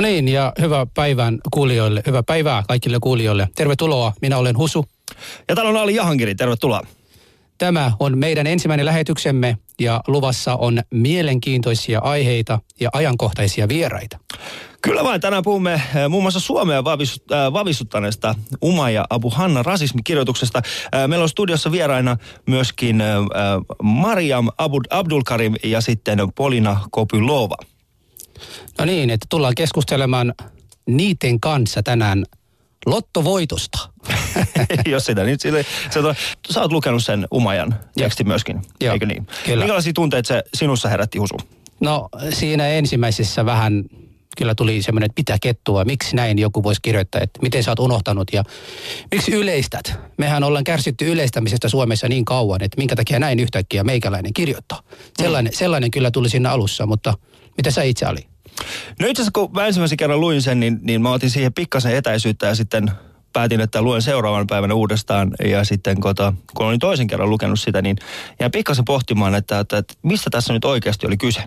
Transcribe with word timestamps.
No 0.00 0.06
niin, 0.06 0.28
ja 0.28 0.52
hyvää 0.60 0.86
päivän 0.94 1.38
kuulijoille, 1.50 2.02
hyvää 2.06 2.22
päivää 2.22 2.62
kaikille 2.68 2.98
kuulijoille. 3.00 3.48
Tervetuloa, 3.54 4.12
minä 4.22 4.38
olen 4.38 4.58
Husu. 4.58 4.86
Ja 5.48 5.54
täällä 5.54 5.70
on 5.70 5.76
Ali 5.76 5.94
Jahankiri, 5.94 6.34
tervetuloa. 6.34 6.80
Tämä 7.58 7.92
on 7.98 8.18
meidän 8.18 8.46
ensimmäinen 8.46 8.86
lähetyksemme 8.86 9.58
ja 9.80 10.00
luvassa 10.06 10.54
on 10.54 10.82
mielenkiintoisia 10.90 11.98
aiheita 11.98 12.58
ja 12.80 12.90
ajankohtaisia 12.92 13.68
vieraita. 13.68 14.18
Kyllä 14.82 15.04
vain, 15.04 15.20
tänään 15.20 15.42
puhumme 15.42 15.72
eh, 15.72 15.82
muun 16.08 16.24
muassa 16.24 16.40
Suomea 16.40 16.78
äh, 16.78 17.52
vavisuttaneesta 17.52 18.34
Uma 18.62 18.90
ja 18.90 19.06
Abu 19.10 19.30
Hanna 19.30 19.62
rasismikirjoituksesta. 19.62 20.62
Äh, 20.94 21.08
meillä 21.08 21.22
on 21.22 21.28
studiossa 21.28 21.72
vieraina 21.72 22.16
myöskin 22.46 23.02
Mariam 23.82 24.48
Abdulkarim 24.90 25.54
ja 25.64 25.80
sitten 25.80 26.18
Polina 26.34 26.80
Kopylova. 26.90 27.56
No 28.78 28.84
niin, 28.84 29.10
että 29.10 29.26
tullaan 29.28 29.54
keskustelemaan 29.54 30.34
niiden 30.86 31.40
kanssa 31.40 31.82
tänään 31.82 32.24
lottovoitosta. 32.86 33.78
Jos 34.86 35.04
sitä 35.04 35.24
nyt 35.24 35.40
sille, 35.40 35.66
sä, 35.90 36.00
sä 36.50 36.60
oot 36.60 36.72
lukenut 36.72 37.04
sen 37.04 37.26
Umajan 37.34 37.74
tekstin 37.98 38.28
myöskin, 38.28 38.62
Joo, 38.80 38.92
eikö 38.92 39.06
niin? 39.06 39.26
Kyllä. 39.44 39.64
Minkälaisia 39.64 39.92
tunteita 39.92 40.28
se 40.28 40.42
sinussa 40.54 40.88
herätti 40.88 41.18
Husu? 41.18 41.36
No 41.80 42.08
siinä 42.30 42.68
ensimmäisessä 42.68 43.46
vähän 43.46 43.84
kyllä 44.36 44.54
tuli 44.54 44.82
semmoinen, 44.82 45.06
että 45.06 45.14
pitää 45.14 45.36
kettua. 45.40 45.84
Miksi 45.84 46.16
näin 46.16 46.38
joku 46.38 46.62
voisi 46.62 46.82
kirjoittaa, 46.82 47.20
että 47.20 47.42
miten 47.42 47.62
sä 47.62 47.70
oot 47.70 47.78
unohtanut 47.78 48.28
ja 48.32 48.44
miksi 49.10 49.32
yleistät? 49.32 49.94
Mehän 50.16 50.44
ollaan 50.44 50.64
kärsitty 50.64 51.12
yleistämisestä 51.12 51.68
Suomessa 51.68 52.08
niin 52.08 52.24
kauan, 52.24 52.62
että 52.62 52.76
minkä 52.78 52.96
takia 52.96 53.18
näin 53.18 53.40
yhtäkkiä 53.40 53.84
meikäläinen 53.84 54.32
kirjoittaa. 54.34 54.82
Sellainen, 55.18 55.52
mm. 55.52 55.56
sellainen 55.56 55.90
kyllä 55.90 56.10
tuli 56.10 56.28
siinä 56.28 56.50
alussa, 56.50 56.86
mutta 56.86 57.14
mitä 57.60 57.70
sä 57.70 57.82
itse 57.82 58.06
oli? 58.06 58.26
No 59.00 59.06
itse 59.06 59.22
asiassa 59.22 59.30
kun 59.34 59.50
mä 59.52 59.66
ensimmäisen 59.66 59.96
kerran 59.96 60.20
luin 60.20 60.42
sen, 60.42 60.60
niin, 60.60 60.78
niin 60.82 61.02
mä 61.02 61.10
otin 61.10 61.30
siihen 61.30 61.52
pikkasen 61.52 61.96
etäisyyttä 61.96 62.46
ja 62.46 62.54
sitten 62.54 62.90
päätin, 63.32 63.60
että 63.60 63.82
luen 63.82 64.02
seuraavan 64.02 64.46
päivänä 64.46 64.74
uudestaan. 64.74 65.30
Ja 65.44 65.64
sitten 65.64 66.00
kota, 66.00 66.32
kun 66.56 66.66
olin 66.66 66.78
toisen 66.78 67.06
kerran 67.06 67.30
lukenut 67.30 67.60
sitä, 67.60 67.82
niin 67.82 67.96
jäin 68.40 68.52
pikkasen 68.52 68.84
pohtimaan, 68.84 69.34
että, 69.34 69.58
että, 69.58 69.78
että 69.78 69.94
mistä 70.02 70.30
tässä 70.30 70.52
nyt 70.52 70.64
oikeasti 70.64 71.06
oli 71.06 71.16
kyse. 71.16 71.42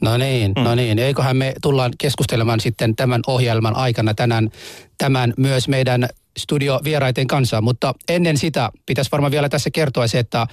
No 0.00 0.16
niin, 0.16 0.52
mm. 0.56 0.62
no 0.62 0.74
niin. 0.74 0.98
Eiköhän 0.98 1.36
me 1.36 1.54
tullaan 1.62 1.92
keskustelemaan 1.98 2.60
sitten 2.60 2.96
tämän 2.96 3.20
ohjelman 3.26 3.76
aikana 3.76 4.14
tänään 4.14 4.50
tämän 4.98 5.34
myös 5.36 5.68
meidän 5.68 6.08
studiovieraiden 6.38 7.26
kanssa. 7.26 7.60
Mutta 7.60 7.94
ennen 8.08 8.38
sitä 8.38 8.70
pitäisi 8.86 9.10
varmaan 9.10 9.32
vielä 9.32 9.48
tässä 9.48 9.70
kertoa 9.70 10.06
se, 10.06 10.18
että 10.18 10.46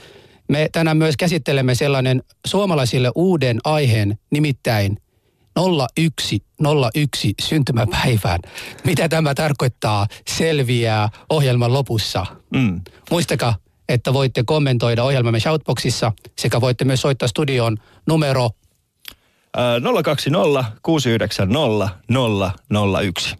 me 0.49 0.69
tänään 0.71 0.97
myös 0.97 1.17
käsittelemme 1.17 1.75
sellainen 1.75 2.23
suomalaisille 2.47 3.11
uuden 3.15 3.59
aiheen, 3.63 4.19
nimittäin 4.31 4.97
0101 5.55 7.33
syntymäpäivään. 7.41 8.39
Mitä 8.83 9.09
tämä 9.09 9.35
tarkoittaa, 9.35 10.07
selviää 10.27 11.09
ohjelman 11.29 11.73
lopussa. 11.73 12.25
Mm. 12.53 12.81
Muistakaa, 13.11 13.55
että 13.89 14.13
voitte 14.13 14.43
kommentoida 14.45 15.03
ohjelmamme 15.03 15.39
Shoutboxissa 15.39 16.11
sekä 16.37 16.61
voitte 16.61 16.85
myös 16.85 17.01
soittaa 17.01 17.27
studioon 17.27 17.77
numero 18.07 18.49
020 20.03 20.71
690 20.81 21.89
001. 23.03 23.35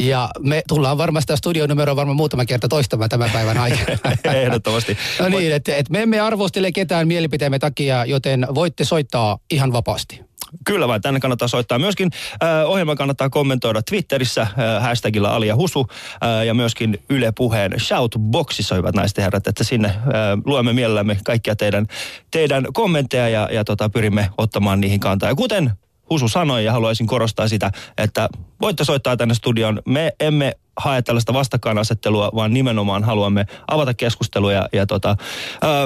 Ja 0.00 0.30
me 0.38 0.62
tullaan 0.68 0.98
varmasti 0.98 1.36
studionumero 1.36 1.96
varmaan 1.96 2.16
muutama 2.16 2.44
kerta 2.44 2.68
toistamaan 2.68 3.10
tämän 3.10 3.30
päivän 3.30 3.58
aikana. 3.58 3.98
Ehdottomasti. 4.42 4.98
no 5.20 5.28
niin, 5.28 5.54
että 5.54 5.76
et 5.76 5.90
me 5.90 6.02
emme 6.02 6.20
arvostele 6.20 6.72
ketään 6.72 7.08
mielipiteemme 7.08 7.58
takia, 7.58 8.04
joten 8.04 8.46
voitte 8.54 8.84
soittaa 8.84 9.38
ihan 9.50 9.72
vapaasti. 9.72 10.28
Kyllä 10.64 10.88
vain, 10.88 11.02
tänne 11.02 11.20
kannattaa 11.20 11.48
soittaa. 11.48 11.78
Myöskin 11.78 12.10
äh, 12.42 12.70
ohjelma 12.70 12.96
kannattaa 12.96 13.30
kommentoida 13.30 13.82
Twitterissä 13.82 14.42
äh, 14.42 14.82
hashtagilla 14.82 15.28
Alia 15.28 15.56
Husu 15.56 15.86
äh, 15.90 16.46
ja 16.46 16.54
myöskin 16.54 16.98
Yle 17.10 17.32
Puheen 17.32 17.80
Shoutboxissa, 17.80 18.74
hyvät 18.74 18.94
naiset 18.94 19.16
ja 19.16 19.24
herrat, 19.24 19.46
että 19.46 19.64
sinne 19.64 19.88
äh, 19.88 20.04
luemme 20.44 20.72
mielellämme 20.72 21.18
kaikkia 21.24 21.56
teidän, 21.56 21.86
teidän 22.30 22.66
kommentteja 22.72 23.28
ja, 23.28 23.48
ja 23.52 23.64
tota, 23.64 23.88
pyrimme 23.88 24.30
ottamaan 24.38 24.80
niihin 24.80 25.00
kantaa. 25.00 25.28
Ja 25.28 25.34
kuten 25.34 25.72
Husu 26.10 26.28
sanoi 26.28 26.64
ja 26.64 26.72
haluaisin 26.72 27.06
korostaa 27.06 27.48
sitä, 27.48 27.70
että 27.98 28.28
voitte 28.60 28.84
soittaa 28.84 29.16
tänne 29.16 29.34
studioon. 29.34 29.82
Me 29.86 30.12
emme 30.20 30.52
hae 30.78 31.02
tällaista 31.02 31.32
vastakkainasettelua, 31.32 32.30
vaan 32.34 32.54
nimenomaan 32.54 33.04
haluamme 33.04 33.46
avata 33.68 33.94
keskustelua. 33.94 34.52
Ja, 34.52 34.68
ja 34.72 34.86
tota, 34.86 35.16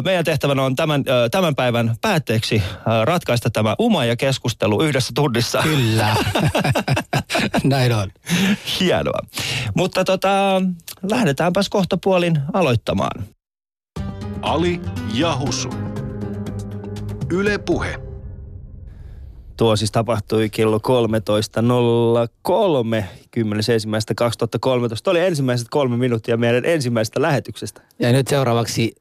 meidän 0.05 0.25
tehtävänä 0.25 0.63
on 0.63 0.77
tämän, 0.77 1.05
tämän 1.31 1.55
päivän 1.55 1.97
päätteeksi 2.01 2.63
ratkaista 3.05 3.51
tämä 3.51 3.77
uma 3.79 4.05
ja 4.05 4.17
keskustelu 4.17 4.83
yhdessä 4.83 5.13
tunnissa. 5.15 5.63
Kyllä. 5.63 6.17
Näin 7.65 7.95
on. 7.95 8.11
Hienoa. 8.81 9.19
Mutta 9.77 10.05
tota, 10.05 10.63
lähdetäänpäs 11.11 11.69
kohta 11.69 11.99
puolin 12.05 12.41
aloittamaan. 12.53 13.25
Ali 14.43 14.81
Jahusu. 15.15 15.71
Yle 17.31 17.59
Puhe. 17.59 18.12
Tuo 19.57 19.77
siis 19.77 19.93
tapahtui 19.93 20.49
kello 20.51 20.79
13.03, 20.79 20.83
10.1.2013. 23.39 23.43
Oli 25.07 25.21
ensimmäiset 25.21 25.67
kolme 25.71 25.97
minuuttia 25.97 26.37
meidän 26.37 26.65
ensimmäisestä 26.65 27.23
lähetyksestä. 27.23 27.83
Ja 27.99 28.13
nyt 28.13 28.29
seuraavaksi 28.29 28.95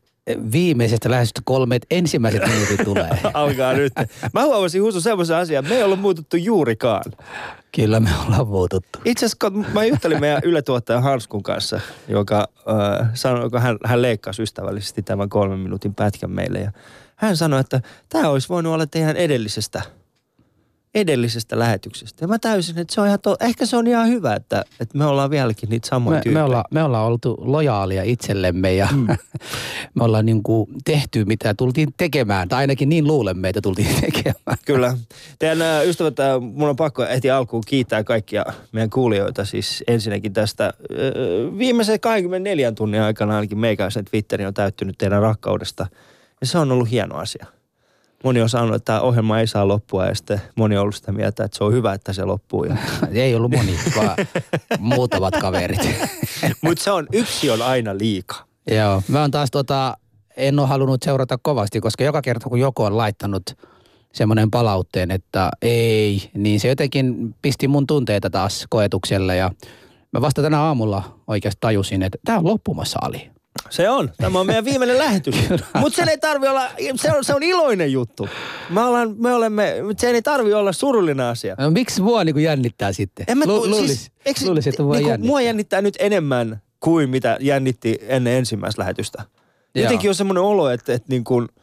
viimeisestä 0.52 1.12
lähestystä 1.12 1.42
kolme, 1.46 1.80
ensimmäiset 1.92 2.42
minuutit 2.48 2.84
tulee. 2.84 3.10
Alkaa 3.34 3.74
nyt. 3.74 3.94
Mä 4.34 4.44
huomasin 4.44 4.82
Husu 4.82 5.02
semmoisen 5.02 5.38
asian, 5.38 5.68
me 5.68 5.76
ei 5.76 5.84
olla 5.84 5.96
muututtu 5.96 6.38
juurikaan. 6.38 7.04
Kyllä 7.76 8.00
me 8.00 8.10
ollaan 8.26 8.48
muututtu. 8.48 9.00
Itse 9.06 9.26
asiassa 9.26 9.50
mä 9.74 9.86
juttelin 9.86 10.20
meidän 10.20 10.42
yletuottaja 10.44 11.02
Hanskun 11.02 11.44
kanssa, 11.44 11.80
joka 12.08 12.48
äh, 13.02 13.10
sanoi, 13.14 13.50
kun 13.50 13.62
hän, 13.62 13.78
hän 13.86 14.02
leikkasi 14.02 14.44
ystävällisesti 14.44 15.02
tämän 15.02 15.30
kolmen 15.30 15.60
minuutin 15.60 15.96
pätkän 15.96 16.32
meille. 16.32 16.60
Ja 16.60 16.72
hän 17.16 17.38
sanoi, 17.38 17.60
että 17.60 17.82
tämä 18.10 18.30
olisi 18.30 18.50
voinut 18.50 18.74
olla 18.74 18.86
teidän 18.86 19.18
edellisestä– 19.18 19.82
edellisestä 20.96 21.60
lähetyksestä. 21.60 22.24
Ja 22.24 22.28
mä 22.28 22.40
täysin, 22.40 22.78
että 22.78 22.96
se 22.96 23.02
on 23.02 23.08
ihan 23.08 23.20
to- 23.20 23.38
ehkä 23.40 23.66
se 23.66 23.78
on 23.78 23.88
ihan 23.88 24.08
hyvä, 24.08 24.36
että, 24.36 24.64
että 24.80 24.98
me 24.98 25.06
ollaan 25.06 25.30
vieläkin 25.30 25.70
niitä 25.70 25.88
samoja 25.88 26.22
me, 26.26 26.32
me, 26.32 26.44
ollaan, 26.44 26.64
me 26.72 26.84
ollaan 26.84 27.06
oltu 27.06 27.38
lojaalia 27.40 28.04
itsellemme 28.04 28.74
ja 28.74 28.88
mm. 28.92 29.08
me 29.96 30.04
ollaan 30.04 30.26
niin 30.26 30.44
kuin 30.44 30.70
tehty 30.86 31.26
mitä 31.26 31.54
tultiin 31.54 31.90
tekemään. 31.98 32.50
Tai 32.50 32.60
ainakin 32.60 32.90
niin 32.90 33.08
luulemme, 33.08 33.50
että 33.50 33.62
tultiin 33.62 33.96
tekemään. 34.02 34.58
Kyllä. 34.66 34.98
Teidän 35.40 35.88
ystävät, 35.88 36.16
mun 36.42 36.70
on 36.70 36.76
pakko 36.76 37.06
ehti 37.06 37.32
alkuun 37.32 37.64
kiittää 37.68 38.04
kaikkia 38.04 38.46
meidän 38.72 38.90
kuulijoita. 38.90 39.46
Siis 39.46 39.84
ensinnäkin 39.88 40.34
tästä 40.34 40.74
viimeisen 41.58 42.00
24 42.00 42.72
tunnin 42.72 43.02
aikana 43.02 43.36
ainakin 43.36 43.60
meikäisen 43.60 44.06
Twitteri 44.06 44.46
on 44.46 44.54
täyttynyt 44.54 44.98
teidän 44.98 45.22
rakkaudesta. 45.22 45.88
Ja 46.42 46.48
se 46.48 46.58
on 46.58 46.72
ollut 46.72 46.92
hieno 46.92 47.16
asia 47.16 47.46
moni 48.24 48.42
on 48.42 48.50
sanonut, 48.50 48.76
että 48.76 48.86
tämä 48.86 49.02
ohjelma 49.02 49.40
ei 49.40 49.48
saa 49.48 49.68
loppua 49.68 50.06
ja 50.06 50.16
sitten 50.16 50.42
moni 50.56 50.78
on 50.78 50.82
ollut 50.82 50.96
sitä 50.96 51.12
mieltä, 51.12 51.44
että 51.44 51.58
se 51.58 51.64
on 51.64 51.74
hyvä, 51.74 51.94
että 51.94 52.14
se 52.14 52.26
loppuu. 52.26 52.64
Ja... 52.64 52.78
ei 53.24 53.36
ollut 53.36 53.52
moni, 53.52 53.80
vaan 53.96 54.16
muutamat 54.80 55.34
kaverit. 55.42 55.90
Mutta 56.62 56.84
se 56.84 56.92
on, 56.92 57.08
yksi 57.14 57.50
on 57.50 57.62
aina 57.62 57.98
liika. 57.98 58.36
Joo, 58.72 59.04
mä 59.08 59.22
oon 59.22 59.32
taas 59.32 59.52
tota, 59.52 59.98
en 60.38 60.60
ole 60.60 60.68
halunnut 60.68 61.04
seurata 61.04 61.38
kovasti, 61.42 61.82
koska 61.82 62.04
joka 62.04 62.22
kerta 62.22 62.50
kun 62.50 62.60
joku 62.60 62.84
on 62.84 62.98
laittanut 62.98 63.44
semmoinen 64.14 64.52
palautteen, 64.52 65.12
että 65.12 65.52
ei, 65.62 66.32
niin 66.34 66.60
se 66.60 66.68
jotenkin 66.68 67.36
pisti 67.42 67.68
mun 67.68 67.88
tunteita 67.88 68.30
taas 68.30 68.66
koetukselle 68.70 69.36
ja 69.36 69.52
mä 70.14 70.22
vasta 70.22 70.42
tänä 70.42 70.62
aamulla 70.62 71.20
oikeasti 71.28 71.58
tajusin, 71.62 72.04
että 72.04 72.18
tämä 72.26 72.38
on 72.38 72.46
loppumassa 72.46 73.00
Ali. 73.02 73.32
Se 73.70 73.90
on. 73.90 74.12
Tämä 74.18 74.40
on 74.40 74.46
meidän 74.46 74.66
viimeinen 74.66 74.98
lähetys. 74.98 75.36
Mutta 75.82 75.96
sen 75.96 76.10
ei 76.10 76.18
tarvi 76.18 76.48
olla, 76.48 76.70
se 76.96 77.12
on, 77.12 77.24
se 77.24 77.34
on 77.34 77.44
iloinen 77.44 77.92
juttu. 77.92 78.30
Me, 78.70 78.82
ollaan, 78.82 79.16
me 79.18 79.34
olemme, 79.34 79.76
se 79.98 80.10
ei 80.10 80.22
tarvi 80.22 80.54
olla 80.54 80.72
surullinen 80.72 81.26
asia. 81.26 81.56
No, 81.60 81.72
miksi 81.72 82.02
mua 82.02 82.24
niin 82.24 82.40
jännittää 82.40 82.92
sitten? 82.94 83.26
En 83.28 83.38
mä, 83.38 83.46
Lu, 83.46 83.70
luulis, 83.70 83.88
siis, 83.88 84.12
eikö, 84.26 84.40
luulis, 84.46 84.68
että 84.68 84.84
mua, 84.84 84.96
niin 84.96 85.08
jännittää. 85.08 85.28
mua 85.28 85.42
jännittää 85.42 85.82
nyt 85.82 85.96
enemmän 86.00 86.62
kuin 86.80 87.10
mitä 87.10 87.38
jännitti 87.40 88.00
ennen 88.02 88.34
ensimmäistä 88.34 88.82
lähetystä. 88.82 89.24
Jotenkin 89.76 90.10
on 90.10 90.16
semmoinen 90.16 90.44
olo, 90.44 90.70
että, 90.70 90.94
että 90.94 91.10
niin 91.10 91.24
kuin– 91.24 91.48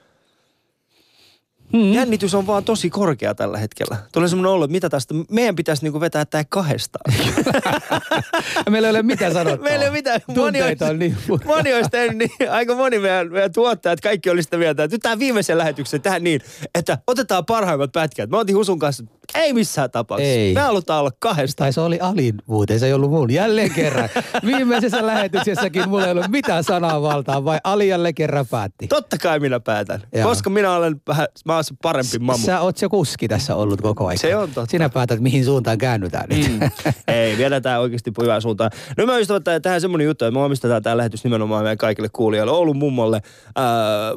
Hmm. 1.72 1.92
Jännitys 1.92 2.34
on 2.34 2.46
vaan 2.46 2.64
tosi 2.64 2.90
korkea 2.90 3.34
tällä 3.34 3.58
hetkellä. 3.58 3.96
Tulee 4.12 4.28
semmoinen 4.28 4.52
olo, 4.52 4.64
että 4.64 4.72
mitä 4.72 4.88
tästä, 4.88 5.14
meidän 5.30 5.56
pitäisi 5.56 5.82
niinku 5.82 6.00
vetää 6.00 6.24
tämä 6.24 6.44
kahdestaan. 6.48 7.14
Meillä 8.70 8.88
ei 8.88 8.90
ole 8.90 9.02
mitään 9.02 9.32
sanottavaa. 9.32 9.64
Meillä 9.64 9.84
ei 9.84 9.88
ole 9.88 9.96
mitään. 9.96 10.20
Moni 10.36 10.62
olisi, 10.62 10.84
on 10.84 10.98
niin 10.98 11.16
moni 11.44 11.74
olisi 11.74 11.90
tehnyt 11.90 12.16
niin, 12.18 12.50
aika 12.50 12.74
moni 12.74 12.98
meidän, 12.98 13.32
meidän 13.32 13.52
tuottajat, 13.52 14.00
kaikki 14.00 14.30
olisi 14.30 14.42
sitä 14.42 14.56
mieltä, 14.56 14.84
että 14.84 14.94
nyt 14.94 15.02
tämä 15.02 15.18
viimeisen 15.18 15.58
lähetyksen 15.58 16.02
tähän 16.02 16.24
niin, 16.24 16.40
että 16.74 16.98
otetaan 17.06 17.46
parhaimmat 17.46 17.92
pätkät. 17.92 18.30
Mä 18.30 18.38
otin 18.38 18.56
Husun 18.56 18.78
kanssa, 18.78 19.04
Ei 19.34 19.52
missään 19.52 19.90
tapauksessa. 19.90 20.32
Ei. 20.32 20.54
Me 20.54 20.60
halutaan 20.60 21.00
olla 21.00 21.10
kahdesta. 21.18 21.64
Tai 21.64 21.72
se 21.72 21.80
oli 21.80 22.00
Alin 22.00 22.34
muuten, 22.46 22.80
se 22.80 22.86
ei 22.86 22.92
ollut 22.92 23.10
mun. 23.10 23.30
Jälleen 23.32 23.70
kerran. 23.70 24.08
Viimeisessä 24.46 25.06
lähetyksessäkin 25.06 25.88
mulla 25.88 26.04
ei 26.04 26.12
ollut 26.12 26.28
mitään 26.28 26.64
sananvaltaa, 26.64 27.44
vai 27.44 27.58
Ali 27.64 27.88
jälleen 27.88 28.14
kerran 28.14 28.46
päätti. 28.46 28.86
Totta 28.88 29.18
kai 29.18 29.40
minä 29.40 29.60
päätän. 29.60 30.02
Joo. 30.14 30.28
Koska 30.28 30.50
minä 30.50 30.72
olen 30.72 31.00
vähän, 31.08 31.26
mä 31.44 31.54
olen 31.54 31.64
se 31.64 31.74
parempi 31.82 32.18
mamu. 32.18 32.38
Sä 32.46 32.60
oot 32.60 32.76
se 32.76 32.88
kuski 32.88 33.28
tässä 33.28 33.54
ollut 33.56 33.80
koko 33.80 34.06
ajan. 34.06 34.18
Se 34.18 34.36
on 34.36 34.50
totta. 34.52 34.70
Sinä 34.70 34.88
päätät, 34.88 35.20
mihin 35.20 35.44
suuntaan 35.44 35.78
käännytään 35.78 36.28
nyt. 36.28 36.48
Mm. 36.60 36.70
Ei, 37.08 37.38
viedään 37.38 37.62
tämä 37.62 37.78
oikeasti 37.78 38.12
hyvään 38.22 38.42
suuntaan. 38.42 38.70
No 38.96 39.06
mä 39.06 39.18
ystävät, 39.18 39.44
tää- 39.44 39.60
tähän 39.60 39.80
semmonen 39.80 40.04
juttu, 40.04 40.24
että 40.24 40.38
me 40.38 40.44
omistetaan 40.44 40.82
tämä 40.82 40.96
lähetys 40.96 41.24
nimenomaan 41.24 41.62
meidän 41.64 41.78
kaikille 41.78 42.08
kuulijoille. 42.12 42.52
Oulun 42.52 42.76
mummolle, 42.76 43.20
ää, 43.56 43.64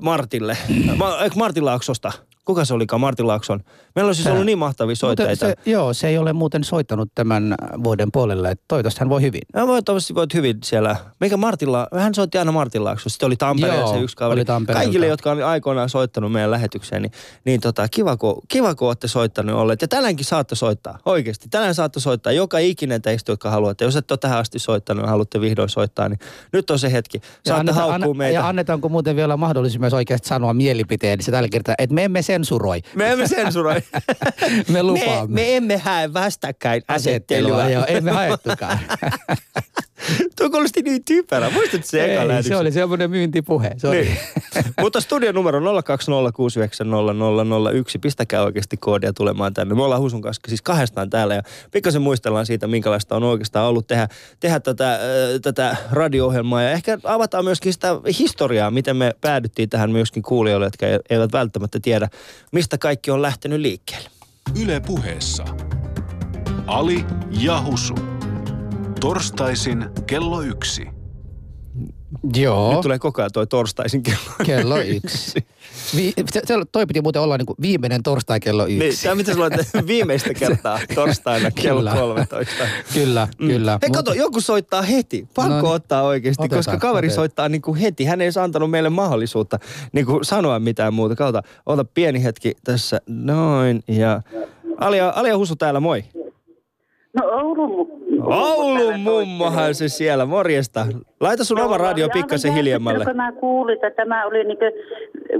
Martille. 0.02 0.58
Ma, 0.98 1.18
Martin 1.36 1.66
Laaksosta? 1.66 2.12
Kuka 2.46 2.66
se 2.66 2.74
olikaan, 2.74 3.00
Martin 3.00 3.28
Laakson? 3.28 3.60
Meillä 3.96 4.10
on 4.10 4.16
siis 4.16 4.28
ollut 4.28 4.46
niin 4.46 4.58
mahtavia 4.58 4.92
Mutta 4.92 5.24
soittajia. 5.24 5.36
se, 5.36 5.72
joo, 5.72 5.94
se 5.94 6.08
ei 6.08 6.18
ole 6.18 6.34
muuten 6.34 6.64
soittanut 6.64 7.10
tämän 7.16 7.56
vuoden 7.84 8.12
puolelle. 8.12 8.52
että 8.52 8.66
Toivottavasti 8.68 9.00
hän 9.00 9.10
voi 9.10 9.22
hyvin. 9.22 9.42
Ja 9.56 9.66
toivottavasti 9.66 10.16
voit 10.16 10.34
hyvin 10.34 10.58
siellä. 10.64 10.96
Mikä 11.20 11.38
Martilla, 11.38 11.88
hän 11.98 12.16
soitti 12.16 12.38
aina 12.38 12.52
Martin 12.52 12.84
Laakso. 12.84 13.10
Sitten 13.10 13.28
oli 13.28 13.36
Tampereella 13.36 13.94
se 13.94 14.00
yksi 14.00 14.16
kaveri. 14.16 14.46
Kaikille, 14.74 15.08
jotka 15.08 15.32
on 15.32 15.44
aikoinaan 15.44 15.90
soittanut 15.90 16.32
meidän 16.32 16.52
lähetykseen, 16.52 17.02
niin, 17.02 17.12
niin 17.46 17.62
tota, 17.62 17.88
kiva, 17.88 18.18
kun, 18.18 18.42
kiva, 18.48 18.76
kun 18.76 18.88
olette 18.88 19.08
soittanut 19.08 19.56
olleet. 19.56 19.82
Ja 19.82 19.88
tänäänkin 19.88 20.26
saatte 20.26 20.56
soittaa, 20.56 21.00
oikeasti. 21.06 21.48
Tänään 21.50 21.76
saatte 21.76 22.00
soittaa 22.00 22.34
joka 22.34 22.58
ikinen 22.58 23.02
teistä, 23.02 23.32
jotka 23.32 23.50
haluatte. 23.50 23.86
Jos 23.86 23.96
et 23.96 24.12
ole 24.12 24.18
tähän 24.18 24.40
asti 24.40 24.60
soittanut 24.60 25.04
ja 25.04 25.10
haluatte 25.10 25.42
vihdoin 25.42 25.70
soittaa, 25.70 26.10
niin 26.10 26.20
nyt 26.54 26.70
on 26.70 26.80
se 26.80 26.92
hetki. 26.92 27.22
Saatte 27.48 27.72
haukkua 27.72 28.14
meitä. 28.14 28.34
ja 28.34 28.48
annetaanko 28.48 28.90
muuten 28.90 29.16
vielä 29.16 29.38
mahdollisuus 29.38 29.80
myös 29.80 29.94
oikeasti 29.94 30.28
sanoa 30.28 30.54
mielipiteen, 30.54 31.18
niin 31.18 31.26
se 31.26 31.32
tällä 31.32 31.50
kertaa, 31.50 31.76
että 31.78 31.94
me 31.94 32.04
emme 32.04 32.22
sensuroi. 32.32 32.82
Me 32.96 33.12
emme 33.12 33.28
sensuroi. 33.28 33.76
Me 34.68 34.74
me, 34.74 34.84
lupaamme. 34.84 35.34
me 35.34 35.56
emme 35.56 35.78
hae 35.78 36.14
vastakkain 36.14 36.82
asettelua. 36.88 37.70
Joo, 37.70 37.86
emme 37.88 38.12
haettukaan. 38.12 38.80
Tuo 40.38 40.50
kuulosti 40.50 40.82
niin 40.82 41.04
typerä. 41.06 41.50
Muistatko 41.50 41.88
se 41.88 42.14
eka 42.14 42.34
Ei, 42.34 42.44
se 42.44 42.56
oli 42.56 42.72
semmoinen 42.72 43.10
myyntipuhe. 43.10 43.72
Se 43.78 43.88
oli. 43.88 44.02
Niin. 44.02 44.18
Mutta 44.82 45.02
studion 45.02 45.36
numero 45.36 45.60
020690001. 45.60 45.64
Pistäkää 48.02 48.44
oikeasti 48.44 48.78
koodia 48.78 49.14
tulemaan 49.14 49.54
tänne. 49.54 49.76
Me 49.76 49.84
ollaan 49.84 50.02
Husun 50.02 50.22
kanssa 50.22 50.42
siis 50.48 50.62
kahdestaan 50.62 51.10
täällä 51.10 51.36
ja 51.36 51.42
pikkasen 51.72 52.02
muistellaan 52.02 52.46
siitä, 52.46 52.68
minkälaista 52.68 53.16
on 53.16 53.24
oikeastaan 53.24 53.68
ollut 53.68 53.88
tehdä, 53.88 54.08
tehdä 54.40 54.60
tätä, 54.60 54.94
äh, 54.94 55.00
tätä 55.42 55.76
radio-ohjelmaa. 55.92 56.62
Ja 56.62 56.72
ehkä 56.72 56.98
avataan 57.04 57.44
myöskin 57.44 57.74
sitä 57.74 57.96
historiaa, 58.20 58.72
miten 58.72 58.98
me 58.98 59.14
päädyttiin 59.22 59.70
tähän 59.70 59.92
myöskin 59.92 60.24
kuulijoille, 60.24 60.66
jotka 60.66 60.86
eivät 61.10 61.32
välttämättä 61.32 61.80
tiedä, 61.82 62.10
mistä 62.52 62.78
kaikki 62.78 63.12
on 63.12 63.22
lähtenyt 63.22 63.60
liikkeelle. 63.60 64.10
Yle 64.62 64.80
puheessa. 64.80 65.46
Ali 66.68 67.06
ja 67.30 67.62
Husu. 67.62 67.96
Torstaisin 69.02 69.86
kello 70.08 70.42
yksi. 70.42 70.88
Joo, 72.36 72.72
Nyt 72.72 72.82
tulee 72.82 73.00
koko 73.00 73.22
ajan 73.22 73.32
toi 73.34 73.48
torstaisin 73.48 74.04
kello. 74.04 74.20
kello 74.46 74.78
yksi. 74.80 75.46
Vi, 75.96 76.14
se, 76.34 76.42
se, 76.46 76.54
toi 76.72 76.86
piti 76.86 77.02
muuten 77.02 77.22
olla 77.22 77.38
niinku 77.38 77.56
viimeinen 77.62 78.04
torstai 78.04 78.40
kello 78.40 78.64
yksi. 78.66 78.78
Niin, 78.80 78.94
tämä 79.04 79.16
mitä 79.16 79.34
sulla 79.34 79.46
on 79.46 79.88
viimeistä 79.88 80.34
kertaa 80.40 80.80
torstaina 80.96 81.52
kello 81.52 81.80
Kyllä. 81.80 81.92
13. 81.96 82.52
Kyllä, 82.94 83.28
Mm. 83.40 83.48
kyllä. 83.48 83.80
Hei 83.82 83.90
kato, 83.90 84.14
joku 84.14 84.42
soittaa 84.42 84.82
heti. 84.82 85.28
Pakko 85.36 85.54
No 85.54 85.62
niin. 85.62 85.72
ottaa 85.72 86.04
oikeasti, 86.04 86.44
Otetaan, 86.44 86.60
koska 86.60 86.78
kaveri 86.78 87.08
otetaan. 87.08 87.16
soittaa 87.16 87.50
niin 87.50 87.62
kuin 87.62 87.78
heti. 87.78 88.06
Hän 88.06 88.22
ei 88.22 88.26
edes 88.26 88.38
antanut 88.38 88.72
meille 88.72 88.90
mahdollisuutta 88.90 89.60
niin 89.92 90.06
kuin 90.06 90.26
sanoa 90.26 90.60
mitään 90.60 90.94
muuta. 90.94 91.16
Kautta, 91.16 91.44
ota 91.66 91.86
pieni 91.86 92.24
hetki 92.24 92.54
tässä. 92.64 93.02
Noin. 93.08 93.84
Ja 93.88 94.22
Alia, 94.78 95.14
Alia 95.16 95.38
Husu 95.38 95.56
täällä, 95.56 95.80
moi. 95.80 96.04
No 97.14 97.28
Oulun 97.32 97.70
mu- 97.70 98.34
Oulun 98.34 99.00
mummohan 99.00 99.76
se 99.76 99.88
siellä, 99.90 100.26
morjesta. 100.26 100.86
Laita 101.20 101.44
sun 101.44 101.60
oma 101.62 101.78
radio 101.78 102.10
pikkasen 102.14 102.54
hiljemmalle. 102.54 103.06
kun 103.06 103.16
mä 103.16 103.32
kuulin, 103.32 103.74
että 103.76 103.92
tämä 103.92 104.26
oli 104.26 104.44
niinku 104.44 104.66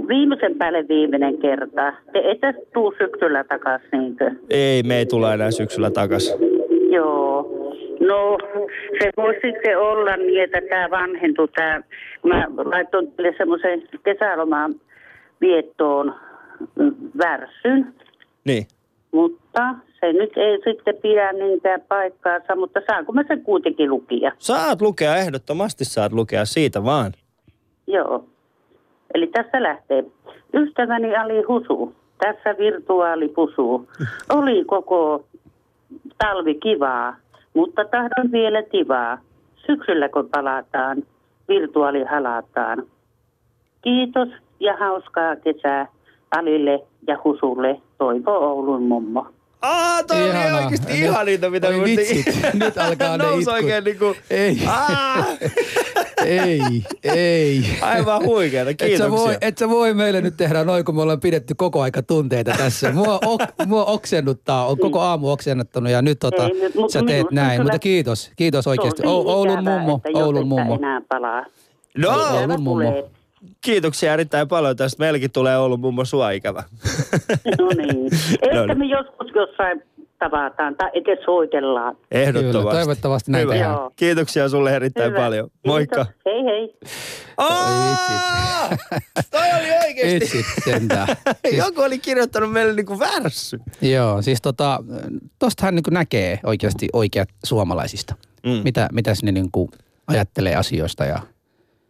viimeisen 0.08 0.58
päälle 0.58 0.88
viimeinen 0.88 1.38
kerta. 1.38 1.92
Te 2.12 2.30
ette 2.30 2.54
tuu 2.74 2.94
syksyllä 2.98 3.44
takas 3.44 3.80
niinkö? 3.92 4.30
Ei, 4.50 4.82
me 4.82 4.96
ei 4.96 5.06
tule 5.06 5.34
enää 5.34 5.50
syksyllä 5.50 5.90
takas. 5.90 6.36
Joo. 6.90 7.42
No, 8.00 8.38
se 9.02 9.10
voisi 9.16 9.40
sitten 9.44 9.78
olla 9.78 10.16
niin, 10.16 10.42
että 10.44 10.60
tämä 10.68 10.90
vanhentui. 10.90 11.48
Tää, 11.48 11.82
mä 12.26 12.46
laitoin 12.64 13.12
teille 13.12 13.34
semmoisen 13.38 13.82
kesälomaan 14.04 14.74
viettoon 15.40 16.14
mm, 16.78 16.94
värssyn, 17.18 17.94
Niin. 18.44 18.66
mutta 19.12 19.74
se 20.02 20.12
nyt 20.12 20.36
ei 20.36 20.58
sitten 20.64 20.96
pidä 21.02 21.32
niinkään 21.32 21.80
paikkaansa, 21.88 22.56
mutta 22.56 22.80
saanko 22.86 23.12
mä 23.12 23.22
sen 23.28 23.42
kuitenkin 23.42 23.90
lukia? 23.90 24.32
Saat 24.38 24.80
lukea, 24.82 25.16
ehdottomasti 25.16 25.84
saat 25.84 26.12
lukea 26.12 26.44
siitä 26.44 26.84
vaan. 26.84 27.12
Joo. 27.86 28.24
Eli 29.14 29.26
tässä 29.26 29.62
lähtee. 29.62 30.04
Ystäväni 30.54 31.16
Ali 31.16 31.42
Husu, 31.42 31.94
tässä 32.18 32.58
virtuaalipusu. 32.58 33.88
Oli 34.38 34.64
koko 34.64 35.24
talvi 36.18 36.54
kivaa, 36.54 37.16
mutta 37.54 37.84
tahdon 37.84 38.32
vielä 38.32 38.62
tivaa. 38.62 39.18
Syksyllä 39.66 40.08
kun 40.08 40.28
palataan, 40.28 41.02
virtuaalihalataan. 41.48 42.82
Kiitos 43.82 44.28
ja 44.60 44.76
hauskaa 44.76 45.36
kesää 45.36 45.86
Alille 46.30 46.82
ja 47.06 47.18
Husulle, 47.24 47.80
toivo 47.98 48.30
Oulun 48.30 48.82
mummo. 48.82 49.26
Aa, 49.62 50.02
toi 50.02 50.22
oli 50.22 50.30
Ihanaa. 50.30 50.64
oikeasti 50.64 50.92
Nyt- 50.92 51.02
ihan 51.02 51.26
niitä, 51.26 51.50
mitä 51.50 51.68
oi 51.68 51.80
vitsit, 51.84 52.26
nyt 52.54 52.78
alkaa 52.78 53.16
ne 53.18 53.24
itkut. 53.24 53.48
oikein 53.54 53.84
niinku... 53.84 54.14
Ei. 54.30 54.58
Aa, 54.66 55.24
ei, 56.26 56.60
ei. 57.04 57.64
aivan 57.80 58.22
huikeeta, 58.24 58.70
Et 58.70 58.76
sä, 58.80 58.86
kiitoksia. 58.86 59.10
voi, 59.10 59.36
et 59.40 59.58
sä 59.58 59.68
voi 59.68 59.94
meille 59.94 60.20
nyt 60.20 60.36
tehdä 60.36 60.64
noin, 60.64 60.84
kun 60.84 60.94
me 60.94 61.02
ollaan 61.02 61.20
pidetty 61.20 61.54
koko 61.54 61.82
aika 61.82 62.02
tunteita 62.02 62.54
tässä. 62.58 62.92
Mua, 62.92 63.18
ok, 63.26 63.40
mua 63.66 63.84
oksennuttaa, 63.84 64.66
on 64.66 64.78
koko 64.78 65.00
aamu 65.00 65.30
oksennuttanut 65.30 65.92
ja 65.92 66.02
nyt 66.02 66.18
tota, 66.18 66.44
Ei, 66.46 66.52
nyt- 66.60 66.74
mutta 66.74 66.92
sä 66.92 66.98
teet 66.98 67.08
minusta 67.08 67.34
näin. 67.34 67.50
kyllä- 67.50 67.62
Mutta 67.62 67.78
kiitos, 67.78 68.30
kiitos 68.36 68.66
oikeasti. 68.66 69.02
O, 69.06 69.10
Oulun 69.10 69.52
ikävää, 69.60 69.78
mummo, 69.78 70.00
Oulun 70.14 70.48
mummo. 70.48 70.74
enää 70.74 71.00
palaa. 71.08 71.44
No, 71.98 72.10
Oulun 72.10 72.62
mummo. 72.62 72.70
tulee. 72.90 73.04
Kiitoksia 73.60 74.12
erittäin 74.12 74.48
paljon 74.48 74.76
tästä. 74.76 75.02
Meilläkin 75.02 75.30
tulee 75.32 75.58
Oulun 75.58 75.80
mummo 75.80 76.04
sua 76.04 76.30
ikävä. 76.30 76.62
No 77.58 77.68
niin. 77.76 78.12
Ehkä 78.42 78.54
No 78.60 78.66
niin. 78.66 78.78
me 78.78 78.84
joskus 78.84 79.26
jossain 79.34 79.82
tavataan 80.18 80.74
tai 80.76 80.90
edes 80.94 81.24
soitellaan. 81.24 81.96
Ehdottomasti. 82.10 82.58
Kyllä, 82.58 82.72
toivottavasti 82.72 83.30
näin 83.30 83.42
Hyvä. 83.42 83.52
tehdään. 83.52 83.72
Joo. 83.74 83.90
Kiitoksia 83.96 84.48
sulle 84.48 84.76
erittäin 84.76 85.10
Hyvä. 85.10 85.18
paljon. 85.20 85.44
Kiitos. 85.50 85.66
Moikka. 85.66 86.06
Hei 86.26 86.44
hei. 86.44 86.74
Aa! 87.36 88.68
Toi 89.30 89.48
oli 89.60 89.70
oikeesti. 89.86 90.42
Sentään. 90.64 91.06
Siis, 91.46 91.56
Joku 91.58 91.80
oli 91.80 91.98
kirjoittanut 91.98 92.52
meille 92.52 92.72
niinku 92.72 92.98
värssy. 92.98 93.58
joo, 93.82 94.22
siis 94.22 94.42
tota, 94.42 94.84
tostahan 95.38 95.74
niin 95.74 95.84
näkee 95.90 96.40
oikeasti 96.44 96.88
oikeat 96.92 97.28
suomalaisista. 97.44 98.14
Mm. 98.46 98.60
Mitä, 98.64 98.88
mitä 98.92 99.14
sinne 99.14 99.32
niin 99.32 99.50
ajattelee 100.06 100.54
asioista 100.56 101.04
ja 101.04 101.20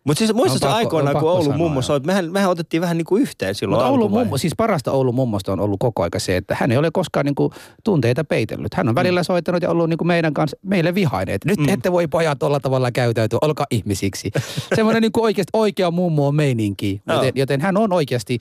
Mutta 0.05 0.19
siis 0.19 0.35
muistatko 0.35 0.67
pakko- 0.69 0.77
aikoinaan, 0.77 1.17
on 1.17 1.23
kun 1.23 1.31
Oulun 1.31 1.57
mummo 1.57 1.83
soit, 1.83 2.07
mehän, 2.07 2.33
mehän 2.33 2.51
otettiin 2.51 2.81
vähän 2.81 2.97
niinku 2.97 3.17
yhteen 3.17 3.55
silloin 3.55 3.79
Mutta 3.79 3.91
Oulun 3.91 4.11
mummo, 4.11 4.39
siis 4.39 4.53
parasta 4.57 4.93
Oulun 4.93 5.15
mummosta 5.15 5.53
on 5.53 5.61
ollut 5.61 5.81
koko 5.81 6.03
aika 6.03 6.19
se, 6.19 6.37
että 6.37 6.57
hän 6.61 6.73
ei 6.73 6.79
ole 6.79 6.91
koskaan 6.93 7.27
niinku 7.27 7.53
tunteita 7.85 8.25
peitellyt. 8.25 8.75
Hän 8.75 8.89
on 8.89 8.95
välillä 8.95 9.23
soittanut 9.23 9.63
ja 9.63 9.71
ollut 9.71 9.89
niinku 9.89 10.05
meidän 10.05 10.35
kanssa, 10.35 10.57
meille 10.63 10.95
vihainen. 10.95 11.39
Nyt 11.45 11.59
Mm. 11.59 11.69
ette 11.69 11.93
voi 11.93 12.09
pojat 12.09 12.39
tuolla 12.39 12.61
tavalla 12.61 12.91
käytäytyä, 12.93 13.39
olkaa 13.43 13.67
ihmisiksi. 13.71 14.31
Semmoinen 14.77 15.03
niinku 15.03 15.23
oikeasti 15.23 15.51
oikea 15.53 15.91
mummo 15.91 16.27
on 16.29 16.35
meininki. 16.35 17.03
Joten, 17.09 17.33
joten 17.35 17.61
hän 17.61 17.77
on 17.77 17.93
oikeasti, 17.93 18.39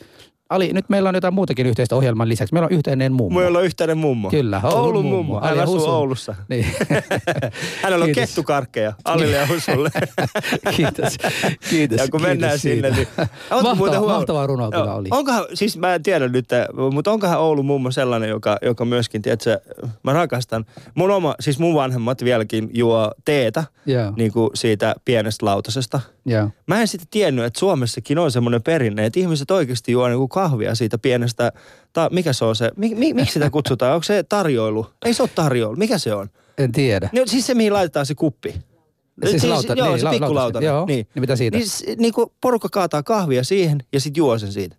Ali, 0.51 0.73
nyt 0.73 0.89
meillä 0.89 1.09
on 1.09 1.15
jotain 1.15 1.33
muutakin 1.33 1.67
yhteistä 1.67 1.95
ohjelman 1.95 2.29
lisäksi. 2.29 2.53
Meillä 2.53 2.65
on 2.65 2.71
yhteinen 2.71 3.13
mummo. 3.13 3.39
Meillä 3.39 3.57
on 3.59 3.65
yhteinen 3.65 3.97
mummo. 3.97 4.29
Kyllä, 4.29 4.61
Oulun, 4.63 4.79
Oulun 4.79 5.05
mummo. 5.05 5.17
mummo. 5.23 5.41
Hän 5.41 5.49
Ali 5.53 5.59
asuu. 5.59 5.85
Oulussa. 5.89 6.35
Niin. 6.49 6.65
Hänellä 7.83 8.03
on 8.03 8.07
Kiitos. 8.11 8.29
kettukarkkeja 8.29 8.93
Alille 9.05 9.37
ja 9.37 9.47
Husulle. 9.47 9.89
kiitos, 10.75 11.17
kiitos. 11.69 11.97
Ja 11.99 12.07
kun 12.11 12.21
mennään 12.21 12.51
kiitos 12.51 12.61
sinne, 12.61 12.95
siitä. 12.95 13.21
niin... 13.21 13.29
Ootko 13.51 13.69
Mahtava- 13.75 13.77
huomannut- 13.77 14.07
mahtava 14.07 14.47
runo 14.47 14.71
kyllä 14.71 14.93
oli. 14.93 15.07
Onkohan, 15.11 15.45
siis 15.53 15.77
mä 15.77 15.95
en 15.95 16.03
tiedä 16.03 16.27
nyt, 16.27 16.45
mutta 16.93 17.11
onkohan 17.11 17.39
Oulun 17.39 17.65
mummo 17.65 17.91
sellainen, 17.91 18.29
joka, 18.29 18.57
joka 18.61 18.85
myöskin, 18.85 19.21
tiedätkö, 19.21 19.59
mä 20.03 20.13
rakastan. 20.13 20.65
Mun 20.95 21.11
oma, 21.11 21.35
siis 21.39 21.59
mun 21.59 21.75
vanhemmat 21.75 22.23
vieläkin 22.23 22.69
juo 22.73 23.11
teetä, 23.25 23.63
Joo, 23.85 24.13
niin 24.15 24.31
kuin 24.31 24.49
siitä 24.53 24.95
pienestä 25.05 25.45
lautasesta. 25.45 25.99
Joo. 26.25 26.49
Mä 26.67 26.81
en 26.81 26.87
sitten 26.87 27.07
tiennyt, 27.11 27.45
että 27.45 27.59
Suomessakin 27.59 28.17
on 28.17 28.31
semmoinen 28.31 28.63
perinne, 28.63 29.05
että 29.05 29.19
ihmiset 29.19 29.51
oikeasti 29.51 29.91
juo 29.91 30.07
niinku 30.07 30.27
kahvia 30.27 30.75
siitä 30.75 30.97
pienestä, 30.97 31.51
ta, 31.93 32.09
mikä 32.11 32.33
se 32.33 32.45
on 32.45 32.55
se, 32.55 32.71
mi, 32.75 32.95
mi, 32.95 33.13
miksi 33.13 33.33
sitä 33.33 33.49
kutsutaan, 33.49 33.93
onko 33.93 34.03
se 34.03 34.23
tarjoilu? 34.23 34.87
Ei 35.05 35.13
se 35.13 35.23
ole 35.23 35.29
tarjoilu, 35.35 35.75
mikä 35.75 35.97
se 35.97 36.13
on? 36.13 36.29
En 36.57 36.71
tiedä. 36.71 37.09
No, 37.13 37.21
siis 37.25 37.47
se, 37.47 37.53
mihin 37.53 37.73
laitetaan 37.73 38.05
se 38.05 38.15
kuppi. 38.15 38.55
Siis 39.29 39.43
lauta- 39.43 39.73
joo, 39.73 39.87
niin, 39.87 39.99
se 39.99 40.05
la- 40.05 40.11
pikkulautanen. 40.11 40.67
Joo, 40.67 40.85
niin 40.85 41.07
mitä 41.19 41.35
siitä? 41.35 41.57
Niin, 41.57 41.67
niin 41.97 42.13
kuin 42.13 42.31
porukka 42.41 42.69
kaataa 42.71 43.03
kahvia 43.03 43.43
siihen 43.43 43.83
ja 43.93 43.99
sitten 43.99 44.21
juo 44.21 44.37
sen 44.37 44.51
siitä. 44.51 44.75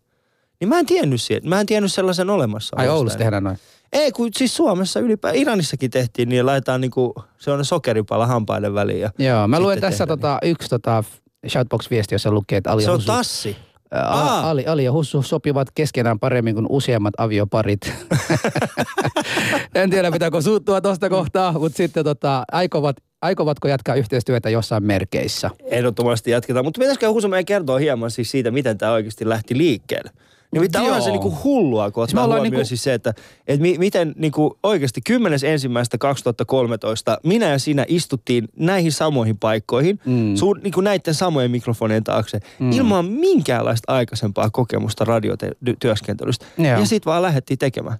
Niin 0.61 0.69
mä 0.69 0.79
en 0.79 0.87
tiennyt 0.87 1.23
siitä. 1.23 1.49
Mä 1.49 1.61
en 1.61 1.67
tiennyt 1.67 1.93
sellaisen 1.93 2.31
olemassa. 2.31 2.77
Ai 2.77 2.89
Oulussa 2.89 3.19
tehdään 3.19 3.45
noin. 3.45 3.59
Ei, 3.93 4.13
kun 4.13 4.29
siis 4.37 4.57
Suomessa 4.57 5.01
ylipäätään, 5.01 5.43
Iranissakin 5.43 5.91
tehtiin, 5.91 6.29
niin 6.29 6.47
laitetaan 6.47 6.81
niinku, 6.81 7.15
se 7.39 7.51
on 7.51 7.65
sokeripala 7.65 8.27
hampaiden 8.27 8.75
väliin. 8.75 9.01
Ja 9.01 9.11
Joo, 9.19 9.49
mä 9.49 9.61
luen 9.61 9.81
tässä 9.81 9.99
tehdään 10.07 10.19
tota, 10.19 10.39
yksi 10.43 10.69
tota, 10.69 11.05
Shoutbox-viesti, 11.49 12.15
jossa 12.15 12.31
lukee, 12.31 12.59
että 12.59 12.71
Ali 12.71 12.83
ja 12.83 12.87
Se 12.87 12.91
on 12.91 12.97
Hussu, 12.97 13.13
tassi. 13.13 13.57
Aa. 13.91 14.51
Ali, 14.51 14.67
Ali 14.67 14.85
ja 14.85 14.93
Hussu 14.93 15.23
sopivat 15.23 15.69
keskenään 15.75 16.19
paremmin 16.19 16.55
kuin 16.55 16.67
useammat 16.69 17.15
avioparit. 17.19 17.81
en 19.75 19.91
tiedä, 19.91 20.13
pitääkö 20.13 20.41
suuttua 20.41 20.81
tuosta 20.81 21.09
kohtaa, 21.09 21.53
mutta 21.53 21.77
sitten 21.77 22.05
tota, 22.05 22.45
aikovat, 22.53 22.97
aikovatko 23.23 23.69
jatkaa 23.69 23.95
yhteistyötä 23.95 24.51
jossain 24.51 24.85
merkeissä? 24.85 25.51
Ehdottomasti 25.65 26.31
jatketaan. 26.31 26.65
Mutta 26.65 26.79
pitäisikö 26.79 27.11
Husu 27.11 27.29
meidän 27.29 27.45
kertoa 27.45 27.79
hieman 27.79 28.11
siis 28.11 28.31
siitä, 28.31 28.51
miten 28.51 28.79
tämä 28.79 28.93
oikeasti 28.93 29.29
lähti 29.29 29.59
liikkeelle? 29.59 30.11
Nimittäin 30.53 30.85
onhan 30.85 31.03
se 31.03 31.09
Joo. 31.09 31.13
niinku 31.13 31.39
hullua, 31.45 31.91
kun 31.91 32.07
Siis 32.07 32.15
ottaa 32.15 32.27
huomioon 32.27 32.43
niinku- 32.43 32.65
siis 32.65 32.83
se, 32.83 32.95
että 32.95 33.15
et 33.47 33.61
mi, 33.61 33.79
miten 33.79 34.15
niinku 34.17 34.59
oikeasti 34.63 35.01
10. 35.01 35.39
ensimmäistä 35.45 35.99
2013 35.99 37.19
minä 37.25 37.49
ja 37.49 37.59
sinä 37.59 37.85
istuttiin 37.89 38.49
näihin 38.57 38.93
samoihin 38.93 39.39
paikkoihin, 39.39 40.01
mm. 40.05 40.37
sun, 40.37 40.61
niinku 40.63 40.81
näiden 40.81 41.15
samojen 41.15 41.51
mikrofonien 41.51 42.05
taakse, 42.05 42.41
mm. 42.59 42.73
ilman 42.73 43.07
minkäänlaista 43.07 43.93
aikaisempaa 43.93 44.51
kokemusta 44.51 45.05
radiotyöskentelystä. 45.05 46.47
Joo. 46.59 46.67
Ja 46.67 46.87
sitten 46.87 47.11
vaan 47.11 47.23
lähdettiin 47.23 47.59
tekemään. 47.59 47.99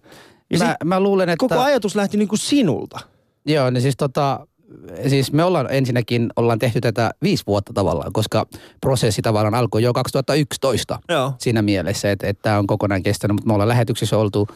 Ja 0.51 0.59
Mä, 0.59 0.65
sit 0.65 0.77
mä 0.85 1.01
luulen, 1.01 1.29
että... 1.29 1.49
koko 1.49 1.61
ajatus 1.61 1.97
lähti 1.97 2.17
niinku 2.17 2.37
sinulta. 2.37 2.99
Joo, 3.47 3.71
niin 3.71 3.83
siis 3.83 3.97
tota, 3.97 4.47
siis 5.09 5.33
me 5.33 5.45
ollaan 5.45 5.67
ensinnäkin, 5.71 6.31
ollaan 6.37 6.59
tehty 6.59 6.81
tätä 6.81 7.11
viisi 7.23 7.45
vuotta 7.47 7.73
tavallaan, 7.73 8.13
koska 8.13 8.47
prosessi 8.81 9.23
tavallaan 9.23 9.55
alkoi 9.55 9.83
jo 9.83 9.93
2011 9.93 10.99
Joo. 11.09 11.33
siinä 11.39 11.63
mielessä, 11.63 12.11
että, 12.11 12.27
että 12.27 12.43
tämä 12.43 12.59
on 12.59 12.67
kokonaan 12.67 13.03
kestänyt, 13.03 13.35
mutta 13.35 13.47
me 13.47 13.53
ollaan 13.53 13.69
lähetyksissä 13.69 14.19
oltu 14.19 14.49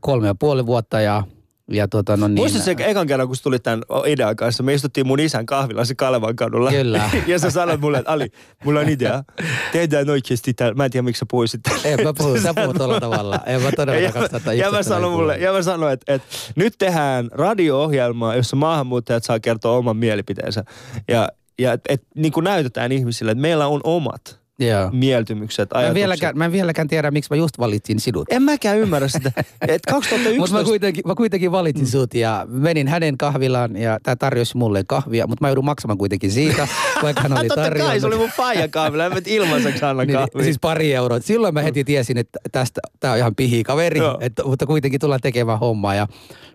kolme 0.00 0.26
ja 0.26 0.34
puoli 0.34 0.66
vuotta 0.66 1.00
ja, 1.00 1.22
ja 1.70 1.88
tota 1.88 2.16
no 2.16 2.28
niin. 2.28 2.34
Muistatko 2.34 2.64
se 2.64 2.74
ekan 2.78 3.06
kerran, 3.06 3.28
kun 3.28 3.36
tulit 3.42 3.62
tämän 3.62 3.82
idean 4.06 4.36
kanssa, 4.36 4.62
me 4.62 4.74
istuttiin 4.74 5.06
mun 5.06 5.20
isän 5.20 5.46
kahvilassa 5.46 5.94
Kalevan 5.94 6.36
kadulla. 6.36 6.70
Kyllä. 6.70 7.10
ja 7.26 7.38
sä 7.38 7.50
sanoit 7.50 7.80
mulle, 7.80 7.98
että 7.98 8.12
Ali, 8.12 8.28
mulla 8.64 8.80
on 8.80 8.88
idea. 8.98 9.24
Tehdään 9.72 10.10
oikeasti 10.10 10.54
täällä. 10.54 10.74
Mä 10.74 10.84
en 10.84 10.90
tiedä, 10.90 11.02
miksi 11.02 11.18
sä 11.20 11.26
puhuisit 11.30 11.60
tällä. 11.62 11.80
En 11.84 12.04
mä 12.04 12.12
puhu, 12.18 12.40
sä 12.40 12.54
puhut 12.54 12.76
tuolla 12.80 13.00
tavalla. 13.00 13.40
En 13.46 13.62
mä 13.62 13.70
todellakaan 13.76 14.24
mä, 14.24 14.28
2011 14.28 14.94
ja 14.94 15.00
mä 15.00 15.08
mulle, 15.08 15.38
ja 15.38 15.52
mä 15.52 15.62
sanoin, 15.62 15.92
että, 15.92 16.14
että 16.14 16.28
nyt 16.56 16.74
tehdään 16.78 17.28
radio-ohjelmaa, 17.32 18.36
jossa 18.36 18.56
maahanmuuttajat 18.56 19.24
saa 19.24 19.40
kertoa 19.40 19.76
oman 19.76 19.96
mielipiteensä. 19.96 20.64
Ja, 21.08 21.28
ja 21.58 21.72
että 21.72 21.92
et, 21.92 22.02
niin 22.14 22.32
kuin 22.32 22.44
näytetään 22.44 22.92
ihmisille, 22.92 23.30
että 23.30 23.42
meillä 23.42 23.66
on 23.66 23.80
omat 23.84 24.39
Joo. 24.60 24.90
mieltymykset, 24.92 25.68
Mä 25.74 25.78
en, 25.80 25.84
ajatukset. 25.84 25.94
vieläkään, 25.94 26.38
mä 26.38 26.44
en 26.44 26.52
vieläkään 26.52 26.88
tiedä, 26.88 27.10
miksi 27.10 27.30
mä 27.30 27.36
just 27.36 27.58
valitsin 27.58 28.00
sinut. 28.00 28.26
En 28.30 28.42
mäkään 28.42 28.78
ymmärrä 28.78 29.08
sitä. 29.08 29.32
Mutta 29.36 29.90
2011... 29.92 30.58
mä 30.58 30.64
kuitenkin, 30.64 31.02
mä 31.06 31.14
kuitenkin 31.14 31.52
valitsin 31.52 31.84
mm. 31.84 31.90
sut 31.90 32.14
ja 32.14 32.46
menin 32.48 32.88
hänen 32.88 33.18
kahvilaan 33.18 33.76
ja 33.76 33.98
tämä 34.02 34.16
tarjosi 34.16 34.56
mulle 34.56 34.84
kahvia, 34.86 35.26
mutta 35.26 35.44
mä 35.44 35.48
joudun 35.48 35.64
maksamaan 35.64 35.98
kuitenkin 35.98 36.30
siitä, 36.32 36.68
vaikka 37.02 37.22
hän 37.22 37.32
oli 37.38 37.48
Totta 37.48 37.54
kai, 37.54 37.64
tarjonnut. 37.70 38.00
se 38.00 38.06
oli 38.06 38.16
mun 38.16 38.30
faijan 38.36 38.70
kahvilla. 38.70 39.04
En 39.06 39.12
ilmaiseksi 39.26 39.84
anna 39.84 40.04
Niin, 40.04 40.18
kahvia. 40.18 40.44
siis 40.44 40.58
pari 40.60 40.94
euroa. 40.94 41.20
Silloin 41.20 41.54
mä 41.54 41.62
heti 41.62 41.84
tiesin, 41.84 42.18
että 42.18 42.38
tästä, 42.52 42.80
tää 43.00 43.12
on 43.12 43.18
ihan 43.18 43.34
pihikaveri, 43.34 44.00
että, 44.20 44.44
mutta 44.44 44.66
kuitenkin 44.66 45.00
tullaan 45.00 45.20
tekemään 45.20 45.58
hommaa. 45.58 45.94
Ja 45.94 46.06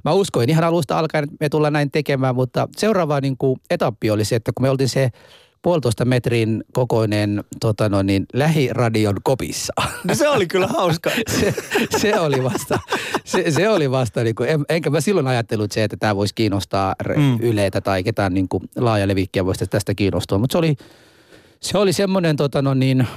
mä 0.05 0.12
uskoin 0.12 0.50
ihan 0.50 0.63
alusta 0.63 1.00
alkaen, 1.00 1.24
että 1.24 1.35
me 1.39 1.50
tullaan 1.50 1.74
näin 1.74 1.91
tekemään, 1.91 2.35
mutta 2.35 2.67
seuraava 2.77 3.21
niin 3.21 3.38
kuin, 3.38 3.59
etappi 3.69 4.12
oli 4.12 4.25
se, 4.25 4.35
että 4.35 4.51
kun 4.55 4.65
me 4.65 4.69
oltiin 4.69 4.89
se 4.89 5.09
puolitoista 5.65 6.05
metrin 6.05 6.63
kokoinen 6.74 7.43
tota 7.60 7.89
no 7.89 8.01
niin, 8.01 8.25
lähiradion 8.34 9.15
kopissa. 9.24 9.74
No 10.03 10.15
se 10.15 10.29
oli 10.29 10.48
kyllä 10.48 10.67
hauska. 10.67 11.12
se, 11.39 11.53
se 11.98 12.19
oli 12.19 12.43
vasta, 12.43 12.79
se, 13.24 13.51
se 13.51 13.69
oli 13.69 13.91
vasta 13.91 14.24
niin 14.24 14.36
kuin, 14.36 14.50
en, 14.50 14.65
enkä 14.69 14.89
mä 14.89 15.01
silloin 15.01 15.27
ajatellut 15.27 15.72
se, 15.72 15.84
että 15.84 15.98
tämä 15.98 16.15
voisi 16.15 16.36
kiinnostaa 16.36 16.95
Mm. 17.15 17.38
Yleitä 17.39 17.81
tai 17.81 18.03
ketään 18.03 18.34
niin 18.34 18.50
kuin 18.50 18.63
laaja 18.75 19.07
levikkiä 19.07 19.45
voisi 19.45 19.67
tästä 19.67 19.95
kiinnostua. 19.95 20.38
Mutta 20.38 20.53
se 20.53 20.57
oli, 20.57 20.75
se 21.65 21.77
oli 21.77 21.93
semmoinen 21.93 22.36
tota 22.36 22.62
no 22.62 22.74
niin, 22.74 23.07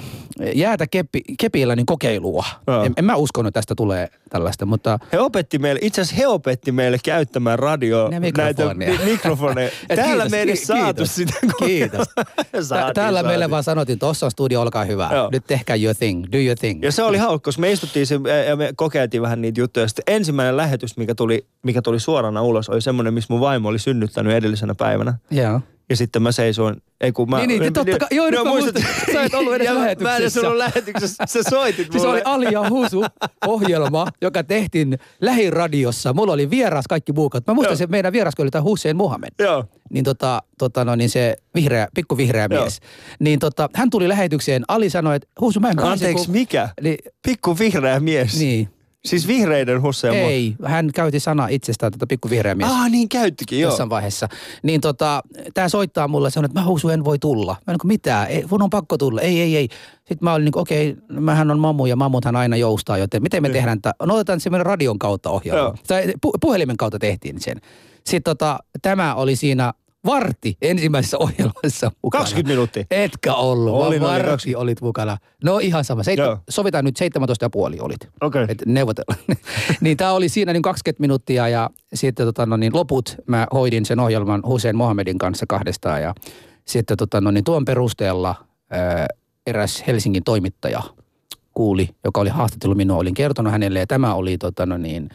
jäätä 0.55 0.87
kepi, 0.87 1.23
kepillä 1.41 1.77
niin 1.77 1.87
kokeilua. 1.87 2.45
Joo. 2.67 2.85
En, 2.85 2.93
en, 2.97 3.05
mä 3.05 3.17
uskonut, 3.17 3.49
että 3.49 3.59
tästä 3.59 3.75
tulee 3.75 4.09
tällaista, 4.31 4.67
mutta 4.67 4.99
He 5.13 5.19
opetti 5.19 5.59
meille, 5.59 5.81
itse 5.83 6.01
asiassa 6.01 6.17
he 6.17 6.27
opetti 6.27 6.73
meille 6.73 6.99
käyttämään 7.05 7.59
radio, 7.59 8.09
näitä 8.37 8.75
mikrofoneja. 9.05 9.71
Täällä 9.89 10.13
kiitos, 10.13 10.31
me 10.31 10.37
ei 10.37 10.43
edes 10.43 10.67
saatu 10.67 10.85
kiitos. 10.85 11.15
sitä. 11.15 11.33
Kiitos. 11.59 12.07
Saatiin, 12.69 12.95
Täällä 12.95 13.23
meille 13.23 13.43
saatiin. 13.43 13.51
vaan 13.51 13.65
sanottiin, 13.65 13.99
tuossa 13.99 14.27
on 14.27 14.31
studio, 14.31 14.61
olkaa 14.61 14.85
hyvä. 14.85 15.11
Joo. 15.13 15.29
Nyt 15.33 15.45
tehkää 15.47 15.77
your 15.77 15.95
thing, 15.97 16.25
do 16.33 16.39
your 16.39 16.59
thing. 16.59 16.83
Ja 16.83 16.93
se 16.93 17.03
oli 17.03 17.19
hauska, 17.19 17.45
koska 17.45 17.61
me 17.61 17.73
istuttiin 17.73 18.07
se, 18.07 18.21
ja 18.49 18.57
me 18.57 18.73
kokeiltiin 18.77 19.23
vähän 19.23 19.41
niitä 19.41 19.61
juttuja. 19.61 19.89
Sitten 19.89 20.15
ensimmäinen 20.15 20.57
lähetys, 20.57 20.97
mikä 20.97 21.15
tuli, 21.15 21.47
mikä 21.63 21.83
tuli 21.83 22.01
suorana 22.01 22.43
ulos, 22.43 22.69
oli 22.69 22.81
semmoinen, 22.81 23.15
missä 23.15 23.33
mun 23.33 23.41
vaimo 23.41 23.69
oli 23.69 23.79
synnyttänyt 23.79 24.33
edellisenä 24.33 24.75
päivänä. 24.75 25.15
Joo. 25.31 25.61
Ja 25.91 25.97
sitten 25.97 26.23
mä 26.23 26.33
seisoin, 26.33 26.77
ei 27.01 27.13
kun 27.13 27.31
mä... 27.31 27.47
Niin, 27.47 27.61
niin, 27.61 27.73
totta 27.73 27.99
kai- 27.99 28.09
joo, 28.11 28.31
nyt 28.31 28.45
mä 28.45 28.51
muistan. 28.51 28.83
Sä 29.13 29.23
et 29.23 29.35
ollut 29.35 29.55
edes 29.55 29.67
ja 29.67 29.75
mä- 29.75 29.81
Mä 29.81 29.87
en 29.87 29.91
edes 29.93 30.03
lähetyksessä. 30.05 30.41
ollut 30.47 30.59
lähetyksessä, 30.59 31.25
sä 31.27 31.41
soitit 31.51 31.93
Siis 31.93 31.95
mulle. 32.05 32.09
oli 32.09 32.21
Ali 32.25 32.47
ja 32.53 32.71
Husu 32.71 33.05
ohjelma, 33.47 34.07
joka 34.23 34.45
tehtiin 34.45 34.99
lähiradiossa. 35.21 36.13
Mulla 36.13 36.33
oli 36.33 36.51
vieras 36.51 36.85
kaikki 36.89 37.13
buukat. 37.13 37.47
Mä 37.47 37.55
muistan 37.55 37.77
se 37.77 37.87
meidän 37.87 38.13
vieras, 38.13 38.35
kun 38.35 38.43
oli 38.45 38.51
tämä 38.51 38.63
Hussein 38.63 38.97
Mohamed. 38.97 39.29
Joo. 39.39 39.65
Niin, 39.91 40.05
tota, 40.05 40.43
tota, 40.59 40.85
no, 40.85 40.95
niin 40.97 41.11
se 41.11 41.37
vihreä, 41.55 41.89
pikku 41.95 42.17
vihreä 42.17 42.49
Joo. 42.51 42.63
mies. 42.63 42.81
Niin 43.21 43.39
tota, 43.39 43.69
hän 43.75 43.91
tuli 43.91 44.09
lähetykseen. 44.09 44.65
Ali 44.69 44.91
sanoi, 44.91 45.17
että 45.17 45.29
Husu 45.41 45.61
mä 45.61 45.71
en 45.71 45.77
pääse, 45.77 45.91
Anteeksi, 45.93 46.25
kun... 46.25 46.33
mikä? 46.33 46.69
Niin, 46.83 46.99
Pikku 47.27 47.59
vihreä 47.59 48.01
mies. 48.01 48.39
niin. 48.39 48.69
Siis 49.09 49.29
vihreiden 49.29 49.83
Hussein 49.83 50.15
Ei, 50.15 50.55
hän 50.65 50.91
käytti 50.95 51.21
sana 51.21 51.49
itsestään, 51.49 51.93
tätä 51.93 52.07
pikku 52.07 52.31
vihreä 52.31 52.55
mies. 52.55 52.71
Ah, 52.71 52.91
niin 52.91 53.09
käyttikin, 53.09 53.61
joo. 53.61 53.71
jossain 53.71 53.91
vaiheessa. 53.91 54.29
Niin 54.63 54.81
tota, 54.81 55.23
tää 55.55 55.69
soittaa 55.69 56.09
mulle, 56.09 56.31
sanoo, 56.31 56.47
että 56.47 56.61
mä 56.61 56.67
huusu 56.67 56.89
en 56.89 57.05
voi 57.05 57.19
tulla. 57.19 57.57
Mä 57.67 57.73
en 57.73 57.79
mitään, 57.85 58.29
ei, 58.29 58.45
mun 58.51 58.63
on 58.63 58.71
pakko 58.71 58.99
tulla, 58.99 59.21
ei, 59.21 59.41
ei, 59.41 59.57
ei. 59.57 59.69
Sitten 59.99 60.19
mä 60.21 60.33
olin 60.35 60.45
niin 60.45 60.59
okei, 60.59 60.97
mähän 61.09 61.51
on 61.51 61.59
mamu 61.59 61.87
ja 61.87 61.97
mammuthan 61.97 62.37
aina 62.37 62.57
joustaa, 62.57 62.99
joten 62.99 63.23
miten 63.23 63.43
me 63.43 63.49
tehdään 63.49 63.83
tämä? 63.83 63.93
No 64.03 64.15
otetaan 64.15 64.41
semmoinen 64.41 64.67
radion 64.67 64.99
kautta 64.99 65.31
ohjelma. 65.31 65.61
Joo. 65.61 65.75
Tai 65.87 66.07
pu- 66.07 66.39
puhelimen 66.41 66.77
kautta 66.77 66.99
tehtiin 66.99 67.41
sen. 67.41 67.61
Sitten 68.05 68.31
tota, 68.31 68.59
tämä 68.83 69.15
oli 69.15 69.37
siinä 69.37 69.73
varti 70.07 70.57
ensimmäisessä 70.63 71.19
ohjelmassa 71.25 71.91
mukana. 72.03 72.23
20 72.23 72.53
minuuttia. 72.53 72.85
Etkä 72.91 73.35
ollut, 73.35 73.75
Olin, 73.75 73.87
olin, 73.87 74.01
varti 74.01 74.27
20. 74.29 74.59
olit 74.63 74.81
mukana. 74.81 75.17
No 75.45 75.59
ihan 75.59 75.85
sama. 75.85 76.03
Seit- 76.03 76.19
Joo. 76.19 76.39
sovitaan 76.49 76.85
nyt 76.85 76.97
17 76.97 77.45
ja 77.45 77.51
puoli 77.51 77.77
olit. 77.81 78.09
Okei. 78.21 78.45
Et 78.49 78.63
neuvotella. 78.67 79.15
niin 79.81 79.97
tämä 79.97 80.13
oli 80.13 80.29
siinä 80.29 80.53
niin 80.53 80.63
20 80.63 81.01
minuuttia 81.01 81.49
ja 81.49 81.71
sitten 81.95 82.27
tota, 82.27 82.47
no 82.47 82.57
niin, 82.57 82.75
loput 82.75 83.17
mä 83.27 83.47
hoidin 83.53 83.85
sen 83.87 84.01
ohjelman 84.01 84.43
Hussein 84.47 84.77
Mohamedin 84.77 85.19
kanssa 85.19 85.47
kahdestaan 85.49 86.03
ja 86.03 86.15
sitten 86.67 86.97
tota, 86.97 87.21
no 87.21 87.31
niin, 87.31 87.45
tuon 87.45 87.65
perusteella 87.65 88.35
ää, 88.71 89.07
eräs 89.47 89.85
Helsingin 89.87 90.25
toimittaja 90.25 90.83
kuuli, 91.55 91.89
joka 92.05 92.21
oli 92.21 92.31
haastatellut 92.31 92.77
minua, 92.77 92.97
olin 92.97 93.15
kertonut 93.15 93.53
hänelle 93.53 93.79
ja 93.79 93.87
tämä 93.87 94.15
oli 94.15 94.39
tota, 94.39 94.67
no 94.67 94.77
niin, 94.77 95.09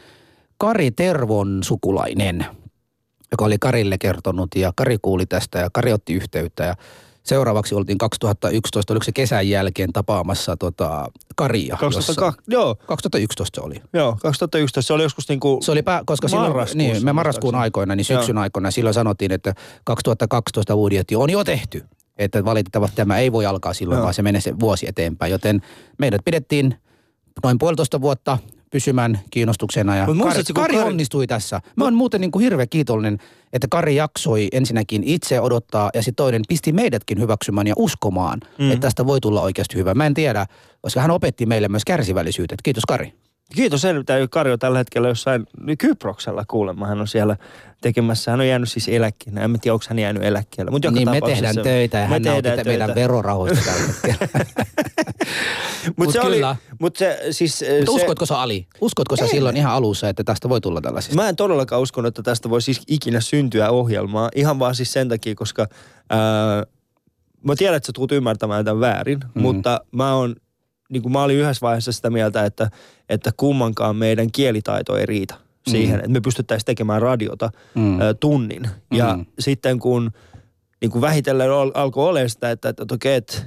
Kari 0.57 0.91
Tervon 0.91 1.59
sukulainen, 1.63 2.45
joka 3.33 3.45
oli 3.45 3.57
Karille 3.59 3.97
kertonut 3.97 4.55
ja 4.55 4.73
Kari 4.75 4.97
kuuli 5.01 5.25
tästä 5.25 5.59
ja 5.59 5.69
Kari 5.69 5.93
otti 5.93 6.13
yhteyttä 6.13 6.63
ja 6.63 6.75
seuraavaksi 7.23 7.75
oltiin 7.75 7.97
2011, 7.97 8.93
oliko 8.93 9.03
se 9.03 9.11
kesän 9.11 9.49
jälkeen 9.49 9.93
tapaamassa 9.93 10.57
tota, 10.57 11.11
Karia. 11.35 11.77
2002, 11.79 12.41
joo, 12.47 12.75
2011 12.75 13.61
se 13.61 13.65
oli. 13.65 13.81
joo, 13.93 14.17
2011, 14.21 14.87
se 14.87 14.93
oli 14.93 15.03
joskus 15.03 15.29
niinku... 15.29 15.59
Se 15.61 15.71
oli 15.71 15.81
pää, 15.81 16.01
koska 16.05 16.27
silloin, 16.27 16.67
niin, 16.73 17.05
me 17.05 17.13
marraskuun 17.13 17.55
aikoina, 17.55 17.95
niin 17.95 18.05
syksyn 18.05 18.37
aikoina, 18.37 18.71
silloin 18.71 18.93
sanottiin, 18.93 19.31
että 19.31 19.53
2012 19.83 20.75
budjetti 20.75 21.15
on 21.15 21.29
jo 21.29 21.43
tehty. 21.43 21.85
Että 22.17 22.45
valitettavasti 22.45 22.95
tämä 22.95 23.17
ei 23.17 23.31
voi 23.31 23.45
alkaa 23.45 23.73
silloin, 23.73 23.97
Joo. 23.97 24.03
vaan 24.03 24.13
se 24.13 24.21
menee 24.21 24.41
se 24.41 24.59
vuosi 24.59 24.87
eteenpäin. 24.87 25.31
Joten 25.31 25.61
meidät 25.97 26.21
pidettiin 26.25 26.75
noin 27.43 27.57
puolitoista 27.57 28.01
vuotta 28.01 28.37
pysymään 28.73 29.19
kiinnostuksena. 29.31 29.95
Ja 29.95 30.05
Mut 30.13 30.27
Kari, 30.27 30.43
Kari- 30.53 30.77
onnistui 30.77 31.27
tässä. 31.27 31.61
Mä 31.75 31.83
oon 31.83 31.93
muuten 31.93 32.21
niin 32.21 32.31
kuin 32.31 32.43
hirveän 32.43 32.69
kiitollinen, 32.69 33.17
että 33.53 33.67
Kari 33.71 33.95
jaksoi 33.95 34.47
ensinnäkin 34.51 35.03
itse 35.03 35.41
odottaa 35.41 35.89
ja 35.93 36.03
sitten 36.03 36.23
toinen 36.23 36.41
pisti 36.47 36.71
meidätkin 36.71 37.19
hyväksymään 37.19 37.67
ja 37.67 37.73
uskomaan, 37.77 38.39
mm. 38.59 38.71
että 38.71 38.81
tästä 38.81 39.05
voi 39.05 39.19
tulla 39.21 39.41
oikeasti 39.41 39.75
hyvä. 39.75 39.93
Mä 39.93 40.05
en 40.05 40.13
tiedä, 40.13 40.45
koska 40.81 41.01
hän 41.01 41.11
opetti 41.11 41.45
meille 41.45 41.67
myös 41.67 41.85
kärsivällisyyttä. 41.85 42.55
Kiitos 42.63 42.83
Kari. 42.87 43.13
Kiitos 43.55 43.83
Kari 44.29 44.51
on 44.51 44.59
tällä 44.59 44.77
hetkellä 44.77 45.07
jossain 45.07 45.45
Kyproksella 45.77 46.43
kuulemma. 46.47 46.87
Hän 46.87 47.01
on 47.01 47.07
siellä 47.07 47.37
tekemässä. 47.81 48.31
Hän 48.31 48.39
on 48.39 48.47
jäänyt 48.47 48.71
siis 48.71 48.89
eläkkeelle. 48.89 49.39
En 49.39 49.59
tiedä, 49.61 49.73
onko 49.73 49.85
hän 49.89 49.99
jäänyt 49.99 50.23
eläkkeelle. 50.23 50.71
Mutta 50.71 50.87
joka 50.87 50.95
niin 50.95 51.09
me 51.09 51.21
tehdään 51.21 51.53
se- 51.53 51.61
töitä 51.61 51.97
ja 51.97 52.07
me 52.07 52.09
hän 52.13 52.23
tehdään 52.23 52.59
meidän 52.65 52.87
töitä. 52.87 52.95
verorahoista 53.01 53.65
tällä 53.65 53.87
hetkellä. 53.87 54.45
Mut 55.85 55.97
Mut 55.97 56.13
se 56.13 56.21
oli, 56.21 56.35
kyllä. 56.35 56.55
mut 56.79 56.95
se 56.95 57.19
siis... 57.31 57.63
Mutta 57.79 57.91
se, 57.91 58.01
uskotko 58.01 58.25
sä 58.25 58.39
Ali? 58.41 58.67
Uskotko 58.81 59.15
sä 59.15 59.27
silloin 59.27 59.57
ihan 59.57 59.73
alussa, 59.73 60.09
että 60.09 60.23
tästä 60.23 60.49
voi 60.49 60.61
tulla 60.61 60.81
tällaisista? 60.81 61.15
Mä 61.15 61.29
en 61.29 61.35
todellakaan 61.35 61.81
uskonut, 61.81 62.07
että 62.07 62.23
tästä 62.23 62.49
voi 62.49 62.61
siis 62.61 62.81
ikinä 62.87 63.21
syntyä 63.21 63.69
ohjelmaa. 63.69 64.29
Ihan 64.35 64.59
vaan 64.59 64.75
siis 64.75 64.93
sen 64.93 65.09
takia, 65.09 65.35
koska 65.35 65.67
ää, 66.09 66.63
mä 67.43 67.55
tiedän, 67.55 67.75
että 67.77 67.87
sä 67.87 67.91
tulet 67.95 68.11
ymmärtämään 68.11 68.65
tämän 68.65 68.79
väärin, 68.79 69.19
mm. 69.35 69.41
mutta 69.41 69.81
mä 69.91 70.15
oon, 70.15 70.35
niin 70.89 71.01
kuin 71.03 71.11
mä 71.13 71.23
olin 71.23 71.37
yhdessä 71.37 71.61
vaiheessa 71.61 71.91
sitä 71.91 72.09
mieltä, 72.09 72.45
että, 72.45 72.69
että 73.09 73.31
kummankaan 73.37 73.95
meidän 73.95 74.31
kielitaito 74.31 74.97
ei 74.97 75.05
riitä 75.05 75.35
siihen, 75.67 75.95
että 75.99 76.09
me 76.11 76.21
pystyttäisiin 76.21 76.65
tekemään 76.65 77.01
radiota 77.01 77.49
Mm. 77.75 78.01
ö, 78.01 78.13
tunnin. 78.13 78.69
Ja 78.93 79.17
Mm. 79.17 79.25
sitten 79.39 79.79
kun 79.79 80.11
niin 80.81 80.91
kuin 80.91 81.01
vähitellen 81.01 81.51
al- 81.51 81.71
alkoi 81.73 82.09
olemaan 82.09 82.29
sitä, 82.29 82.51
että, 82.51 82.69
että, 82.69 82.83
että 82.83 82.95
okei, 82.95 83.15
että 83.15 83.37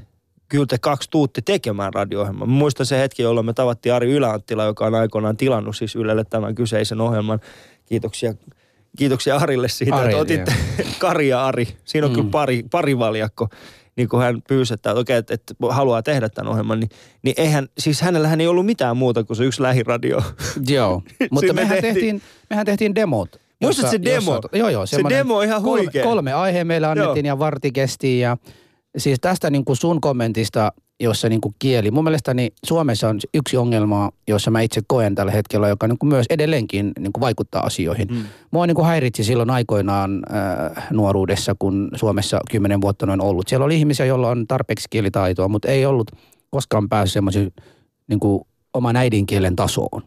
kyllä 0.49 0.67
te 0.67 0.79
kaksi 0.79 1.11
tuutti 1.11 1.43
tekemään 1.43 1.95
radio-ohjelman. 1.95 2.49
Mä 2.49 2.55
muistan 2.55 2.87
se 2.87 2.99
hetki, 2.99 3.23
jolloin 3.23 3.47
me 3.47 3.53
tavattiin 3.53 3.93
Ari 3.95 4.13
Yläanttila, 4.13 4.65
joka 4.65 4.87
on 4.87 4.95
aikoinaan 4.95 5.37
tilannut 5.37 5.77
siis 5.77 5.97
Ylelle 5.97 6.25
tämän 6.25 6.55
kyseisen 6.55 7.01
ohjelman. 7.01 7.41
Kiitoksia, 7.87 8.35
kiitoksia 8.99 9.37
Arille 9.37 9.69
siitä, 9.69 9.97
Ari, 9.97 10.09
että 10.11 10.21
otitte 10.21 10.53
Kari 10.99 11.29
ja 11.29 11.47
Ari. 11.47 11.69
Siinä 11.85 12.07
on 12.07 12.13
Mm. 12.13 12.17
kyllä 12.17 12.31
pari, 12.31 12.63
pari 12.71 12.99
valjakko. 12.99 13.49
Niin 13.97 14.09
kun 14.09 14.23
hän 14.23 14.43
pyysi, 14.49 14.75
että 14.75 14.95
okei, 14.95 15.17
että, 15.17 15.35
että 15.35 15.55
haluaa 15.71 16.03
tehdä 16.03 16.29
tämän 16.29 16.51
ohjelman, 16.53 16.81
niin, 16.81 16.91
niin 17.23 17.35
eihän, 17.37 17.69
siis 17.79 18.01
hänellähän 18.01 18.41
ei 18.41 18.47
ollut 18.47 18.67
mitään 18.67 18.97
muuta 18.97 19.25
kuin 19.25 19.37
se 19.37 19.45
yksi 19.45 19.63
lähiradio. 19.63 20.23
Joo, 20.69 21.03
mutta 21.31 21.53
me 21.53 21.61
mehän 21.61 21.79
tehtiin- 21.79 21.95
tehtiin, 21.95 22.23
mehän 22.51 22.67
tehtiin 22.67 22.95
demot. 22.95 23.41
Muistatko 23.63 23.91
se 23.91 24.03
demo? 24.03 24.41
joo, 24.53 24.69
joo. 24.69 24.87
Se 24.87 24.99
demo 25.09 25.37
on 25.37 25.45
ihan 25.45 25.63
kolme, 25.63 25.83
huikea. 25.83 26.05
Kolme 26.05 26.33
aihea 26.33 26.65
meillä 26.65 26.91
annettiin 26.91 27.27
ja 27.27 27.39
varti 27.39 27.73
kesti 27.73 28.19
ja 28.19 28.37
siis 28.97 29.21
tästä 29.21 29.51
niin 29.51 29.65
kuin 29.65 29.77
sun 29.77 30.01
kommentista, 30.01 30.73
jossa 31.01 31.29
niin 31.29 31.41
kuin 31.41 31.55
kieli. 31.59 31.91
Mun 31.91 32.05
mielestäni 32.05 32.53
Suomessa 32.65 33.09
on 33.09 33.19
yksi 33.35 33.57
ongelma, 33.57 34.11
jossa 34.29 34.51
mä 34.51 34.61
itse 34.61 34.81
koen 34.87 35.15
tällä 35.15 35.33
hetkellä, 35.33 35.69
joka 35.69 35.89
niin 35.89 35.99
kuin 35.99 36.09
myös 36.09 36.27
edelleenkin 36.31 36.93
niin 36.99 37.13
kuin 37.13 37.21
vaikuttaa 37.21 37.63
asioihin. 37.63 38.09
Mm. 38.11 38.25
Mua 38.51 38.67
niin 38.67 38.75
kuin 38.75 38.87
häiritsi 38.87 39.25
silloin 39.25 39.51
aikoinaan 39.51 40.23
äh, 40.77 40.87
nuoruudessa, 40.91 41.55
kun 41.59 41.89
Suomessa 41.95 42.41
kymmenen 42.51 42.81
vuotta 42.81 43.07
noin 43.07 43.21
ollut. 43.21 43.49
Siellä 43.49 43.65
oli 43.65 43.77
ihmisiä, 43.77 44.07
joilla 44.07 44.29
on 44.29 44.47
tarpeeksi 44.47 44.89
kielitaitoa, 44.91 45.49
mutta 45.49 45.69
ei 45.69 45.87
ollut 45.87 46.11
koskaan 46.51 46.89
päässyt 46.89 47.13
semmoisen 47.13 47.53
niin 48.09 48.21
kuin 48.21 48.45
oman 48.75 48.97
äidinkielen 48.97 49.57
tasoon. 49.57 50.03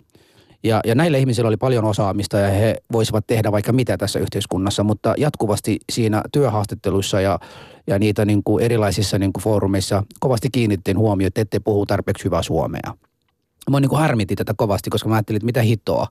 Ja, 0.63 0.81
ja 0.85 0.95
näillä 0.95 1.17
ihmisillä 1.17 1.47
oli 1.47 1.57
paljon 1.57 1.85
osaamista 1.85 2.37
ja 2.37 2.49
he 2.49 2.75
voisivat 2.91 3.27
tehdä 3.27 3.51
vaikka 3.51 3.73
mitä 3.73 3.97
tässä 3.97 4.19
yhteiskunnassa, 4.19 4.83
mutta 4.83 5.13
jatkuvasti 5.17 5.79
siinä 5.91 6.21
työhaastatteluissa 6.31 7.21
ja, 7.21 7.39
ja 7.87 7.99
niitä 7.99 8.25
niin 8.25 8.43
kuin 8.43 8.63
erilaisissa 8.63 9.19
niin 9.19 9.33
kuin 9.33 9.43
foorumeissa 9.43 10.03
kovasti 10.19 10.49
kiinnittiin 10.51 10.97
huomioon, 10.97 11.27
että 11.27 11.41
ette 11.41 11.59
puhu 11.59 11.85
tarpeeksi 11.85 12.25
hyvää 12.25 12.41
suomea. 12.41 12.93
Mä 13.69 13.79
niin 13.79 13.89
kuin 13.89 13.99
harmitti 13.99 14.35
tätä 14.35 14.53
kovasti, 14.57 14.89
koska 14.89 15.09
mä 15.09 15.15
ajattelin, 15.15 15.37
että 15.37 15.45
mitä 15.45 15.61
hitoa. 15.61 16.07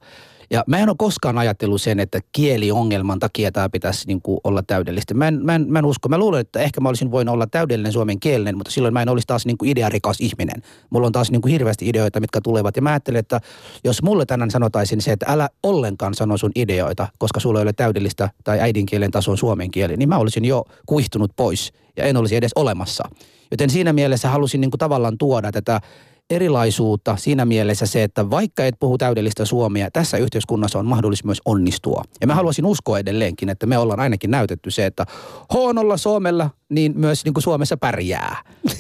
Ja 0.51 0.65
mä 0.67 0.79
en 0.79 0.89
ole 0.89 0.97
koskaan 0.99 1.39
ajatellut 1.39 1.83
sen, 1.83 2.01
että 2.01 2.21
kieliongelman 2.33 3.19
takia 3.19 3.53
tämä 3.53 3.69
pitäisi 3.69 4.07
niin 4.07 4.23
kuin 4.23 4.41
olla 4.45 4.63
täydellistä. 4.63 5.15
Mä 5.15 5.29
en, 5.29 5.41
mä, 5.45 5.55
en, 5.55 5.67
mä 5.73 5.79
en 5.79 5.85
usko. 5.85 6.09
Mä 6.09 6.19
luulen, 6.19 6.41
että 6.41 6.61
ehkä 6.61 6.81
mä 6.81 6.89
olisin 6.89 7.11
voinut 7.11 7.33
olla 7.33 7.47
täydellinen 7.47 7.93
suomen 7.93 8.21
kielinen, 8.21 8.57
mutta 8.57 8.71
silloin 8.71 8.95
mä 8.95 9.03
en 9.03 9.09
olisi 9.09 9.27
taas 9.27 9.47
niin 9.47 9.59
kuin 9.59 9.71
idearikas 9.71 10.21
ihminen. 10.21 10.63
Mulla 10.91 11.07
on 11.07 11.13
taas 11.13 11.31
niin 11.31 11.43
kuin 11.43 11.53
hirveästi 11.53 11.89
ideoita, 11.89 12.21
mitkä 12.21 12.41
tulevat. 12.41 12.77
Ja 12.77 12.83
mä 12.83 12.91
ajattelen, 12.91 13.19
että 13.19 13.41
jos 13.85 14.03
mulle 14.03 14.27
tänään 14.27 14.51
sanotaisin 14.51 15.01
se, 15.01 15.13
että 15.13 15.27
älä 15.29 15.49
ollenkaan 15.63 16.15
sano 16.15 16.37
sun 16.37 16.53
ideoita, 16.55 17.09
koska 17.19 17.41
sulla 17.41 17.59
ei 17.59 17.63
ole 17.63 17.73
täydellistä 17.73 18.31
tai 18.45 18.61
äidinkielen 18.61 19.11
tason 19.11 19.39
suomen 19.39 19.71
kieli, 19.71 19.97
niin 19.97 20.09
mä 20.09 20.19
olisin 20.19 20.45
jo 20.45 20.65
kuihtunut 20.87 21.33
pois 21.37 21.73
ja 21.97 22.05
en 22.05 22.17
olisi 22.17 22.37
edes 22.37 22.53
olemassa. 22.57 23.05
Joten 23.51 23.71
siinä 23.71 23.93
mielessä 23.93 24.29
halusin 24.29 24.61
niin 24.61 24.71
kuin 24.71 24.79
tavallaan 24.79 25.19
tuoda 25.19 25.53
tätä 25.53 25.81
erilaisuutta 26.31 27.17
siinä 27.17 27.45
mielessä 27.45 27.87
se, 27.87 28.03
että 28.03 28.31
vaikka 28.31 28.65
et 28.65 28.75
puhu 28.81 28.99
täydellistä 28.99 29.45
suomea, 29.45 29.91
tässä 29.91 30.17
yhteiskunnassa 30.17 30.79
on 30.79 30.87
mahdollisuus 30.87 31.25
myös 31.25 31.43
onnistua. 31.45 32.03
Ja 32.21 32.27
mä 32.27 32.35
haluaisin 32.35 32.67
uskoa 32.67 32.99
edelleenkin, 32.99 33.49
että 33.49 33.67
me 33.67 33.79
ollaan 33.79 34.01
ainakin 34.01 34.31
näytetty 34.31 34.71
se, 34.71 34.87
että 34.87 35.07
huonolla 35.53 35.97
suomella 35.97 36.51
niin 36.69 36.93
myös 36.97 37.25
niin 37.25 37.35
kuin 37.35 37.43
Suomessa 37.43 37.77
pärjää. 37.77 38.37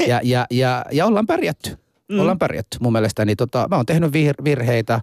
Ja, 0.07 0.21
ja, 0.23 0.47
ja, 0.51 0.85
ja 0.93 1.07
ollaan 1.07 1.27
pärjätty. 1.27 1.77
Mm. 2.09 2.21
Ollaan 2.21 2.39
pärjätty. 2.39 2.79
Mun 2.81 2.93
mielestäni 2.93 3.37
tota, 3.37 3.67
mä 3.71 3.77
oon 3.77 3.87
tehnyt 3.87 4.13
vir- 4.13 4.45
virheitä, 4.45 5.01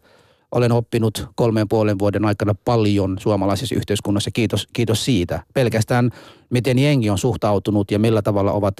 olen 0.51 0.71
oppinut 0.71 1.27
kolmen 1.35 1.61
ja 1.61 1.65
puolen 1.69 1.99
vuoden 1.99 2.25
aikana 2.25 2.55
paljon 2.65 3.17
suomalaisessa 3.19 3.75
yhteiskunnassa. 3.75 4.31
Kiitos, 4.31 4.67
kiitos 4.73 5.05
siitä. 5.05 5.43
Pelkästään 5.53 6.11
miten 6.49 6.79
jengi 6.79 7.09
on 7.09 7.17
suhtautunut 7.17 7.91
ja 7.91 7.99
millä 7.99 8.21
tavalla 8.21 8.51
ovat. 8.51 8.73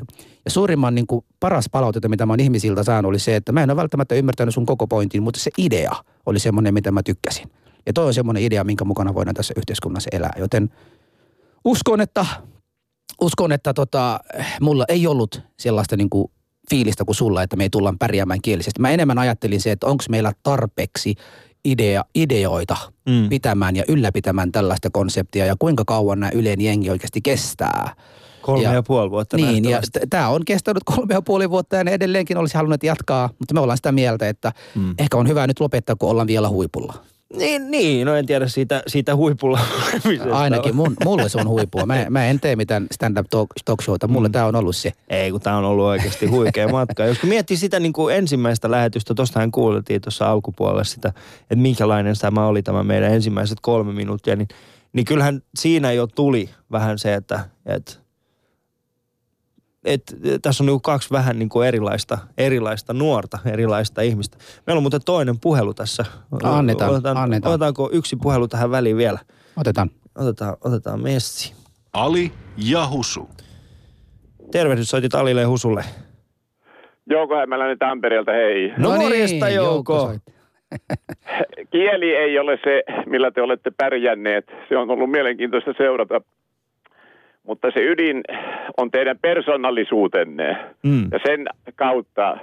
Ja 0.46 0.52
suurimman 0.52 0.96
niin 0.96 1.08
kuin, 1.08 1.26
paras 1.40 1.66
palautetta, 1.72 2.10
mitä 2.10 2.26
mä 2.26 2.34
oon 2.34 2.40
ihmisiltä 2.40 2.84
saanut, 2.84 3.10
oli 3.10 3.20
se, 3.20 3.36
että 3.36 3.52
mä 3.52 3.64
en 3.64 3.70
ole 3.70 3.76
välttämättä 3.76 4.16
ymmärtänyt 4.16 4.54
sun 4.54 4.66
koko 4.66 4.88
pointin, 4.88 5.24
mutta 5.24 5.40
se 5.40 5.52
idea 5.58 5.92
oli 6.26 6.40
semmoinen, 6.40 6.74
mitä 6.74 6.92
mä 6.92 7.04
tykkäsin. 7.04 7.52
Ja 7.86 7.94
toi 7.94 8.06
on 8.06 8.14
semmoinen 8.14 8.44
idea, 8.44 8.64
minkä 8.64 8.86
mukana 8.86 9.14
voidaan 9.14 9.36
tässä 9.36 9.54
yhteiskunnassa 9.58 10.10
elää. 10.14 10.34
Joten 10.38 10.70
uskon, 11.66 12.02
että, 12.02 12.26
uskon, 13.22 13.52
että 13.52 13.74
tota, 13.74 14.20
mulla 14.62 14.86
ei 14.88 15.08
ollut 15.08 15.42
sellaista 15.60 15.98
niin 15.98 16.10
kuin 16.10 16.32
fiilistä 16.70 17.06
kuin 17.06 17.16
sulla, 17.16 17.44
että 17.44 17.56
me 17.56 17.64
ei 17.64 17.70
tullaan 17.70 18.00
pärjäämään 18.00 18.42
kielisesti. 18.42 18.82
Mä 18.82 18.90
enemmän 18.90 19.18
ajattelin 19.18 19.62
se, 19.62 19.72
että 19.72 19.88
onko 19.88 20.04
meillä 20.10 20.32
tarpeeksi 20.44 21.16
idea, 21.66 22.06
ideoita 22.16 22.78
Mm. 23.10 23.30
pitämään 23.30 23.76
ja 23.76 23.84
ylläpitämään 23.88 24.52
tällaista 24.52 24.90
konseptia 24.90 25.46
ja 25.46 25.56
kuinka 25.60 25.84
kauan 25.86 26.20
nämä 26.20 26.32
Ylen 26.36 26.62
jengi 26.62 26.90
oikeasti 26.90 27.22
kestää. 27.22 27.96
Kolme 28.42 28.64
ja, 28.64 28.74
Ja- 28.74 28.84
puoli 28.84 29.12
vuotta 29.12 29.38
Niin, 29.38 29.70
ja 29.70 29.80
tämä 30.10 30.30
on 30.30 30.46
kestänyt 30.46 30.84
kolme 30.96 31.14
ja 31.14 31.22
puoli 31.22 31.50
vuotta 31.50 31.76
ja 31.76 31.84
ne 31.84 31.92
edelleenkin 31.92 32.38
olisi 32.38 32.56
halunnut 32.58 32.84
jatkaa, 32.84 33.30
mutta 33.40 33.54
me 33.54 33.60
ollaan 33.60 33.78
sitä 33.78 33.92
mieltä, 33.92 34.30
että 34.30 34.52
mm. 34.76 34.96
ehkä 35.00 35.18
on 35.18 35.28
hyvä 35.28 35.48
nyt 35.48 35.60
lopettaa, 35.60 35.96
kun 35.96 36.10
ollaan 36.10 36.28
vielä 36.28 36.50
huipulla. 36.50 36.94
Niin, 37.34 37.72
niin, 37.72 38.06
no 38.06 38.16
en 38.16 38.26
tiedä 38.26 38.48
siitä, 38.48 38.84
siitä 38.88 39.16
huipulla. 39.16 39.60
Ainakin 40.32 40.76
mun, 40.76 40.96
mulle 41.06 41.30
se 41.30 41.38
on 41.38 41.48
huipua. 41.48 41.86
Mä, 41.86 42.06
mä 42.10 42.26
en 42.26 42.40
tee 42.40 42.56
mitään 42.56 42.88
stand-up 42.92 43.28
talk, 43.30 43.50
talk 43.66 43.82
showta, 43.82 44.08
mulle 44.08 44.28
mm. 44.28 44.32
tämä 44.32 44.46
on 44.46 44.56
ollut 44.56 44.76
se. 44.76 44.92
Ei, 45.10 45.32
kun 45.32 45.42
tämä 45.42 45.58
on 45.58 45.66
ollut 45.66 45.86
oikeasti 45.86 46.26
huikea 46.26 46.68
matka. 46.68 47.06
Jos 47.06 47.20
kun 47.20 47.30
miettii 47.30 47.58
sitä 47.58 47.80
niin 47.80 47.94
kuin 47.94 48.16
ensimmäistä 48.16 48.72
lähetystä, 48.72 49.14
tuostahan 49.14 49.52
kuultiin 49.52 50.02
tuossa 50.02 50.32
alkupuolella 50.32 50.84
sitä, 50.84 51.10
että 51.42 51.56
minkälainen 51.56 52.16
tämä 52.22 52.48
oli 52.48 52.64
tämä 52.64 52.84
meidän 52.84 53.14
ensimmäiset 53.14 53.58
kolme 53.62 53.94
minuuttia, 53.94 54.36
niin, 54.36 54.48
niin 54.94 55.06
kyllähän 55.06 55.42
siinä 55.56 55.92
jo 55.92 56.08
tuli 56.08 56.50
vähän 56.72 57.00
se, 57.00 57.14
että, 57.14 57.46
että 57.66 58.05
et, 59.86 60.02
tässä 60.42 60.64
on 60.64 60.68
niin 60.68 60.82
kaksi 60.82 61.12
vähän 61.12 61.40
niin 61.40 61.50
kuin 61.50 61.68
erilaista, 61.68 62.18
erilaista 62.38 62.94
nuorta, 62.94 63.40
erilaista 63.46 64.02
ihmistä. 64.02 64.38
Meillä 64.68 64.78
on 64.78 64.84
muuten 64.84 65.02
toinen 65.06 65.36
puhelu 65.42 65.74
tässä. 65.74 66.06
Annetaan, 66.44 66.92
Otetaan, 66.92 67.18
annetaan. 67.18 67.54
Otetaanko 67.54 67.90
yksi 67.94 68.16
puhelu 68.16 68.48
tähän 68.48 68.72
väliin 68.72 68.98
vielä? 68.98 69.20
Otetaan. 69.58 69.90
Otetaan, 70.18 70.58
otetaan 70.64 71.02
Messi. 71.02 71.54
Ali 71.94 72.32
ja 72.58 72.88
Husu. 72.88 73.30
Tervehdys, 74.52 74.90
soitit 74.90 75.16
Alille 75.16 75.42
ja 75.42 75.48
Husulle. 75.48 75.84
Jouko 77.10 77.36
Hämäläinen 77.36 77.78
Tampereelta, 77.78 78.32
hei. 78.32 78.74
No, 78.78 78.90
morjesta, 78.96 79.50
Jouko. 79.50 80.00
soitti. 80.00 80.36
Kieli 81.72 82.16
ei 82.16 82.40
ole 82.40 82.60
se, 82.64 82.84
millä 83.06 83.32
te 83.32 83.42
olette 83.42 83.72
pärjänneet. 83.78 84.46
Se 84.70 84.78
on 84.78 84.90
ollut 84.90 85.12
mielenkiintoista 85.12 85.74
seurata. 85.78 86.22
Mutta 87.48 87.72
se 87.74 87.80
ydin 87.80 88.24
on 88.78 88.92
teidän 88.92 89.18
persoonallisuutenne. 89.22 90.58
Mm. 90.84 91.08
Ja 91.12 91.20
sen 91.26 91.46
kautta 91.76 92.38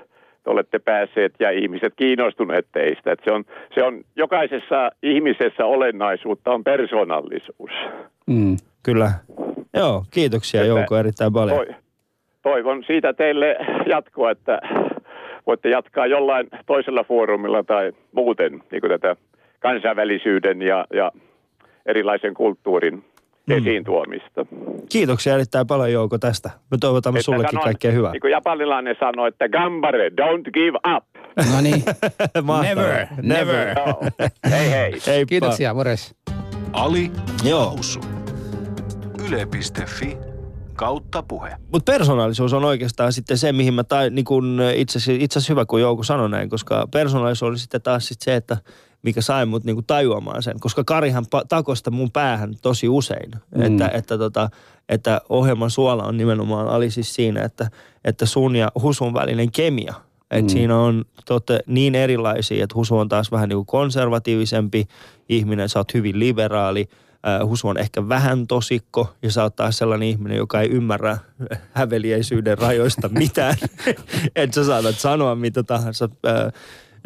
te 0.45 0.51
olette 0.51 0.79
päässeet 0.79 1.35
ja 1.41 1.51
ihmiset 1.51 1.93
kiinnostuneet 1.97 2.67
teistä. 2.73 3.13
Et 3.13 3.21
se, 3.25 3.33
on, 3.33 3.45
se 3.75 3.83
on 3.83 4.05
jokaisessa 4.17 4.91
ihmisessä 5.03 5.65
olennaisuutta 5.67 6.51
on 6.51 6.65
persoonallisuus. 6.65 7.71
Mm. 8.27 8.57
Kyllä. 8.83 9.11
Joo, 9.75 10.05
kiitoksia 10.11 10.61
Että- 10.61 10.69
Jouko 10.69 10.97
erittäin 10.97 11.33
paljon. 11.33 11.57
Toi, 11.57 11.75
toivon 12.43 12.85
siitä 12.87 13.13
teille 13.13 13.57
jatkoa, 13.87 14.31
että 14.31 14.61
voitte 15.47 15.69
jatkaa 15.69 16.07
jollain 16.07 16.49
toisella 16.67 17.05
foorumilla 17.05 17.63
tai 17.63 17.93
muuten 18.13 18.63
niin 18.71 18.83
tätä 18.89 19.17
kansainvälisyyden 19.61 20.63
ja, 20.63 20.87
ja 20.95 21.13
erilaisen 21.87 22.35
kulttuurin 22.35 23.05
Mm. 23.47 23.57
esiin 23.59 23.85
tuomista. 23.85 24.47
Kiitoksia 24.89 25.35
erittäin 25.35 25.67
paljon 25.67 25.93
Jouko 25.93 26.19
tästä. 26.19 26.51
Me 26.71 26.79
toivotamme 26.81 27.19
Että 27.19 27.25
sullekin 27.25 27.51
sanon, 27.51 27.65
kaikkea 27.65 27.93
hyvää. 27.93 28.13
Niin 28.13 28.21
kuin 28.21 28.31
japanilainen 28.31 28.97
sanoi, 29.01 29.29
että 29.29 29.49
gambare, 29.49 30.09
don't 30.09 30.51
give 30.53 30.79
up. 30.97 31.05
No 31.53 31.61
niin, 31.61 31.83
Mahtavaa. 32.43 32.63
Never, 32.63 33.07
never. 33.23 33.69
Joo. 33.87 34.03
hei 34.51 34.71
hei. 34.71 34.93
Heippa. 35.07 35.29
kiitoksia, 35.29 35.75
mores. 35.75 36.15
Ali 36.73 37.11
Joo. 37.45 37.71
Husu. 37.77 38.01
Yle.fi 39.29 40.17
kautta 40.77 41.23
puhe. 41.23 41.51
Mutta 41.73 41.93
persoonallisuus 41.93 42.53
on 42.53 42.65
oikeastaan 42.65 43.13
sitten 43.13 43.39
se, 43.39 43.53
mihin 43.53 43.75
mä 43.75 43.85
tai, 43.85 44.11
niin 44.11 44.25
kun 44.25 44.61
itse, 44.75 44.99
asiassa- 44.99 45.25
itse 45.25 45.39
asiassa 45.39 45.53
hyvä, 45.53 45.65
kun 45.65 45.81
Jouko 45.81 46.03
sanoi 46.03 46.31
näin, 46.31 46.49
koska 46.51 46.89
persoonallisuus 46.93 47.49
oli 47.49 47.59
sitten 47.59 47.83
taas 47.83 48.09
sit 48.09 48.21
se, 48.21 48.35
että 48.35 48.57
mikä 49.03 49.21
sai 49.21 49.47
mut 49.47 49.65
niin 49.65 49.85
tajuamaan 49.87 50.43
sen. 50.43 50.61
Koska 50.61 50.85
Karihan 50.85 51.25
pa- 51.25 51.47
takosta 51.49 51.91
mun 51.91 52.11
päähän 52.11 52.55
tosi 52.63 52.89
usein, 52.89 53.31
mm. 53.57 53.63
että, 53.63 53.89
että, 53.89 54.19
tota, 54.19 54.51
että 54.89 55.21
ohjelman 55.29 55.71
suola 55.71 56.05
on 56.05 56.17
nimenomaan 56.17 56.69
ali 56.69 56.91
siis 56.91 57.15
siinä, 57.15 57.43
että, 57.43 57.71
että 58.05 58.27
sun 58.27 58.57
ja 58.57 58.69
Husun 58.83 59.15
välinen 59.15 59.53
kemia. 59.53 59.95
Että 60.31 60.43
Mm. 60.43 60.49
siinä 60.49 60.79
on 60.79 61.05
totte, 61.27 61.61
niin 61.67 61.95
erilaisia, 61.95 62.65
että 62.65 62.75
Husu 62.75 62.99
on 62.99 63.09
taas 63.09 63.33
vähän 63.33 63.49
niin 63.49 63.57
kuin 63.57 63.67
konservatiivisempi 63.67 64.89
ihminen, 65.29 65.69
sä 65.69 65.79
oot 65.79 65.95
hyvin 65.95 66.19
liberaali. 66.19 66.89
Husu 67.47 67.69
on 67.69 67.79
ehkä 67.79 68.09
vähän 68.09 68.47
tosikko 68.47 69.15
ja 69.23 69.33
sä 69.33 69.43
oot 69.43 69.57
taas 69.57 69.79
sellainen 69.79 70.09
ihminen, 70.09 70.39
joka 70.39 70.61
ei 70.61 70.69
ymmärrä 70.71 71.19
häveliäisyyden 71.73 72.59
rajoista 72.59 73.09
mitään. 73.09 73.55
että 74.37 74.55
sä 74.55 74.65
saatat 74.65 74.99
sanoa 74.99 75.35
mitä 75.35 75.63
tahansa. 75.63 76.09
Äh, 76.27 76.53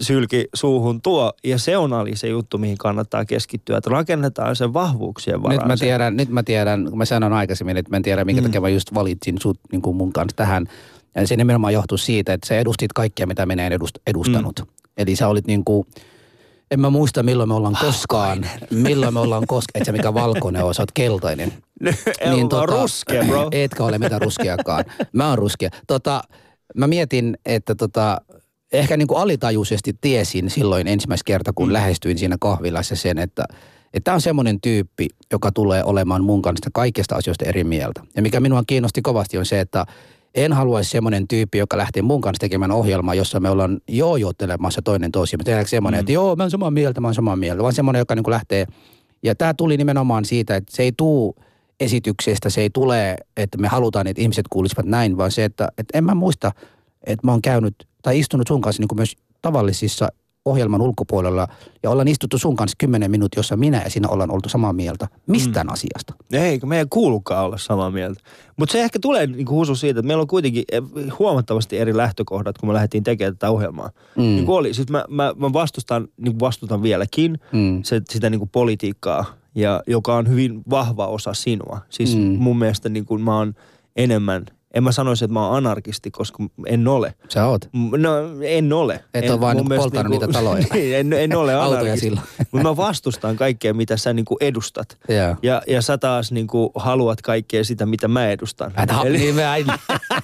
sylki 0.01 0.45
suuhun 0.55 1.03
tuo. 1.03 1.33
Ja 1.45 1.59
se 1.59 1.77
on 1.77 1.93
Ali 1.93 2.17
se 2.17 2.29
juttu, 2.29 2.59
mihin 2.59 2.79
kannattaa 2.79 3.25
keskittyä, 3.25 3.77
että 3.79 3.91
rakennetaan 3.91 4.57
sen 4.57 4.75
vahvuuksien 4.75 5.43
varaan. 5.43 5.59
Nyt 5.59 5.67
mä, 5.69 5.77
tiedän, 5.77 6.17
nyt 6.17 6.29
mä 6.29 6.43
tiedän, 6.43 6.87
kun 6.89 6.99
mä 6.99 7.05
sanoin 7.05 7.33
aikaisemmin, 7.33 7.77
että 7.77 7.91
mä 7.91 7.97
en 7.97 8.03
tiedä, 8.03 8.25
minkä 8.25 8.41
Mm. 8.43 8.47
takia 8.47 8.61
mä 8.61 8.69
just 8.69 8.95
valitsin 8.95 9.37
sut 9.43 9.59
niin 9.73 9.83
kuin 9.83 9.97
mun 9.97 10.13
kanssa 10.13 10.37
tähän. 10.37 10.67
Ja 11.15 11.27
se 11.27 11.37
nimenomaan 11.37 11.73
johtui 11.73 11.99
siitä, 11.99 12.33
että 12.33 12.47
sä 12.49 12.59
edustit 12.59 12.93
kaikkia, 12.93 13.27
mitä 13.27 13.47
minä 13.47 13.67
en 13.67 13.73
edust, 13.73 13.99
edustanut. 14.07 14.61
Mm. 14.61 14.67
Eli 14.97 15.17
sä 15.17 15.29
olit 15.29 15.47
niin 15.47 15.65
kuin, 15.65 15.87
en 16.71 16.81
mä 16.81 16.91
muista 16.91 17.23
milloin 17.23 17.49
me 17.49 17.55
ollaan 17.55 17.77
koskaan, 17.81 18.47
milloin 18.71 19.15
me 19.15 19.21
ollaan 19.21 19.47
koskaan, 19.47 19.83
et 19.83 19.87
sä 19.87 19.93
mikä 19.93 20.15
valkoinen 20.15 20.65
on, 20.65 20.75
sä 20.75 20.83
oot 20.83 20.93
keltainen. 20.93 21.53
Niin, 22.31 22.49
tota, 22.49 22.67
ruskea, 22.67 23.25
bro. 23.25 23.49
Etkä 23.53 23.85
ole 23.85 23.99
mitään 23.99 24.23
ruskeakaan. 24.23 24.85
Mä 25.13 25.29
oon 25.29 25.39
ruskea. 25.39 25.71
Tota, 25.87 26.23
mä 26.77 26.87
mietin, 26.87 27.39
että 27.47 27.75
tota, 27.75 28.19
ehkä 28.73 28.97
niin 28.97 29.09
kuin 29.09 29.19
alitajuisesti 29.19 29.95
tiesin 30.01 30.51
silloin 30.51 30.87
ensimmäistä 30.87 31.25
kertaa, 31.25 31.53
kun 31.53 31.69
mm. 31.69 31.73
lähestyin 31.73 32.19
siinä 32.19 32.37
kahvilassa 32.41 32.97
sen, 32.97 33.19
että 33.19 33.45
tämä 34.05 34.15
on 34.15 34.21
semmoinen 34.21 34.61
tyyppi, 34.61 35.09
joka 35.33 35.53
tulee 35.53 35.85
olemaan 35.85 36.25
mun 36.25 36.43
kanssa 36.43 36.71
kaikista 36.73 37.17
asioista 37.17 37.45
eri 37.45 37.65
mieltä. 37.65 38.03
Ja 38.17 38.23
mikä 38.23 38.41
minua 38.41 38.63
kiinnosti 38.67 39.03
kovasti 39.03 39.39
on 39.39 39.47
se, 39.47 39.61
että 39.61 39.87
en 40.35 40.53
haluaisi 40.53 40.91
semmoinen 40.91 41.29
tyyppi, 41.29 41.59
joka 41.59 41.77
lähtee 41.77 42.03
mun 42.03 42.21
kanssa 42.21 42.41
tekemään 42.41 42.71
ohjelmaa, 42.71 43.15
jossa 43.15 43.41
me 43.41 43.51
ollaan 43.51 43.81
joojottelemassa 43.89 44.83
toinen 44.83 45.13
toisiamme. 45.13 45.45
Tehdäänkö 45.45 45.69
semmoinen, 45.69 45.99
mm. 45.99 46.01
että 46.01 46.13
joo, 46.13 46.37
mä 46.37 46.43
oon 46.43 46.51
samaa 46.51 46.71
mieltä, 46.71 47.01
mä 47.01 47.07
oon 47.07 47.15
samaa 47.15 47.37
mieltä. 47.37 47.63
Vaan 47.63 47.75
semmoinen, 47.75 47.99
joka 47.99 48.15
niin 48.15 48.25
kuin 48.25 48.33
lähtee, 48.33 48.67
ja 49.23 49.35
tämä 49.35 49.55
tuli 49.55 49.77
nimenomaan 49.77 50.25
siitä, 50.25 50.57
että 50.57 50.77
se 50.77 50.83
ei 50.83 50.93
tuu 50.97 51.37
esityksestä, 51.81 52.51
se 52.51 52.61
ei 52.61 52.71
tule, 52.71 53.17
että 53.37 53.59
me 53.59 53.69
halutaan, 53.69 54.07
että 54.07 54.23
ihmiset 54.23 54.49
kuulisivat 54.51 54.87
näin, 54.87 55.17
vaan 55.17 55.31
se, 55.31 55.45
että, 55.45 55.69
että 55.79 55.99
en 55.99 56.05
mä 56.05 56.15
muista, 56.15 56.53
että 57.07 57.27
mä 57.27 57.31
oon 57.33 57.43
käynyt 57.43 57.75
tai 58.03 58.19
istunut 58.19 58.49
sun 58.49 58.61
kanssa 58.61 58.83
niin 58.83 58.89
kuin 58.89 58.99
myös 58.99 59.17
tavallisissa 59.43 60.09
ohjelman 60.45 60.81
ulkopuolella 60.83 61.49
ja 61.83 61.91
ollaan 61.91 62.09
istuttu 62.09 62.39
sun 62.39 62.57
kanssa 62.57 62.77
kymmenen 62.79 63.11
minuuttia, 63.11 63.39
jossa 63.39 63.57
minä 63.57 63.83
ja 63.83 63.91
sinä 63.91 64.09
ollaan 64.09 64.31
oltu 64.31 64.49
samaa 64.49 64.73
mieltä 64.73 65.09
mistään 65.27 65.67
mm. 65.67 65.73
asiasta. 65.73 66.15
Ei, 66.33 66.59
kun 66.59 66.69
meidän 66.69 66.85
ei 66.85 66.89
kuulukaan 66.91 67.45
olla 67.45 67.59
samaa 67.59 67.91
mieltä. 67.91 68.21
Mutta 68.57 68.73
se 68.73 68.83
ehkä 68.83 68.99
tulee 68.99 69.27
niin 69.27 69.49
husu 69.51 69.75
siitä, 69.75 70.01
että 70.01 70.07
meillä 70.07 70.21
on 70.21 70.27
kuitenkin 70.27 70.65
eh, 70.73 70.83
huomattavasti 71.19 71.79
eri 71.79 71.97
lähtökohdat, 71.97 72.59
kun 72.59 72.69
me 72.69 72.73
lähdettiin 72.75 73.05
tekemään 73.05 73.35
tätä 73.35 73.51
ohjelmaa. 73.51 73.91
Mm. 74.17 74.23
Niin 74.23 74.47
kuin 74.47 74.57
oli, 74.57 74.75
siis 74.75 74.89
mä, 74.89 75.05
mä, 75.09 75.35
mä 75.37 75.53
vastustan, 75.53 76.09
niin 76.17 76.33
kuin 76.33 76.41
vastustan 76.41 76.83
vieläkin 76.83 77.39
Mm. 77.53 77.83
se, 77.83 78.03
sitä 78.11 78.31
niin 78.31 78.39
kuin 78.39 78.51
politiikkaa, 78.51 79.25
ja, 79.55 79.83
joka 79.87 80.17
on 80.17 80.29
hyvin 80.29 80.63
vahva 80.71 81.07
osa 81.07 81.35
sinua. 81.35 81.81
Siis 81.91 82.17
Mm. 82.17 82.23
mm. 82.23 82.39
mun 82.39 82.59
mielestä 82.59 82.89
niin 82.89 83.05
kuin 83.05 83.23
mä 83.23 83.39
oon 83.39 83.55
enemmän, 83.97 84.47
en 84.77 84.85
mä 84.85 84.93
sanoisi, 84.93 85.25
että 85.25 85.33
mä 85.33 85.47
oon 85.47 85.57
anarkisti, 85.57 86.11
koska 86.11 86.45
en 86.67 86.89
ole. 86.89 87.15
Sä 87.29 87.47
oot. 87.47 87.69
No 87.97 88.11
en 88.43 88.73
ole. 88.73 89.05
Et 89.15 89.25
en, 89.25 89.33
ole 89.33 89.41
vaan 89.41 89.57
niinku 89.57 89.75
polttanut 89.77 90.11
niitä 90.11 90.29
taloja. 90.29 90.67
niin, 90.75 90.97
en, 90.97 91.13
en 91.13 91.37
ole 91.37 91.55
anarkisti. 91.55 92.11
Mutta 92.53 92.69
mä 92.69 92.77
vastustan 92.77 93.37
kaikkea, 93.37 93.75
mitä 93.75 93.97
sä 93.97 94.13
niinku 94.13 94.37
edustat. 94.41 94.99
Joo. 95.09 95.37
Ja, 95.43 95.63
ja 95.67 95.83
sä 95.83 95.99
taas 95.99 96.33
niinku 96.33 96.73
haluat 96.75 97.23
kaikkea 97.23 97.65
sitä, 97.65 97.87
mitä 97.87 98.09
mä 98.09 98.29
edustan. 98.29 98.73
Et 98.83 98.91
ha- 98.91 99.05
eli, 99.05 99.19
niin 99.19 99.35
mä 99.35 99.57
en... 99.57 99.67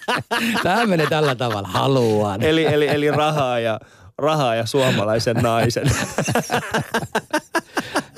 Tämä 0.63 0.87
menee 0.87 1.07
tällä 1.07 1.35
tavalla. 1.35 1.69
Haluan. 1.69 2.43
eli, 2.43 2.67
eli, 2.67 2.89
eli 2.89 3.11
rahaa 3.11 3.59
ja 3.59 3.81
rahaa 4.19 4.55
ja 4.55 4.67
suomalaisen 4.67 5.37
naisen. 5.37 5.91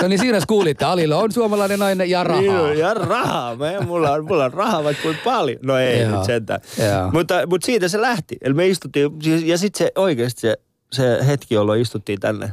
No 0.04 0.08
niin 0.08 0.18
siinä 0.18 0.38
kuulitte. 0.48 0.84
Alilla 0.84 1.16
on 1.16 1.32
suomalainen 1.32 1.78
nainen 1.78 2.10
ja 2.10 2.24
rahaa. 2.24 2.40
Niin, 2.66 2.78
ja 2.78 2.94
rahaa. 2.94 3.56
Mä, 3.56 3.80
mulla, 3.86 4.10
on, 4.10 4.24
mulla 4.24 4.44
on 4.44 4.52
rahaa 4.52 4.84
vaikka 4.84 5.02
kuin 5.02 5.16
paljon. 5.24 5.58
No 5.62 5.78
ei 5.78 6.00
Joo. 6.00 6.10
nyt 6.16 6.24
sentään. 6.24 6.60
Joo. 6.78 7.10
Mutta, 7.12 7.46
mutta 7.46 7.66
siitä 7.66 7.88
se 7.88 8.00
lähti. 8.00 8.36
Eli 8.42 8.54
me 8.54 8.66
istuttiin, 8.68 9.10
siis- 9.22 9.42
ja 9.42 9.58
sitten 9.58 9.86
se 9.86 9.92
oikeasti 9.96 10.40
se, 10.40 10.56
se 10.92 11.26
hetki, 11.26 11.54
jolloin 11.54 11.80
istuttiin 11.80 12.20
tänne. 12.20 12.52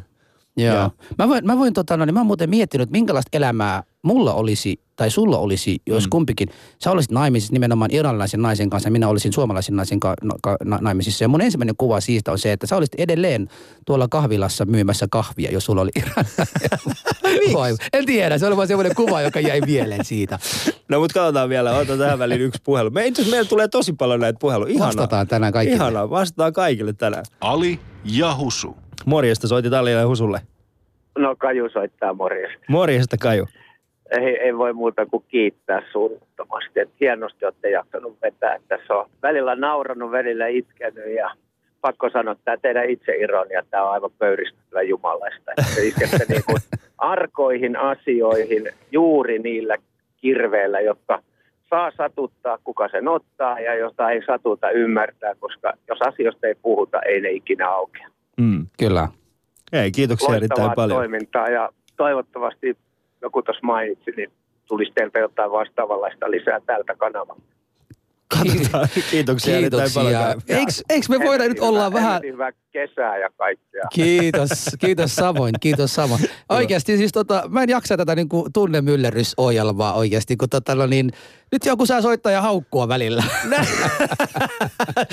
Joo. 0.57 0.75
Joo. 0.75 0.89
Mä 1.17 1.27
voin, 1.27 1.45
mä 1.45 1.57
voin 1.57 1.73
tota, 1.73 1.97
no, 1.97 2.05
niin 2.05 2.13
mä 2.13 2.19
oon 2.19 2.27
muuten 2.27 2.49
miettinyt, 2.49 2.83
että 2.83 2.91
minkälaista 2.97 3.37
elämää 3.37 3.83
mulla 4.01 4.33
olisi, 4.33 4.81
tai 4.95 5.09
sulla 5.09 5.37
olisi, 5.37 5.81
jos 5.87 6.03
mm. 6.03 6.09
kumpikin. 6.09 6.49
Sä 6.83 6.91
olisit 6.91 7.11
naimisissa 7.11 7.53
nimenomaan 7.53 7.93
iranilaisen 7.93 8.41
naisen 8.41 8.69
kanssa, 8.69 8.87
ja 8.87 8.91
minä 8.91 9.07
olisin 9.07 9.33
suomalaisen 9.33 9.75
naisen 9.75 9.99
ka, 9.99 10.13
no, 10.21 10.35
ka, 10.41 10.57
na, 10.63 10.77
naimisissa. 10.81 11.23
Ja 11.23 11.27
mun 11.27 11.41
ensimmäinen 11.41 11.75
kuva 11.77 11.99
siitä 11.99 12.31
on 12.31 12.39
se, 12.39 12.51
että 12.51 12.67
sä 12.67 12.77
olisit 12.77 12.95
edelleen 12.97 13.47
tuolla 13.85 14.07
kahvilassa 14.07 14.65
myymässä 14.65 15.07
kahvia, 15.11 15.51
jos 15.51 15.65
sulla 15.65 15.81
oli 15.81 15.91
iranilainen. 15.95 17.77
En 17.93 18.05
tiedä, 18.05 18.37
se 18.37 18.47
oli 18.47 18.57
vaan 18.57 18.67
semmoinen 18.67 18.95
kuva, 18.95 19.21
joka 19.21 19.39
jäi 19.39 19.61
mieleen 19.61 20.05
siitä. 20.05 20.39
No 20.89 20.99
mutta 20.99 21.13
katsotaan 21.19 21.49
vielä, 21.49 21.75
otetaan 21.75 21.99
tähän 21.99 22.19
väliin 22.19 22.41
yksi 22.41 22.61
puhelu. 22.63 22.89
Me, 22.89 23.07
itse 23.07 23.23
meillä 23.23 23.49
tulee 23.49 23.67
tosi 23.67 23.93
paljon 23.93 24.19
näitä 24.19 24.39
puheluja. 24.39 24.71
Ihanaa. 24.71 24.87
Vastataan 24.87 25.27
tänään 25.27 25.53
kaikille. 25.53 25.75
Ihanaa, 25.75 26.09
vastataan 26.09 26.53
kaikille 26.53 26.93
tänään. 26.93 27.25
Ali 27.41 27.79
ja 28.03 28.35
Husu. 28.35 28.75
Morjesta 29.05 29.47
soitit 29.47 29.73
Allille 29.73 30.03
Husulle. 30.03 30.39
No 31.17 31.35
Kaju 31.35 31.69
soittaa 31.69 32.13
morjesta. 32.13 32.65
Morjesta 32.69 33.17
Kaju. 33.17 33.47
Ei, 34.11 34.37
ei 34.37 34.57
voi 34.57 34.73
muuta 34.73 35.05
kuin 35.05 35.23
kiittää 35.27 35.81
suunnattomasti. 35.91 36.79
Että 36.79 36.95
hienosti 36.99 37.45
olette 37.45 37.69
jaksanut 37.69 38.17
vetää. 38.21 38.57
Tässä 38.67 38.93
on 38.93 39.09
välillä 39.21 39.55
nauranut, 39.55 40.11
välillä 40.11 40.47
itkenyt 40.47 41.15
ja 41.15 41.31
pakko 41.81 42.09
sanoa, 42.09 42.31
että 42.31 42.45
tämä 42.45 42.57
teidän 42.57 42.89
itseironia, 42.89 43.63
tämä 43.69 43.83
on 43.83 43.91
aivan 43.91 44.11
pöyristyttävä 44.19 44.81
jumalaista. 44.81 45.51
Iskette 45.81 46.25
niin 46.33 46.43
kuin 46.45 46.57
arkoihin 46.97 47.77
asioihin 47.77 48.63
juuri 48.91 49.39
niillä 49.39 49.77
kirveillä, 50.17 50.79
jotka 50.79 51.21
saa 51.69 51.91
satuttaa, 51.97 52.57
kuka 52.63 52.89
sen 52.89 53.07
ottaa 53.07 53.59
ja 53.59 53.75
jota 53.75 54.11
ei 54.11 54.21
satuta 54.25 54.69
ymmärtää, 54.69 55.35
koska 55.39 55.73
jos 55.87 56.01
asioista 56.01 56.47
ei 56.47 56.55
puhuta, 56.61 57.01
ei 57.01 57.21
ne 57.21 57.29
ikinä 57.29 57.69
aukea. 57.69 58.07
Mm. 58.41 58.67
Kyllä. 58.80 59.08
Ei, 59.73 59.91
kiitoksia 59.91 60.36
erittäin 60.36 60.71
paljon. 60.75 60.97
toimintaa 60.97 61.47
ja 61.47 61.69
toivottavasti 61.97 62.77
joku 63.21 63.41
tuossa 63.41 63.62
mainitsi, 63.63 64.12
niin 64.17 64.32
tulisi 64.67 64.91
teiltä 64.95 65.19
jotain 65.19 65.51
vastaavanlaista 65.51 66.32
lisää 66.32 66.60
tältä 66.65 66.95
kanavalta. 66.95 67.41
Katsotaan. 68.27 68.88
Kiitoksia, 69.12 69.58
erittäin 69.58 69.89
paljon. 69.93 70.23
Kiitoksia. 70.23 70.45
Kaju. 70.47 70.60
Eiks, 70.60 70.84
eiks 70.89 71.10
me 71.10 71.19
voida 71.19 71.47
nyt 71.47 71.60
olla 71.60 71.80
hyvä- 71.86 71.93
vähän... 71.93 72.12
hemmetin 72.12 72.34
hyvää 72.34 72.51
kesää 72.71 73.17
ja 73.17 73.29
kaikkea. 73.38 73.84
Kiitos, 73.93 74.49
kiitos 74.79 75.15
samoin, 75.15 75.53
kiitos 75.60 75.95
samoin. 75.95 76.29
Oikeasti 76.49 76.97
siis 76.97 77.12
tota, 77.12 77.43
mä 77.49 77.63
en 77.63 77.69
jaksa 77.69 77.97
tätä 77.97 78.15
niinku 78.15 78.47
tunnemyllerrysohjelmaa 78.53 79.93
oikeasti, 79.93 80.38
kun 80.38 80.49
tota 80.49 80.75
no 80.75 80.86
niin, 80.86 81.12
nyt 81.51 81.65
joku 81.65 81.86
saa 81.86 82.01
soittaa 82.01 82.31
ja 82.31 82.41
haukkua 82.41 82.88
välillä. 82.88 83.23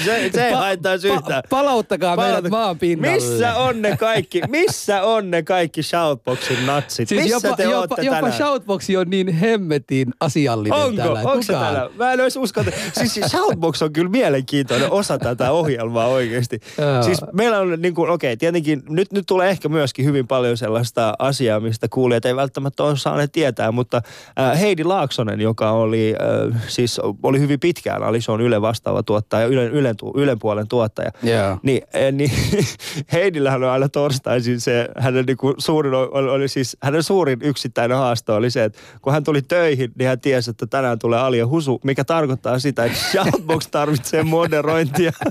se, 0.04 0.30
se 0.32 0.46
ei 0.46 0.52
Pa- 0.52 0.56
haittaisi 0.56 1.08
yhtään. 1.08 1.42
Pa- 1.44 1.48
palauttakaa 1.50 2.16
meidät 2.16 2.34
Palauta- 2.34 2.50
maan 2.50 2.78
pinnalle. 2.78 3.14
Missä 3.14 3.54
on 3.54 3.82
ne 3.82 3.96
kaikki, 3.96 4.40
missä 4.48 5.02
on 5.02 5.30
ne 5.30 5.42
kaikki 5.42 5.82
Shoutboxin 5.82 6.66
natsit? 6.66 7.08
Siis 7.08 7.22
missä 7.22 7.48
jopa, 7.48 7.56
te 7.56 7.62
jopa, 7.62 7.76
ootte 7.76 8.02
jopa 8.02 8.16
tänään? 8.16 8.32
Shoutboxi 8.32 8.96
on 8.96 9.10
niin 9.10 9.28
hemmetin 9.28 10.08
asiallinen 10.20 10.78
Onko? 10.78 10.96
täällä. 10.96 11.20
Onko 11.20 11.42
se 11.42 11.52
täällä? 11.52 11.90
Mä 11.96 12.12
en 12.12 12.20
olisi 12.20 12.38
usko, 12.38 12.60
että... 12.60 12.72
Siis 12.92 13.20
Shoutbox 13.30 13.82
on 13.82 13.92
kyllä 13.92 14.10
mielenkiintoinen 14.10 14.90
osa 14.90 15.18
tätä 15.18 15.50
ohjelmaa 15.50 16.06
oikeasti. 16.06 16.58
Siis 17.04 17.18
meillä 17.50 17.74
on 17.74 17.82
niin 17.82 17.94
kuin, 17.94 18.10
okei, 18.10 18.36
tietenkin 18.36 18.82
nyt, 18.88 19.12
nyt 19.12 19.26
tulee 19.26 19.50
ehkä 19.50 19.68
myöskin 19.68 20.04
hyvin 20.04 20.26
paljon 20.26 20.56
sellaista 20.56 21.14
asiaa, 21.18 21.60
mistä 21.60 21.86
kuulijat 21.90 22.24
ei 22.24 22.36
välttämättä 22.36 22.82
ole 22.82 22.96
saaneet 22.96 23.32
tietää, 23.32 23.72
mutta 23.72 24.02
äh, 24.40 24.60
Heidi 24.60 24.84
Laaksonen, 24.84 25.40
joka 25.40 25.70
oli 25.70 26.14
äh, 26.54 26.62
siis 26.68 27.00
oli 27.22 27.40
hyvin 27.40 27.60
pitkään 27.60 28.02
Alison 28.02 28.40
Yle 28.40 28.62
vastaava 28.62 29.02
tuottaja, 29.02 29.46
Ylen, 29.46 29.70
Ylen, 29.72 29.96
Ylen 30.14 30.38
puolen 30.38 30.68
tuottaja. 30.68 31.10
Joo. 31.22 31.58
Niin, 31.62 31.82
eh, 31.94 32.12
niin 32.12 32.30
Heidillähän 33.12 33.64
on 33.64 33.70
aina 33.70 33.88
torstaisin 33.88 34.60
se, 34.60 34.88
hänen, 34.98 35.24
niin 35.26 35.36
kuin 35.36 35.54
suurin, 35.58 35.94
oli, 35.94 36.28
oli 36.28 36.48
siis, 36.48 36.76
hänen 36.82 37.02
suurin 37.02 37.38
yksittäinen 37.42 37.96
haasto 37.96 38.34
oli 38.34 38.50
se, 38.50 38.64
että 38.64 38.78
kun 39.02 39.12
hän 39.12 39.24
tuli 39.24 39.42
töihin, 39.42 39.92
niin 39.98 40.08
hän 40.08 40.20
tiesi, 40.20 40.50
että 40.50 40.66
tänään 40.66 40.98
tulee 40.98 41.18
Alia 41.18 41.46
Husu, 41.46 41.80
mikä 41.84 42.04
tarkoittaa 42.04 42.58
sitä, 42.58 42.84
että 42.84 42.98
Shoutbox 42.98 43.66
tarvitsee 43.66 44.22
moderointia. 44.22 45.12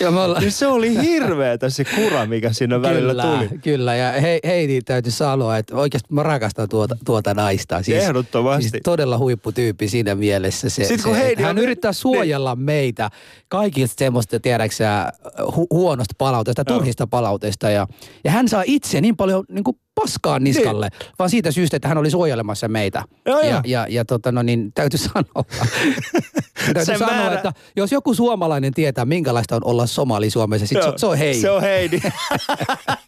Ja 0.00 0.10
me 0.10 0.20
ollaan, 0.20 0.42
niin 0.42 0.52
se 0.52 0.66
oli 0.66 0.94
hirveetä 1.08 1.70
se 1.70 1.84
kura, 1.84 2.26
mikä 2.26 2.52
siinä 2.52 2.82
välillä 2.82 3.22
kyllä, 3.22 3.36
tuli. 3.48 3.58
kyllä. 3.58 3.96
Ja 3.96 4.12
hei, 4.20 4.40
Heidi 4.46 4.80
täytyy 4.82 5.12
sanoa, 5.12 5.56
että 5.58 5.76
oikeasti 5.76 6.14
mä 6.14 6.22
rakastan 6.22 6.68
tuota, 6.68 6.96
tuota 7.04 7.34
naista. 7.34 7.82
Siis, 7.82 8.02
Ehdottomasti. 8.02 8.68
Siis 8.68 8.80
todella 8.84 9.18
huipputyyppi 9.18 9.88
siinä 9.88 10.14
mielessä. 10.14 10.68
Se, 10.70 10.84
Sitten 10.84 11.02
kun 11.04 11.14
se, 11.14 11.20
Heidi 11.22 11.42
hän 11.42 11.50
on- 11.50 11.56
niin. 11.56 11.62
yrittää 11.62 11.92
suojella 11.92 12.56
meitä 12.56 13.10
kaikista 13.48 13.98
semmoista, 13.98 14.40
tiedäksä, 14.40 15.12
hu- 15.40 15.66
huonosta 15.70 16.14
palautesta, 16.18 16.64
turhista 16.64 17.06
palautesta. 17.06 17.70
Ja, 17.70 17.86
ja 18.24 18.30
hän 18.30 18.48
saa 18.48 18.62
itse 18.66 19.00
niin 19.00 19.16
paljon 19.16 19.44
niin 19.48 19.64
kuin 19.64 19.76
paskaa 20.00 20.38
niskalle, 20.38 20.88
vaan 21.18 21.30
siitä 21.30 21.50
syystä, 21.52 21.76
että 21.76 21.88
hän 21.88 21.98
oli 21.98 22.10
suojelemassa 22.10 22.68
meitä. 22.68 23.02
Joo, 23.26 23.40
ja, 23.40 23.46
joo. 23.48 23.60
ja, 23.66 23.86
ja 23.90 24.04
tota, 24.04 24.32
no 24.32 24.42
niin, 24.42 24.72
täytyy 24.72 24.98
sanoa. 24.98 25.44
Täytyy 26.74 26.98
sanoa, 26.98 27.14
määrä- 27.14 27.34
että 27.34 27.52
jos 27.76 27.92
joku 27.92 28.14
suomalainen 28.14 28.74
tietää, 28.74 29.04
minkälaista 29.04 29.56
on 29.56 29.64
olla 29.64 29.86
somali 29.86 30.30
Suomessa, 30.30 30.66
sit 30.66 30.82
se, 30.82 30.92
se 30.96 31.06
on 31.06 31.18
Heidi. 31.18 31.40
Se 31.40 31.50
on 31.50 31.62
Heidi. 31.62 32.00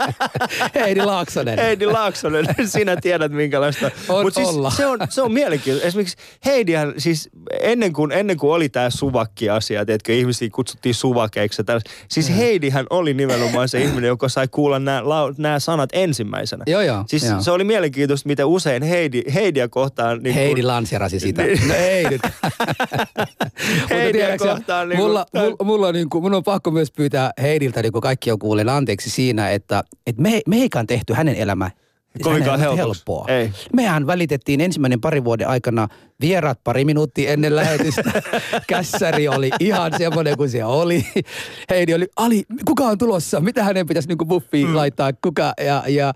Heidi 0.74 1.00
Laaksonen. 1.00 1.58
Heidi 1.58 1.86
Laaksonen, 1.86 2.46
sinä 2.66 2.96
tiedät 2.96 3.32
minkälaista. 3.32 3.90
On 4.08 4.24
Mut 4.24 4.34
siis 4.34 4.48
olla. 4.48 4.70
se 4.70 4.86
on, 4.86 4.98
se 5.08 5.22
on 5.22 5.32
mielenkiintoista. 5.32 5.88
Esimerkiksi 5.88 6.16
Heidihän 6.44 6.94
siis 6.98 7.28
ennen 7.60 7.92
kuin, 7.92 8.12
ennen 8.12 8.36
kuin 8.36 8.52
oli 8.52 8.68
tämä 8.68 8.90
suvakki-asia, 8.90 9.86
tiedätkö, 9.86 10.12
ihmisiä 10.12 10.48
kutsuttiin 10.52 10.94
suvakeiksi. 10.94 11.60
ja 11.60 11.64
tällais- 11.64 11.84
Siis 12.08 12.36
Heidihän 12.36 12.86
oli 12.90 13.14
nimenomaan 13.14 13.68
se 13.68 13.80
ihminen, 13.82 14.08
joka 14.08 14.28
sai 14.28 14.48
kuulla 14.48 14.78
nämä 15.38 15.58
sanat 15.58 15.90
ensimmäisenä. 15.92 16.64
Joo, 16.66 16.79
joo, 16.82 17.04
Siis 17.06 17.24
joo. 17.24 17.40
se 17.42 17.50
oli 17.50 17.64
mielenkiintoista, 17.64 18.26
miten 18.28 18.46
usein 18.46 18.82
Heidi, 18.82 19.22
Heidiä 19.34 19.68
kohtaan... 19.68 20.22
Niin 20.22 20.34
Heidi 20.34 20.60
kun- 20.60 20.66
lanserasi 20.68 21.20
sitä. 21.20 21.42
Niin. 21.42 21.68
No 21.68 21.74
ei 21.74 22.10
nyt. 22.10 22.20
Heidiä 23.90 24.12
tiedätkö 24.12 24.48
kohtaan 24.48 24.88
niinku- 24.88 25.02
mulla, 25.06 25.26
mulla, 25.34 25.56
mulla, 25.64 25.86
on 25.88 25.94
niinku, 25.94 26.20
mun 26.20 26.34
on 26.34 26.42
pakko 26.44 26.70
myös 26.70 26.90
pyytää 26.96 27.30
Heidiltä 27.42 27.82
niin 27.82 27.92
kuin 27.92 28.02
kaikki 28.02 28.32
on 28.32 28.38
kuulen 28.38 28.68
anteeksi 28.68 29.10
siinä, 29.10 29.50
että, 29.50 29.84
että 30.06 30.22
me, 30.22 30.40
me 30.48 30.56
eikä 30.56 30.84
tehty 30.86 31.12
hänen 31.12 31.34
elämä 31.34 31.70
Kovinkaan 32.22 32.60
helpoksi. 32.60 32.82
helppoa. 32.82 33.24
Ei. 33.28 33.50
Mehän 33.72 34.06
välitettiin 34.06 34.60
ensimmäinen 34.60 35.00
pari 35.00 35.24
vuoden 35.24 35.48
aikana 35.48 35.88
vieraat 36.20 36.64
pari 36.64 36.84
minuuttia 36.84 37.30
ennen 37.30 37.56
lähetystä. 37.56 38.22
Kässäri 38.68 39.28
oli 39.28 39.50
ihan 39.60 39.92
semmoinen 39.98 40.36
kuin 40.36 40.50
se 40.50 40.64
oli. 40.64 41.06
Heidi 41.70 41.94
oli, 41.94 42.08
Ali, 42.16 42.42
kuka 42.64 42.84
on 42.84 42.98
tulossa? 42.98 43.40
Mitä 43.40 43.64
hänen 43.64 43.86
pitäisi 43.86 44.08
niin 44.08 44.18
buffiin 44.18 44.68
mm. 44.68 44.76
laittaa? 44.76 45.12
Kuka? 45.12 45.52
Ja, 45.64 45.84
ja 45.88 46.12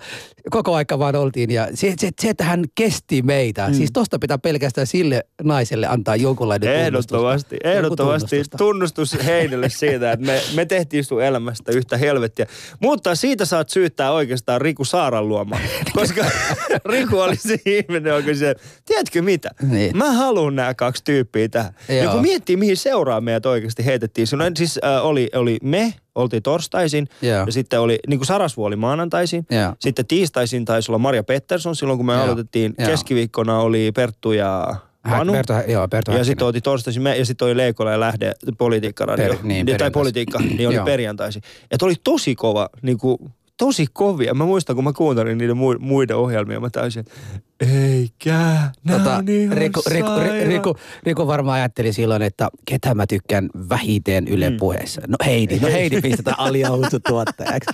koko 0.51 0.75
aika 0.75 0.99
vaan 0.99 1.17
oltiin. 1.17 1.51
Ja 1.51 1.69
se, 1.75 1.95
se, 1.99 2.11
se 2.21 2.29
että 2.29 2.45
hän 2.45 2.65
kesti 2.75 3.23
meitä. 3.23 3.69
Mm. 3.69 3.75
Siis 3.75 3.91
tosta 3.93 4.19
pitää 4.19 4.39
pelkästään 4.39 4.87
sille 4.87 5.25
naiselle 5.43 5.87
antaa 5.87 6.17
jonkunlainen 6.17 6.73
Ehdottomasti, 6.73 7.49
tunnustusta. 7.49 7.71
Ehdottomasti 7.71 8.43
tunnustus 8.57 9.17
Heidille 9.25 9.69
siitä, 9.69 10.13
että 10.13 10.27
me, 10.27 10.41
me 10.55 10.65
tehtiin 10.65 11.05
sun 11.05 11.23
elämästä 11.23 11.73
yhtä 11.73 11.97
helvettiä. 11.97 12.47
Mutta 12.81 13.15
siitä 13.15 13.45
saat 13.45 13.69
syyttää 13.69 14.13
oikeastaan 14.13 14.61
Riku 14.61 14.85
Saaran 14.85 15.29
luomaan. 15.29 15.63
Koska 15.99 16.25
Riku 16.93 17.19
oli 17.19 17.37
se 17.37 17.59
ihminen, 17.67 18.11
joka 18.11 18.35
se, 18.35 18.55
tiedätkö 18.85 19.23
mitä? 19.23 19.51
Niin. 19.71 19.94
Mä 19.95 20.13
haluan 20.13 20.57
nämä 20.57 20.75
kaksi 20.75 21.05
tyyppiä 21.05 21.49
tähän. 21.49 21.75
Ja 21.89 21.95
Joo. 22.03 22.13
kun 22.13 22.23
miettii, 22.23 22.57
mihin 22.57 22.77
seuraa 22.77 23.21
meidät 23.21 23.47
oikeasti 23.47 23.85
heitettiin. 23.87 24.27
Silloin 24.27 24.57
siis 24.57 24.81
äh, 24.85 25.07
oli, 25.07 25.31
oli 25.35 25.59
me, 25.63 25.95
oltiin 26.15 26.43
torstaisin. 26.43 27.09
Joo. 27.23 27.47
Ja 27.47 27.53
sitten 27.53 27.81
oli, 27.81 27.99
niin 28.09 28.19
kuin 28.19 28.27
Sarasvu 28.27 28.65
oli 28.65 28.77
maanantaisin. 28.77 29.47
Joo. 29.51 29.75
Sitten 29.79 30.07
tiistaisin 30.07 30.65
taisi 30.65 30.91
olla 30.91 30.99
Maria 30.99 31.23
Pettersson 31.23 31.77
silloin, 31.77 31.99
kun 31.99 32.07
me 32.07 32.13
Joo. 32.13 32.23
aloitettiin. 32.23 32.75
Joo. 32.79 32.89
Keskiviikkona 32.89 33.59
oli 33.59 33.93
Perttu 33.93 34.33
ja 34.33 34.75
Hä- 35.05 35.17
Panu. 35.19 35.33
Perto, 35.33 35.55
joo, 35.69 35.89
Perto 35.89 36.13
Ja 36.13 36.25
sitten 36.25 36.47
oltiin 36.47 36.63
torstaisin 36.63 37.03
me, 37.03 37.17
ja 37.17 37.25
sitten 37.25 37.47
oli 37.47 37.57
Leikola 37.57 37.91
ja 37.93 38.01
Lähde 38.01 38.33
politiikkaradio. 38.59 39.29
Per- 39.29 39.43
niin, 39.43 39.67
tai 39.79 39.91
politiikka, 39.91 40.39
niin 40.39 40.69
oli 40.69 40.79
perjantaisin. 40.85 41.43
Että 41.71 41.87
oli 41.87 41.95
tosi 42.05 42.35
kova, 42.35 42.69
niin 42.83 42.99
kuin, 42.99 43.19
tosi 43.57 43.87
kovia. 43.93 44.35
Mä 44.35 44.45
muistan, 44.45 44.75
kun 44.77 44.85
mä 44.85 44.93
kuuntelin 44.93 45.39
niiden 45.39 45.57
mu- 45.57 45.79
muiden 45.79 46.17
ohjelmia, 46.17 46.61
mä 46.61 46.71
täysin, 46.71 47.05
eikä, 47.61 48.33
nää 48.85 48.99
Tota, 48.99 49.17
on 49.17 49.29
ihan 49.29 49.57
Riku, 49.59 49.83
Riku. 49.87 50.09
Riku, 50.49 50.77
Riku 51.03 51.27
varmaan 51.27 51.57
ajatteli 51.59 51.93
silloin, 51.93 52.23
että 52.23 52.49
ketä 52.65 52.95
mä 52.95 53.07
tykkään 53.07 53.51
vähiten 53.69 54.29
Yle 54.29 54.51
Mm. 54.51 54.57
puheessa. 54.57 55.01
No 55.09 55.17
Heidi, 55.27 55.59
no 55.59 55.69
Heidi 55.69 56.01
pistetään 56.03 56.39
aliahuttu 56.41 57.01
tuottajaksi. 57.09 57.71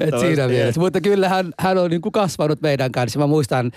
Et 0.00 0.18
siinä 0.20 0.48
mielessä. 0.48 0.80
Mutta 0.80 1.00
kyllä 1.00 1.28
hän, 1.28 1.52
hän 1.60 1.78
on 1.78 1.90
niin 1.90 2.00
kuin 2.00 2.12
kasvanut 2.12 2.60
meidän 2.62 2.92
kanssa. 2.92 3.18
Mä 3.18 3.26
muistan, 3.26 3.70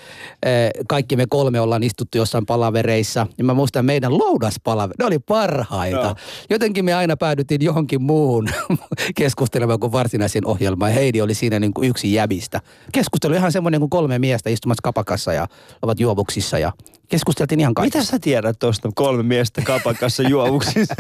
eh, 0.44 0.70
kaikki 0.88 1.16
me 1.16 1.26
kolme 1.30 1.60
ollaan 1.60 1.84
istuttu 1.84 2.18
jossain 2.18 2.46
palavereissa. 2.46 3.28
Ja 3.38 3.44
mä 3.44 3.54
muistan 3.54 3.86
meidän 3.86 4.18
loudaspalaveri. 4.18 4.96
Ne 5.00 5.06
oli 5.06 5.20
parhaita. 5.20 5.98
Joo. 5.98 6.16
Jotenkin 6.50 6.86
me 6.86 6.94
aina 6.94 7.18
päädyttiin 7.18 7.62
johonkin 7.62 8.02
muuhun 8.02 8.50
keskustelemaan 9.16 9.80
kuin 9.80 9.92
varsinaisen 9.92 10.48
ohjelmaan. 10.48 10.92
Heidi 10.92 11.22
oli 11.22 11.34
siinä 11.34 11.60
niin 11.60 11.74
kuin 11.74 11.90
yksi 11.90 12.14
jäbistä. 12.14 12.62
Keskustelu 12.92 13.34
ihan 13.34 13.52
semmoinen 13.52 13.80
kuin 13.80 13.90
kolme 13.96 14.20
miestä 14.20 14.50
istumassa 14.50 14.82
kapakassa 14.84 15.34
ja 15.34 15.48
ovat 15.82 16.00
juovuksissa 16.00 16.60
ja 16.60 16.72
keskusteltiin 17.10 17.60
ihan 17.60 17.74
kaikesta. 17.74 17.98
Mitä 18.00 18.12
sä 18.12 18.20
tiedät 18.20 18.60
tuosta 18.60 18.90
kolme 18.96 19.24
miestä 19.24 19.62
kapakassa 19.62 20.24
juovuksissa? 20.24 20.96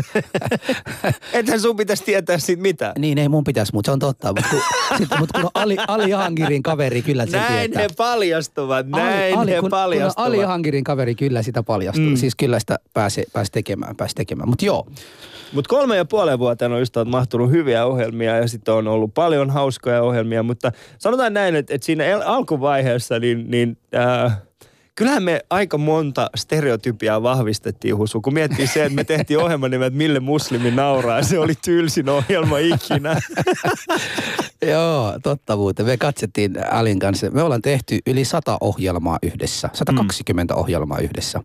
Ethän 1.33 1.59
sun 1.59 1.75
pitäisi 1.75 2.03
tietää 2.03 2.37
siitä 2.37 2.61
mitään. 2.61 2.93
Niin, 2.99 3.17
ei 3.17 3.29
mun 3.29 3.43
pitäisi, 3.43 3.73
mutta 3.73 3.89
se 3.89 3.93
on 3.93 3.99
totta. 3.99 4.27
Mutta 4.27 4.49
kun, 4.49 4.59
sitten, 4.97 5.19
mutta 5.19 5.39
kun 5.39 5.45
on 5.45 5.51
Ali, 5.53 5.77
Ali 5.87 6.09
Jahangirin 6.09 6.63
kaveri, 6.63 7.01
kyllä 7.01 7.25
se 7.25 7.37
Näin 7.37 7.71
tietää. 7.71 7.81
he 7.81 7.87
paljastuvat, 7.97 8.87
näin 8.87 9.37
Ali, 9.37 9.51
he 9.51 9.61
kun, 9.61 9.69
paljastuvat. 9.69 10.15
Kun 10.15 10.25
Ali 10.25 10.41
Jahangirin 10.41 10.83
kaveri, 10.83 11.15
kyllä 11.15 11.43
sitä 11.43 11.63
paljastuu. 11.63 12.09
Mm. 12.09 12.15
Siis 12.15 12.35
kyllä 12.35 12.59
sitä 12.59 12.79
pääsi, 12.93 13.23
pääsi 13.33 13.51
tekemään, 13.51 13.95
pääsi 13.95 14.15
tekemään. 14.15 14.49
Mutta 14.49 14.65
joo, 14.65 14.87
Mutta 15.53 15.69
kolme 15.69 15.97
ja 15.97 16.05
puolen 16.05 16.39
vuoteen 16.39 16.71
on 16.71 16.79
just 16.79 16.93
mahtunut 17.05 17.51
hyviä 17.51 17.85
ohjelmia 17.85 18.37
ja 18.37 18.47
sitten 18.47 18.73
on 18.73 18.87
ollut 18.87 19.13
paljon 19.13 19.49
hauskoja 19.49 20.01
ohjelmia, 20.01 20.43
mutta 20.43 20.71
sanotaan 20.97 21.33
näin, 21.33 21.55
että, 21.55 21.73
että 21.73 21.85
siinä 21.85 22.03
alkuvaiheessa 22.25 23.19
niin, 23.19 23.51
niin 23.51 23.77
äh, 23.95 24.37
kyllähän 24.95 25.23
me 25.23 25.41
aika 25.49 25.77
monta 25.77 26.29
stereotypiaa 26.35 27.23
vahvistettiin 27.23 27.97
Husu, 27.97 28.21
kun 28.21 28.33
miettii 28.33 28.67
se, 28.67 28.85
että 28.85 28.95
me 28.95 29.03
tehtiin 29.03 29.39
ohjelman 29.39 29.71
nimeltä 29.71 29.97
Mille 29.97 30.19
muslimi 30.19 30.71
nauraa, 30.71 31.23
se 31.23 31.39
oli 31.39 31.53
tylsin 31.65 32.09
ohjelma 32.09 32.57
ikinä. 32.57 33.21
joo, 34.71 35.19
totta 35.23 35.55
muuten. 35.55 35.85
Me 35.85 35.97
katsettiin 35.97 36.55
Alin 36.71 36.99
kanssa. 36.99 37.31
Me 37.31 37.43
ollaan 37.43 37.61
tehty 37.61 37.99
yli 38.07 38.25
100 38.25 38.57
ohjelmaa 38.61 39.19
yhdessä, 39.23 39.69
120 39.73 40.53
mm. 40.53 40.59
ohjelmaa 40.59 40.99
yhdessä. 40.99 41.41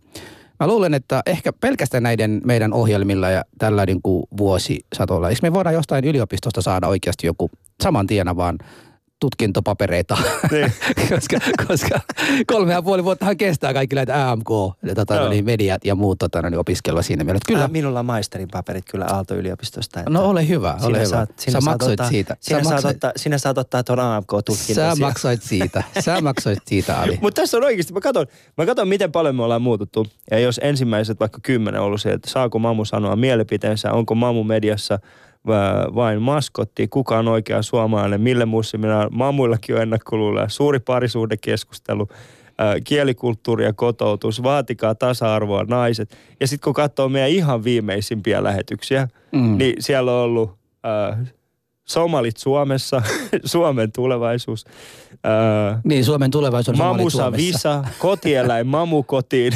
Mä 0.59 0.67
luulen, 0.67 0.93
että 0.93 1.21
ehkä 1.25 1.53
pelkästään 1.53 2.03
näiden 2.03 2.41
meidän 2.45 2.73
ohjelmilla 2.73 3.29
ja 3.29 3.43
tällä 3.57 3.85
niin 3.85 4.01
kuin 4.01 4.23
vuosisatolla. 4.37 5.29
Eikö 5.29 5.39
me 5.41 5.53
voidaan 5.53 5.75
jostain 5.75 6.05
yliopistosta 6.05 6.61
saada 6.61 6.87
oikeasti 6.87 7.27
joku 7.27 7.51
saman 7.83 8.07
tien 8.07 8.35
vaan 8.35 8.57
tutkintopapereita, 9.21 10.17
Niin. 10.51 10.71
koska, 11.09 11.37
koska 11.67 11.99
kolme 12.47 12.73
ja 12.73 12.81
puoli 12.81 13.03
vuottahan 13.03 13.37
kestää 13.37 13.73
kaikki 13.73 13.95
näitä 13.95 14.31
AMK, 14.31 14.47
tota, 14.95 15.15
no 15.19 15.29
niin, 15.29 15.45
mediat 15.45 15.85
ja 15.85 15.95
muut 15.95 16.19
tota, 16.19 16.41
no 16.41 16.49
niin, 16.49 16.59
opiskelua 16.59 17.01
siinä 17.01 17.23
mielessä. 17.23 17.43
Kyllä, 17.47 17.63
Äh, 17.63 17.71
minulla 17.71 17.99
on 17.99 18.05
maisterin 18.05 18.47
paperit 18.51 18.85
kyllä 18.91 19.05
Aalto-yliopistosta. 19.05 19.99
että 19.99 20.09
no 20.11 20.25
ole 20.29 20.47
hyvä, 20.47 20.77
ole 20.83 20.97
hyvä. 20.97 21.05
Saat, 21.09 21.29
sinä 21.39 21.51
Sä 21.51 21.61
saat 21.61 21.73
maksoit 21.73 21.91
ottaa, 21.99 22.09
siitä. 22.09 22.37
Sinä, 22.39 22.59
Sä 22.59 22.63
saat 22.63 22.75
maksoit- 22.83 22.95
ottaa, 22.95 23.11
sinä 23.15 23.37
saat 23.37 23.57
ottaa 23.57 23.83
tuon 23.83 23.99
AMK-tutkinnon. 23.99 24.95
Sä 24.97 25.01
maksoit 25.01 25.41
siitä. 25.43 25.83
Sä 25.99 26.21
maksoit 26.21 26.59
siitä, 26.67 26.99
Ali. 27.01 27.19
Mutta 27.21 27.41
tässä 27.41 27.57
on 27.57 27.63
oikeasti, 27.63 27.93
mä 27.93 27.99
katson, 28.01 28.27
mä 28.57 28.65
katson, 28.65 28.87
miten 28.87 29.11
paljon 29.11 29.35
me 29.35 29.43
ollaan 29.43 29.61
muututtu. 29.61 30.07
Ja 30.31 30.39
jos 30.39 30.59
ensimmäiset 30.63 31.19
vaikka 31.19 31.39
kymmenen 31.43 31.81
on 31.81 31.87
ollut 31.87 32.01
se, 32.01 32.11
että 32.13 32.29
saako 32.29 32.59
Mamu 32.59 32.85
sanoa 32.85 33.15
mielipiteensä, 33.15 33.91
onko 33.91 34.15
Mamu 34.15 34.43
mediassa 34.43 34.99
vain 35.95 36.21
maskotti, 36.21 36.87
kuka 36.87 37.17
on 37.19 37.27
oikea 37.27 37.61
suomalainen, 37.61 38.21
mille 38.21 38.45
muslimina, 38.45 39.07
Mamuillakin 39.11 39.75
on 39.75 39.81
ennakkoluuloja, 39.81 40.49
suuri 40.49 40.79
parisuhdekeskustelu, 40.79 42.07
ää, 42.57 42.75
kielikulttuuri 42.83 43.65
ja 43.65 43.73
kotoutus, 43.73 44.43
vaatikaa 44.43 44.95
tasa-arvoa 44.95 45.63
naiset. 45.67 46.17
Ja 46.39 46.47
sitten 46.47 46.63
kun 46.67 46.73
katsoo 46.73 47.09
meidän 47.09 47.29
ihan 47.29 47.63
viimeisimpiä 47.63 48.43
lähetyksiä, 48.43 49.07
Mm. 49.31 49.57
niin 49.57 49.73
siellä 49.79 50.11
on 50.11 50.17
ollut 50.23 50.51
ää, 50.83 51.17
somalit 51.87 52.37
Suomessa, 52.37 53.01
Suomen 53.45 53.91
tulevaisuus, 53.91 54.65
ää, 55.23 55.81
Niin, 55.83 56.05
Suomen 56.05 56.31
tulevaisuus 56.31 56.79
on 56.79 56.87
Mamusa 56.87 57.17
Suomessa. 57.17 57.37
Visa, 57.37 57.83
kotieläin 57.99 58.67
mamu 58.67 59.03
kotiin. 59.03 59.53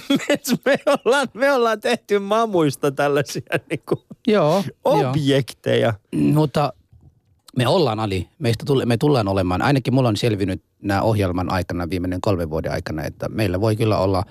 me, 0.64 0.78
ollaan, 0.86 1.28
me 1.34 1.52
ollaan 1.52 1.80
tehty 1.80 2.18
mamuista 2.18 2.90
tällaisia 2.90 3.42
niinku 3.70 4.02
Joo, 4.26 4.64
joo. 4.64 4.64
objekteja. 4.84 5.94
Mutta 6.14 6.72
me 7.56 7.68
ollaan 7.68 8.00
Ali, 8.00 8.28
meistä 8.38 8.64
tulle, 8.66 8.86
me 8.86 8.96
tullaan 8.96 9.28
olemaan, 9.28 9.62
ainakin 9.62 9.94
mulla 9.94 10.08
on 10.08 10.16
selvinnyt 10.16 10.62
nämä 10.82 11.02
ohjelman 11.02 11.52
aikana, 11.52 11.90
viimeinen 11.90 12.20
kolmen 12.20 12.50
vuoden 12.50 12.72
aikana, 12.72 13.04
että 13.04 13.28
meillä 13.28 13.60
voi 13.60 13.76
kyllä 13.76 13.98
olla 13.98 14.22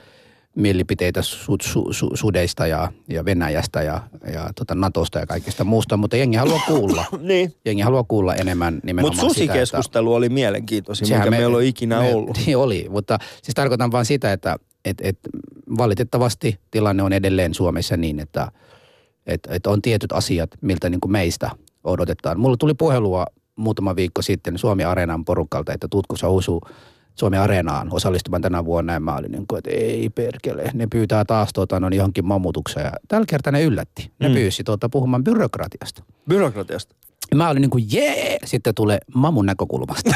mielipiteitä 0.57 1.21
su, 1.21 1.55
su, 1.61 1.93
su, 1.93 2.09
sudeista 2.13 2.67
ja, 2.67 2.91
ja 3.09 3.25
Venäjästä 3.25 3.81
ja, 3.81 4.01
ja 4.33 4.49
tota 4.55 4.75
Natosta 4.75 5.19
ja 5.19 5.25
kaikista 5.25 5.63
muusta, 5.63 5.97
mutta 5.97 6.17
jengi 6.17 6.37
haluaa 6.37 6.61
kuulla. 6.67 7.05
Niin. 7.21 7.53
Jengi 7.65 7.81
haluaa 7.81 8.03
kuulla 8.07 8.35
enemmän 8.35 8.79
nimenomaan 8.83 9.15
Mutta 9.15 9.33
sitä, 9.33 9.43
että- 9.43 9.53
susikeskustelu 9.53 10.13
oli 10.13 10.29
mielenkiintoisin, 10.29 11.07
mikä 11.07 11.29
me- 11.29 11.37
meillä 11.37 11.57
on 11.57 11.63
ikinä 11.63 11.99
me, 11.99 12.15
ollut. 12.15 12.37
Niin 12.45 12.57
oli, 12.57 12.87
mutta 12.89 13.17
siis 13.43 13.55
tarkoitan 13.55 13.91
vaan 13.91 14.05
sitä, 14.05 14.33
että 14.33 14.57
et, 14.85 14.97
et, 15.01 15.19
valitettavasti 15.77 16.59
tilanne 16.71 17.03
on 17.03 17.13
edelleen 17.13 17.53
Suomessa 17.53 17.97
niin, 17.97 18.19
että 18.19 18.51
et, 19.25 19.47
et 19.49 19.67
on 19.67 19.81
tietyt 19.81 20.11
asiat, 20.11 20.49
miltä 20.61 20.89
niin 20.89 21.01
kuin 21.01 21.11
meistä 21.11 21.49
odotetaan. 21.83 22.39
Mulla 22.39 22.57
tuli 22.57 22.73
puhelua 22.73 23.25
muutama 23.55 23.95
viikko 23.95 24.21
sitten 24.21 24.57
Suomi 24.57 24.83
Areenan 24.83 25.25
porukalta, 25.25 25.73
että 25.73 25.87
tuutko 25.87 26.17
sä 26.17 26.29
Husu 26.29 26.61
Suomi 27.19 27.37
Areenaan 27.37 27.87
osallistumaan 27.91 28.41
tänä 28.41 28.65
vuonna. 28.65 28.93
Ja 28.93 28.99
mä 28.99 29.15
olin 29.15 29.31
niin 29.31 29.47
kuin, 29.47 29.57
että 29.57 29.69
ei 29.71 30.09
perkele, 30.09 30.71
ne 30.73 30.87
pyytää 30.91 31.25
taas 31.25 31.49
tuota, 31.53 31.79
no, 31.79 31.89
johonkin 31.89 32.25
mamutukseen. 32.25 32.85
Ja 32.85 32.91
tällä 33.07 33.25
kertaa 33.29 33.51
ne 33.51 33.63
yllätti. 33.63 34.11
Ne 34.19 34.27
mm. 34.27 34.33
pyysi 34.33 34.63
tuota, 34.63 34.89
puhumaan 34.89 35.23
byrokratiasta. 35.23 36.03
Byrokratiasta. 36.29 36.95
Mä 37.35 37.49
olin 37.49 37.61
niin 37.61 37.69
kuin 37.69 37.85
jee, 37.91 38.37
sitten 38.45 38.75
tulee 38.75 38.97
mamun 39.13 39.45
näkökulmasta. 39.45 40.11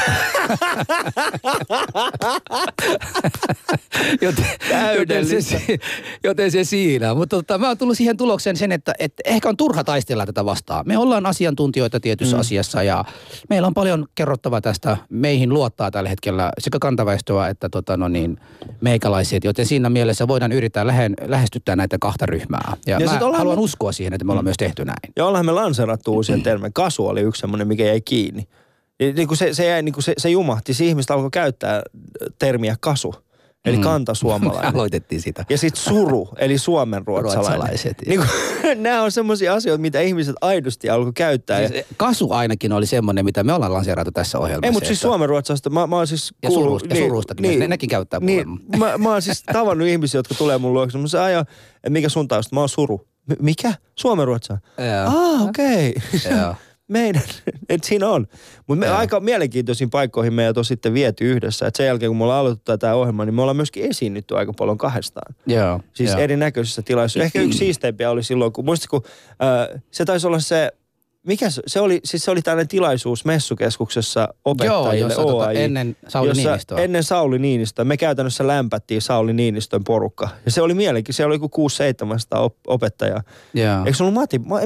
joten, 4.22 4.46
joten, 4.98 5.42
se, 5.42 5.78
joten 6.24 6.50
se 6.50 6.64
siinä. 6.64 7.14
Mutta 7.14 7.36
tota, 7.36 7.58
mä 7.58 7.68
oon 7.68 7.78
tullut 7.78 7.96
siihen 7.96 8.16
tulokseen 8.16 8.56
sen, 8.56 8.72
että, 8.72 8.92
että 8.98 9.22
ehkä 9.26 9.48
on 9.48 9.56
turha 9.56 9.84
taistella 9.84 10.26
tätä 10.26 10.44
vastaan. 10.44 10.84
Me 10.88 10.98
ollaan 10.98 11.26
asiantuntijoita 11.26 12.00
tietyssä 12.00 12.36
mm. 12.36 12.40
asiassa 12.40 12.82
ja 12.82 13.04
meillä 13.50 13.66
on 13.66 13.74
paljon 13.74 14.06
kerrottavaa 14.14 14.60
tästä. 14.60 14.96
Meihin 15.08 15.48
luottaa 15.48 15.90
tällä 15.90 16.08
hetkellä 16.08 16.52
sekä 16.58 16.78
kantaväestöä 16.78 17.48
että 17.48 17.68
tota, 17.68 17.96
no 17.96 18.08
niin, 18.08 18.40
meikalaiset, 18.80 19.44
joten 19.44 19.66
siinä 19.66 19.90
mielessä 19.90 20.28
voidaan 20.28 20.52
yrittää 20.52 20.86
lähen, 20.86 21.14
lähestyttää 21.26 21.76
näitä 21.76 21.96
kahta 22.00 22.26
ryhmää. 22.26 22.76
Ja, 22.86 22.98
ja 23.00 23.06
mä 23.06 23.18
haluan 23.18 23.58
me... 23.58 23.62
uskoa 23.62 23.92
siihen, 23.92 24.12
että 24.12 24.24
me 24.24 24.32
ollaan 24.32 24.44
mm. 24.44 24.46
myös 24.46 24.56
tehty 24.56 24.84
näin. 24.84 25.12
Ja 25.16 25.26
ollaan 25.26 25.46
me 25.46 25.52
lanserattu 25.52 26.14
uusia 26.14 26.38
termejä. 26.44 26.70
Kasu 26.74 27.01
oli 27.10 27.20
yksi 27.20 27.40
semmoinen, 27.40 27.68
mikä 27.68 27.84
jäi 27.84 28.00
kiinni. 28.00 28.48
Niin 29.16 29.28
kuin 29.28 29.38
se, 29.38 29.54
se, 29.54 29.66
jäi, 29.66 29.82
niin 29.82 29.92
kuin 29.92 30.04
se, 30.04 30.14
se 30.18 30.30
jumahti, 30.30 30.74
se 30.74 30.84
ihmiset 30.84 31.10
alkoi 31.10 31.30
käyttää 31.30 31.82
termiä 32.38 32.76
kasu. 32.80 33.14
Eli 33.64 33.76
mm. 33.76 33.82
kantasuomalainen. 33.82 34.74
Aloitettiin 34.74 35.20
sitä. 35.20 35.44
Ja 35.50 35.58
sitten 35.58 35.82
suru, 35.82 36.28
eli 36.38 36.58
suomenruotsalainen. 36.58 37.56
Ruotsalaiset. 37.56 37.96
Niin 38.06 38.20
kuin, 38.20 38.28
nämä 38.82 39.02
on 39.02 39.12
semmoisia 39.12 39.54
asioita, 39.54 39.80
mitä 39.80 40.00
ihmiset 40.00 40.36
aidosti 40.40 40.90
alkoi 40.90 41.12
käyttää. 41.12 41.68
Siis 41.68 41.84
kasu 41.96 42.32
ainakin 42.32 42.72
oli 42.72 42.86
semmoinen, 42.86 43.24
mitä 43.24 43.44
me 43.44 43.52
ollaan 43.52 43.72
lanseerattu 43.72 44.12
tässä 44.12 44.38
ohjelmassa. 44.38 44.66
Ei, 44.66 44.72
mutta 44.72 44.86
siis 44.86 45.00
suomenruotsalaista, 45.00 45.70
mä, 45.70 45.86
mä 45.86 45.96
oon 45.96 46.06
siis 46.06 46.34
kuullut... 46.46 46.62
Ja 46.62 46.64
surusta, 46.64 46.94
niin, 46.94 47.06
surustakin, 47.06 47.42
niin, 47.42 47.60
ne, 47.60 47.68
nekin 47.68 47.88
käyttää 47.88 48.20
niin, 48.20 48.48
mä, 48.78 48.98
mä 48.98 49.10
oon 49.10 49.22
siis 49.22 49.42
tavannut 49.52 49.88
ihmisiä, 49.88 50.18
jotka 50.18 50.34
tulee 50.34 50.58
mun 50.58 50.74
luokse. 50.74 50.98
Mä 50.98 51.06
sanoin, 51.06 51.26
aja, 51.26 51.44
mikä 51.88 52.08
sun 52.08 52.28
tausta? 52.28 52.56
Mä 52.56 52.60
oon 52.60 52.68
suru. 52.68 53.06
M- 53.26 53.44
mikä? 53.44 53.74
Suomenruotsalainen? 53.94 54.68
Ah, 55.06 55.42
okei. 55.42 55.94
Okay. 56.14 56.54
Meidän, 56.92 57.22
että 57.68 57.88
siinä 57.88 58.08
on. 58.08 58.26
Mutta 58.66 58.86
me 58.86 58.88
aika 58.92 59.20
mielenkiintoisiin 59.20 59.90
paikkoihin 59.90 60.34
meidät 60.34 60.58
on 60.58 60.64
sitten 60.64 60.94
viety 60.94 61.32
yhdessä. 61.32 61.66
Että 61.66 61.76
sen 61.76 61.86
jälkeen, 61.86 62.10
kun 62.10 62.16
me 62.16 62.24
ollaan 62.24 62.40
aloitettu 62.40 62.78
tämä 62.78 62.94
ohjelma, 62.94 63.24
niin 63.24 63.34
me 63.34 63.42
ollaan 63.42 63.56
myöskin 63.56 63.90
esiinnytty 63.90 64.36
aika 64.36 64.52
paljon 64.52 64.78
kahdestaan. 64.78 65.34
Joo. 65.46 65.80
Siis 65.92 66.14
erinäköisissä 66.14 66.82
tilaisuissa. 66.82 67.24
Ehkä 67.24 67.40
yksi 67.40 67.58
siisteimpiä 67.64 68.10
oli 68.10 68.22
silloin, 68.22 68.52
kun 68.52 68.64
muistatko, 68.64 69.02
äh, 69.28 69.82
se 69.90 70.04
taisi 70.04 70.26
olla 70.26 70.40
se 70.40 70.72
mikä 71.26 71.50
se, 71.50 71.62
se 71.66 71.80
oli, 71.80 72.00
siis 72.04 72.24
se 72.24 72.30
oli 72.30 72.42
tällainen 72.42 72.68
tilaisuus 72.68 73.24
messukeskuksessa 73.24 74.28
opettajille 74.44 74.98
Joo, 74.98 75.08
jossa 75.08 75.22
tota, 75.22 75.52
ennen 75.52 75.96
Sauli 76.08 76.28
jossa 76.28 76.42
Niinistöä. 76.42 76.78
Ennen 76.78 77.04
Sauli 77.04 77.38
Niinistöä. 77.38 77.84
Me 77.84 77.96
käytännössä 77.96 78.46
lämpättiin 78.46 79.02
Sauli 79.02 79.32
Niinistön 79.32 79.84
porukka. 79.84 80.28
Ja 80.44 80.50
se 80.50 80.62
oli 80.62 80.74
mielenkiintoista. 80.74 81.16
Se 81.16 81.26
oli 81.26 81.38
kuin 81.38 81.50
6-700 82.36 82.38
op- 82.38 82.56
opettajaa. 82.66 83.22
Joo. 83.54 83.78
Eikö 83.78 83.94
se 83.96 84.02
ollut, 84.02 84.14
mati, 84.14 84.38
ma, 84.38 84.60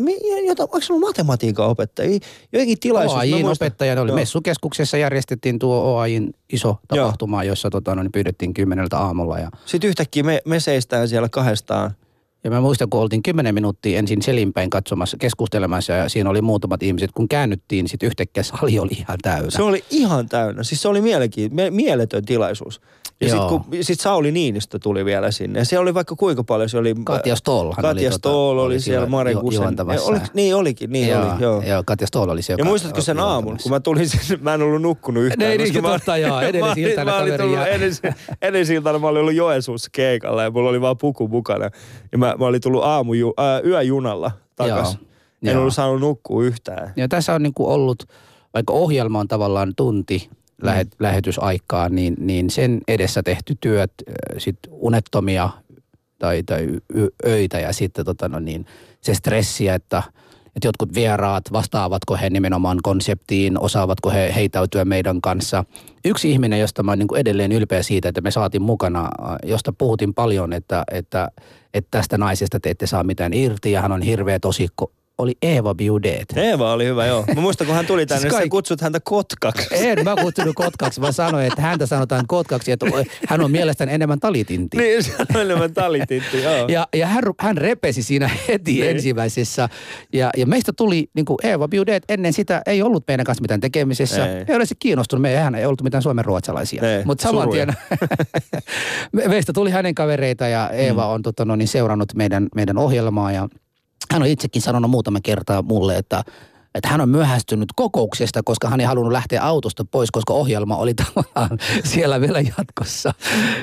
jota, 0.46 0.62
eikö 0.62 0.86
se 0.86 0.92
ollut 0.92 1.08
matematiikan 1.08 1.66
opettajia? 1.66 2.18
Jokin 2.52 2.80
tilaisuus. 2.80 3.16
OAJin 3.16 3.46
opettaja 3.46 4.02
oli 4.02 4.12
messukeskuksessa 4.12 4.96
järjestettiin 4.96 5.58
tuo 5.58 5.76
OAJin 5.76 6.34
iso 6.52 6.76
tapahtuma, 6.88 7.44
Joo. 7.44 7.52
jossa 7.52 7.70
tota, 7.70 7.94
no, 7.94 8.02
niin 8.02 8.12
pyydettiin 8.12 8.54
kymmeneltä 8.54 8.98
aamulla. 8.98 9.38
Ja... 9.38 9.50
Sitten 9.64 9.88
yhtäkkiä 9.88 10.22
me, 10.22 10.40
me 10.44 10.60
seistään 10.60 11.08
siellä 11.08 11.28
kahdestaan– 11.28 11.90
ja 12.46 12.50
mä 12.50 12.60
muistan, 12.60 12.90
kun 12.90 13.00
oltiin 13.00 13.22
kymmenen 13.22 13.54
minuuttia 13.54 13.98
ensin 13.98 14.22
selinpäin 14.22 14.70
katsomassa, 14.70 15.16
keskustelemassa 15.16 15.92
ja 15.92 16.08
siinä 16.08 16.30
oli 16.30 16.42
muutamat 16.42 16.82
ihmiset. 16.82 17.10
Kun 17.12 17.28
käännyttiin, 17.28 17.88
sitten 17.88 18.06
yhtäkkiä 18.06 18.42
sali 18.42 18.78
oli 18.78 18.92
ihan 18.92 19.18
täynnä. 19.22 19.50
Se 19.50 19.62
oli 19.62 19.84
ihan 19.90 20.28
täynnä. 20.28 20.62
Siis 20.62 20.82
se 20.82 20.88
oli 20.88 21.00
mielenkiintoinen, 21.00 21.74
mieletön 21.74 22.24
tilaisuus. 22.24 22.80
Ja 23.20 23.28
sitten 23.28 23.84
sit 23.84 24.00
Sauli 24.00 24.32
Niinistö 24.32 24.78
tuli 24.78 25.04
vielä 25.04 25.30
sinne. 25.30 25.58
Ja 25.58 25.64
siellä 25.64 25.82
oli 25.82 25.94
vaikka 25.94 26.16
kuinka 26.16 26.44
paljon. 26.44 26.68
Se 26.68 26.78
oli, 26.78 26.94
Katja 27.04 27.36
Stoll. 27.36 27.72
Katja 27.72 27.90
oli, 27.90 28.08
tota- 28.08 28.12
Stoll 28.12 28.58
oli, 28.58 28.66
oli 28.66 28.80
siellä, 28.80 29.06
Mare 29.06 29.34
Kusen. 29.34 29.76
Oli, 30.06 30.18
niin 30.34 30.56
olikin, 30.56 30.90
niin 30.90 31.08
joo, 31.08 31.32
oli. 31.32 31.42
Joo. 31.42 31.62
joo, 31.62 31.82
Katja 31.86 32.06
Stoll 32.06 32.30
oli 32.30 32.42
siellä. 32.42 32.60
Ja 32.60 32.64
muistatko 32.64 33.00
sen 33.00 33.18
aamun, 33.18 33.56
kun 33.62 33.72
mä 33.72 33.80
tulin 33.80 34.08
sinne, 34.08 34.42
mä 34.42 34.54
en 34.54 34.62
ollut 34.62 34.82
nukkunut 34.82 35.22
yhtään. 35.22 35.58
Niin, 35.58 35.72
niin, 35.72 35.82
totta 35.84 36.16
joo, 36.16 36.40
edellisiltana 36.40 37.12
kaveri. 37.12 37.52
Ja... 37.52 37.66
Edellisiltana 38.42 38.98
mä 38.98 39.06
olin 39.06 39.20
ollut 39.20 39.34
Joensuussa 39.34 39.90
keikalla 39.92 40.42
ja 40.42 40.50
mulla 40.50 40.70
oli 40.70 40.80
vaan 40.80 40.98
puku 40.98 41.28
mukana. 41.28 41.70
Ja 42.12 42.18
mä, 42.18 42.34
mä 42.38 42.46
olin 42.46 42.60
tullut 42.60 42.84
aamu, 42.84 43.12
äh, 43.12 43.66
yöjunalla 43.66 44.30
takas. 44.56 44.98
En 45.42 45.52
joo. 45.52 45.60
ollut 45.60 45.74
saanut 45.74 46.00
nukkua 46.00 46.44
yhtään. 46.44 46.92
Ja 46.96 47.08
tässä 47.08 47.34
on 47.34 47.42
niinku 47.42 47.68
ollut, 47.68 48.02
vaikka 48.54 48.72
ohjelma 48.72 49.20
on 49.20 49.28
tavallaan 49.28 49.72
tunti, 49.76 50.30
lähet, 50.62 50.88
mm. 50.88 50.96
lähetysaikaa, 51.00 51.88
niin, 51.88 52.14
niin 52.18 52.50
sen 52.50 52.80
edessä 52.88 53.22
tehty 53.22 53.56
työt, 53.60 53.92
sit 54.38 54.58
unettomia 54.70 55.50
tai, 56.18 56.42
tai 56.42 56.68
öitä 57.26 57.60
ja 57.60 57.72
sitten 57.72 58.04
tota 58.04 58.28
no 58.28 58.38
niin, 58.38 58.66
se 59.00 59.14
stressi, 59.14 59.68
että, 59.68 60.02
että 60.56 60.68
jotkut 60.68 60.94
vieraat, 60.94 61.52
vastaavatko 61.52 62.16
he 62.16 62.30
nimenomaan 62.30 62.78
konseptiin, 62.82 63.60
osaavatko 63.60 64.10
he 64.10 64.32
heitäytyä 64.34 64.84
meidän 64.84 65.20
kanssa. 65.20 65.64
Yksi 66.04 66.30
ihminen, 66.30 66.60
josta 66.60 66.82
mä 66.82 66.96
niin 66.96 67.08
edelleen 67.16 67.52
ylpeä 67.52 67.82
siitä, 67.82 68.08
että 68.08 68.20
me 68.20 68.30
saatiin 68.30 68.62
mukana, 68.62 69.10
josta 69.44 69.72
puhutin 69.78 70.14
paljon, 70.14 70.52
että, 70.52 70.84
että, 70.90 71.30
että 71.74 71.88
tästä 71.90 72.18
naisesta 72.18 72.60
te 72.60 72.70
ette 72.70 72.86
saa 72.86 73.04
mitään 73.04 73.32
irti 73.32 73.72
ja 73.72 73.82
hän 73.82 73.92
on 73.92 74.02
hirveä 74.02 74.38
tosikko 74.40 74.92
oli 75.18 75.36
Eeva 75.42 75.74
Biudet. 75.74 76.26
Eeva 76.36 76.72
oli 76.72 76.84
hyvä, 76.84 77.06
joo. 77.06 77.24
Mä 77.34 77.40
muistan, 77.40 77.66
kun 77.66 77.76
hän 77.76 77.86
tuli 77.86 78.06
tänne, 78.06 78.20
siis 78.20 78.34
sä 78.34 78.48
kutsut 78.48 78.80
häntä 78.80 79.00
kotkaksi. 79.04 79.66
En 79.70 80.04
mä 80.04 80.14
kutsunut 80.16 80.54
kotkaksi, 80.54 81.00
mä 81.00 81.12
sanoin, 81.12 81.46
että 81.46 81.62
häntä 81.62 81.86
sanotaan 81.86 82.24
kotkaksi, 82.26 82.72
että 82.72 82.86
hän 83.28 83.40
on 83.40 83.50
mielestäni 83.50 83.92
enemmän 83.92 84.20
talitinti. 84.20 84.76
niin, 84.76 85.02
se 85.02 85.12
on 85.34 85.40
enemmän 85.40 85.74
talitinti, 85.74 86.42
joo. 86.42 86.68
ja, 86.68 86.88
ja 86.94 87.06
hän, 87.06 87.24
hän 87.40 87.56
repesi 87.56 88.02
siinä 88.02 88.30
heti 88.48 88.72
niin. 88.72 88.90
ensimmäisessä. 88.90 89.68
Ja, 90.12 90.30
ja 90.36 90.46
meistä 90.46 90.72
tuli, 90.76 91.10
niin 91.14 91.24
kuin 91.24 91.38
Eeva 91.42 91.68
Biudet, 91.68 92.02
ennen 92.08 92.32
sitä 92.32 92.62
ei 92.66 92.82
ollut 92.82 93.04
meidän 93.08 93.26
kanssa 93.26 93.42
mitään 93.42 93.60
tekemisessä. 93.60 94.26
Ei, 94.26 94.44
ei 94.48 94.56
ole 94.56 94.66
se 94.66 94.74
kiinnostunut, 94.78 95.22
me 95.22 95.36
hän 95.36 95.54
ei 95.54 95.66
ollut 95.66 95.82
mitään 95.82 96.02
suomen 96.02 96.24
ruotsalaisia. 96.24 96.82
Mutta 97.04 97.22
saman 97.22 97.50
tien 97.50 97.68
meistä 99.28 99.52
tuli 99.52 99.70
hänen 99.70 99.94
kavereita 99.94 100.48
ja 100.48 100.70
Eeva 100.70 101.06
mm. 101.06 101.10
on 101.12 101.22
tota, 101.22 101.44
no, 101.44 101.56
niin, 101.56 101.68
seurannut 101.68 102.14
meidän, 102.14 102.46
meidän 102.54 102.78
ohjelmaa 102.78 103.32
ja 103.32 103.48
hän 104.12 104.22
on 104.22 104.28
itsekin 104.28 104.62
sanonut 104.62 104.90
muutama 104.90 105.18
kertaa 105.22 105.62
mulle, 105.62 105.96
että 105.96 106.24
että 106.76 106.88
hän 106.88 107.00
on 107.00 107.08
myöhästynyt 107.08 107.68
kokouksesta, 107.76 108.40
koska 108.44 108.68
hän 108.68 108.80
ei 108.80 108.86
halunnut 108.86 109.12
lähteä 109.12 109.42
autosta 109.42 109.84
pois, 109.84 110.10
koska 110.10 110.34
ohjelma 110.34 110.76
oli 110.76 110.94
tavallaan 111.04 111.58
siellä 111.84 112.20
vielä 112.20 112.40
jatkossa. 112.40 113.14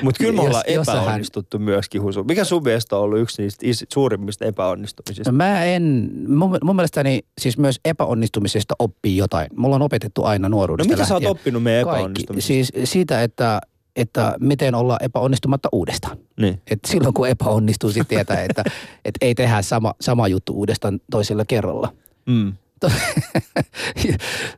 Mutta 0.02 0.18
kyllä 0.18 0.32
me 0.32 0.40
ollaan 0.40 0.64
Jos, 0.68 0.88
epäonnistuttu 0.88 1.58
hän... 1.58 1.64
myöskin, 1.64 2.02
Husu. 2.02 2.24
Mikä 2.24 2.44
sun 2.44 2.62
mielestä 2.62 2.96
on 2.96 3.02
ollut 3.02 3.18
yksi 3.18 3.42
niistä 3.42 3.86
suurimmista 3.94 4.44
epäonnistumisista? 4.44 5.32
No 5.32 5.36
mä 5.36 5.64
en, 5.64 6.10
mun, 6.28 6.58
mun 6.64 6.76
mielestäni 6.76 7.22
siis 7.40 7.58
myös 7.58 7.80
epäonnistumisesta 7.84 8.74
oppii 8.78 9.16
jotain. 9.16 9.48
Mulla 9.56 9.76
on 9.76 9.82
opetettu 9.82 10.24
aina 10.24 10.48
nuoruudesta 10.48 10.88
No 10.88 10.96
mitä 10.96 11.00
lähtien. 11.00 11.22
sä 11.22 11.28
oot 11.28 11.36
oppinut 11.38 11.62
meidän 11.62 11.82
epäonnistumisesta? 11.82 12.46
Siis 12.46 12.72
siitä, 12.84 13.22
että 13.22 13.60
että 13.96 14.36
miten 14.40 14.74
olla 14.74 14.96
epäonnistumatta 15.00 15.68
uudestaan. 15.72 16.16
Niin. 16.40 16.62
Et 16.70 16.78
silloin 16.86 17.14
kun 17.14 17.28
epäonnistuu, 17.28 17.90
sitten 17.90 18.16
tietää, 18.16 18.42
että 18.42 18.64
et 19.04 19.14
ei 19.20 19.34
tehdä 19.34 19.62
sama, 19.62 19.94
sama 20.00 20.28
juttu 20.28 20.52
uudestaan 20.52 21.00
toisella 21.10 21.44
kerralla. 21.44 21.92
Mm. 22.26 22.52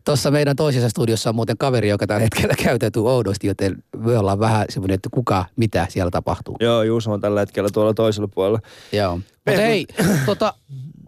Tuossa 0.04 0.30
meidän 0.36 0.56
toisessa 0.56 0.88
studiossa 0.88 1.30
on 1.30 1.36
muuten 1.36 1.58
kaveri, 1.58 1.88
joka 1.88 2.06
tällä 2.06 2.20
hetkellä 2.20 2.54
käytäytyy 2.64 3.08
oudosti, 3.10 3.46
joten 3.46 3.82
me 3.96 4.18
ollaan 4.18 4.40
vähän 4.40 4.66
semmoinen, 4.68 4.94
että 4.94 5.08
kuka, 5.12 5.44
mitä 5.56 5.86
siellä 5.90 6.10
tapahtuu. 6.10 6.56
Joo, 6.60 6.82
Juuso 6.82 7.12
on 7.12 7.20
tällä 7.20 7.40
hetkellä 7.40 7.68
tuolla 7.72 7.94
toisella 7.94 8.28
puolella. 8.28 8.60
Joo. 8.92 9.16
Mutta 9.16 9.60
hei, 9.60 9.86
tota, 10.26 10.54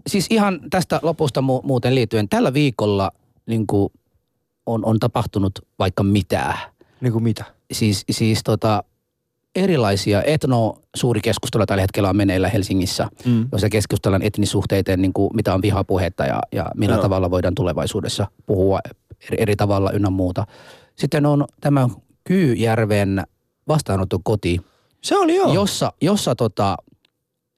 siis 0.07 0.27
ihan 0.31 0.61
tästä 0.71 1.01
lopusta 1.03 1.41
mu- 1.41 1.67
muuten 1.67 1.95
liittyen, 1.95 2.29
tällä 2.29 2.53
viikolla 2.53 3.13
niin 3.47 3.67
on, 4.67 4.85
on 4.85 4.99
tapahtunut 4.99 5.53
vaikka 5.79 6.03
mitään. 6.03 6.59
Niin 7.01 7.13
kuin 7.13 7.23
mitä? 7.23 7.58
Siis, 7.73 8.05
siis 8.11 8.41
tota, 8.45 8.85
erilaisia 9.57 10.23
etno 10.23 10.77
suuri 10.97 11.21
keskustelu 11.21 11.67
tällä 11.67 11.81
hetkellä 11.81 12.09
on 12.09 12.17
meneillä 12.17 12.49
Helsingissä, 12.49 13.09
mm. 13.25 13.49
jossa 13.53 13.69
keskustellaan 13.69 14.23
etnisuhteiden, 14.23 15.03
niin 15.03 15.13
kuin, 15.13 15.31
mitä 15.35 15.55
on 15.55 15.63
vihapuhetta 15.63 16.25
ja, 16.25 16.41
ja 16.53 16.67
millä 16.77 16.97
no. 16.97 17.03
tavalla 17.03 17.31
voidaan 17.31 17.55
tulevaisuudessa 17.55 18.27
puhua 18.47 18.81
eri, 19.27 19.37
eri 19.41 19.57
tavalla 19.57 19.93
ynnä 19.93 20.11
muuta. 20.11 20.47
Sitten 20.97 21.27
on 21.27 21.45
tämä 21.61 21.89
Kyyjärven 22.25 23.23
vastaanottokoti, 23.69 24.61
se 25.03 25.17
oli 25.17 25.37
joo. 25.37 25.55
Jossa, 25.55 25.93
jossa 26.01 26.35
tota, 26.35 26.77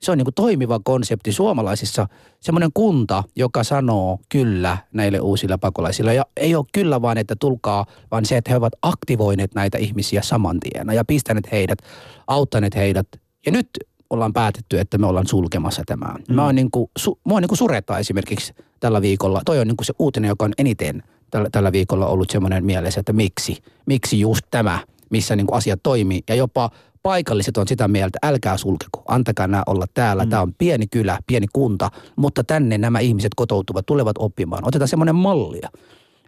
se 0.03 0.13
on 0.13 0.19
niin 0.19 0.25
kuin 0.25 0.35
toimiva 0.35 0.81
konsepti 0.85 1.33
suomalaisissa. 1.33 2.07
Semmoinen 2.41 2.71
kunta, 2.75 3.25
joka 3.37 3.65
sanoo 3.65 4.19
kyllä 4.29 4.79
näille 4.93 5.21
uusille 5.21 5.57
pakolaisille. 5.57 6.15
Ja 6.15 6.27
ei 6.37 6.55
ole 6.55 6.65
kyllä 6.73 7.03
vaan, 7.03 7.19
että 7.19 7.37
tulkaa, 7.41 7.87
vaan 8.11 8.25
se, 8.25 8.37
että 8.37 8.51
he 8.51 8.57
ovat 8.57 8.73
aktivoineet 8.83 9.55
näitä 9.55 9.79
ihmisiä 9.79 10.23
saman 10.23 10.61
tien 10.61 10.87
ja 10.95 11.05
pistäneet 11.05 11.53
heidät, 11.53 11.79
auttaneet 12.27 12.75
heidät. 12.75 13.07
Ja 13.47 13.53
nyt 13.53 13.69
ollaan 14.11 14.33
päätetty, 14.33 14.79
että 14.79 14.99
me 14.99 15.07
ollaan 15.07 15.27
sulkemassa 15.27 15.83
tämän. 15.87 16.17
Mm. 16.29 16.35
Mä 16.35 16.45
oon 16.45 16.55
niin 16.55 16.71
kuin, 16.71 16.91
su, 16.99 17.19
mua 17.25 17.41
niin 17.41 17.49
kuin 17.49 17.59
suretta 17.59 17.99
esimerkiksi 17.99 18.55
tällä 18.81 19.03
viikolla. 19.03 19.43
Toi 19.45 19.59
on 19.59 19.67
niin 19.67 19.77
kuin 19.77 19.87
se 19.87 19.93
uutinen, 19.99 20.29
joka 20.29 20.45
on 20.45 20.53
eniten 20.59 21.03
tällä, 21.31 21.49
tällä 21.53 21.73
viikolla 21.73 22.07
ollut 22.07 22.31
semmoinen 22.31 22.65
mielessä, 22.65 23.01
että 23.01 23.13
miksi, 23.13 23.57
miksi 23.87 24.21
just 24.21 24.47
tämä, 24.51 24.79
missä 25.11 25.37
niin 25.37 25.47
kuin 25.47 25.57
asiat 25.57 25.81
toimii. 25.83 26.23
Ja 26.29 26.35
jopa 26.35 26.71
paikalliset 27.03 27.57
on 27.57 27.69
sitä 27.69 27.89
mieltä, 27.89 28.19
älkää 28.23 28.57
sulkeko, 28.57 29.03
antakaa 29.09 29.47
nämä 29.47 29.63
olla 29.67 29.87
täällä. 29.95 30.25
Mm. 30.25 30.31
Tämä 30.31 30.43
on 30.43 30.55
pieni 30.59 30.87
kylä, 30.87 31.19
pieni 31.27 31.47
kunta, 31.53 31.91
mutta 32.17 32.45
tänne 32.45 32.79
nämä 32.79 32.99
ihmiset 32.99 33.33
kotoutuvat, 33.37 33.87
tulevat 33.87 34.17
oppimaan. 34.19 34.69
Otetaan 34.69 34.89
semmoinen 34.89 35.15
mallia, 35.15 35.69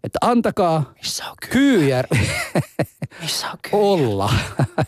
että 0.04 0.18
antakaa 0.20 0.92
Missä 1.02 1.24
on 1.30 1.34
kyy? 1.50 1.50
Kyyjär 1.78 2.06
Missä 3.22 3.50
on 3.50 3.58
kyy? 3.62 3.70
olla. 3.80 4.32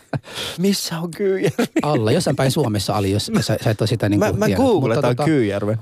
Missä 0.59 0.99
on 0.99 1.11
Kyyjärvi? 1.11 1.65
Alla, 1.81 2.11
jossain 2.11 2.35
päin 2.35 2.51
Suomessa 2.51 2.95
oli, 2.95 3.11
jos 3.11 3.31
sä, 3.41 3.57
sä 3.63 3.69
et 3.71 3.81
ole 3.81 3.87
sitä 3.87 4.09
niin 4.09 4.19
Mä, 4.19 4.29
kuin 4.29 4.39
mä 4.39 4.45
tiennyt. 4.45 4.67
googletan 4.67 5.15
tota- 5.21 5.25
Kyyjärven. 5.25 5.79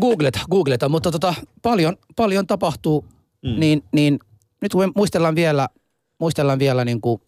Googleta, 0.00 0.40
googleta, 0.50 0.88
mutta 0.88 1.10
tota, 1.10 1.34
paljon, 1.62 1.96
paljon 2.16 2.46
tapahtuu, 2.46 3.04
mm. 3.42 3.60
niin, 3.60 3.84
niin 3.92 4.18
nyt 4.60 4.72
kun 4.72 4.92
muistellaan 4.96 5.34
vielä, 5.34 5.68
muistellaan 6.20 6.58
vielä 6.58 6.84
niin 6.84 7.00
kuin 7.00 7.22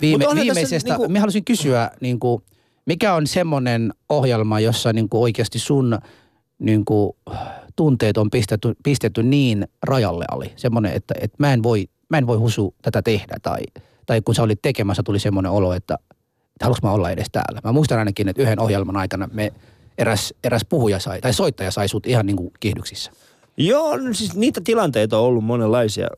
viime, 0.00 0.24
viimeisestä, 0.34 0.88
niinku- 0.88 1.02
niin 1.02 1.06
kuin... 1.06 1.12
mä 1.12 1.18
haluaisin 1.18 1.44
kysyä, 1.44 1.90
niin 2.00 2.20
kuin, 2.20 2.42
mikä 2.86 3.14
on 3.14 3.26
semmoinen 3.26 3.92
ohjelma, 4.08 4.60
jossa 4.60 4.92
niin 4.92 5.08
kuin 5.08 5.22
oikeasti 5.22 5.58
sun 5.58 5.98
niin 6.58 6.84
kuin, 6.84 7.12
tunteet 7.76 8.16
on 8.16 8.30
pistetty, 8.30 8.74
pistetty 8.82 9.22
niin 9.22 9.68
rajalle 9.82 10.24
ali, 10.30 10.52
semmoinen, 10.56 10.92
että, 10.92 11.14
että 11.20 11.36
mä, 11.38 11.52
en 11.52 11.62
voi, 11.62 11.88
mä 12.08 12.18
en 12.18 12.26
voi 12.26 12.36
husu 12.36 12.74
tätä 12.82 13.02
tehdä, 13.02 13.36
tai, 13.42 13.60
tai 14.06 14.22
kun 14.22 14.34
sä 14.34 14.42
olit 14.42 14.62
tekemässä, 14.62 15.02
tuli 15.02 15.18
semmoinen 15.18 15.52
olo, 15.52 15.72
että, 15.72 15.94
että 15.94 16.64
haluanko 16.64 16.88
mä 16.88 16.92
olla 16.92 17.10
edes 17.10 17.26
täällä. 17.32 17.60
Mä 17.64 17.72
muistan 17.72 17.98
ainakin, 17.98 18.28
että 18.28 18.42
yhden 18.42 18.60
ohjelman 18.60 18.96
aikana 18.96 19.28
me 19.32 19.52
eräs, 19.98 20.34
eräs 20.44 20.62
puhuja 20.68 20.98
sai, 20.98 21.20
tai 21.20 21.32
soittaja 21.32 21.70
sai 21.70 21.88
sut 21.88 22.06
ihan 22.06 22.26
niin 22.26 22.36
kuin 22.36 22.50
kiihdyksissä. 22.60 23.12
Joo, 23.56 23.96
no 23.96 24.12
siis 24.12 24.34
niitä 24.34 24.60
tilanteita 24.64 25.18
on 25.18 25.24
ollut 25.24 25.44
monenlaisia. 25.44 26.08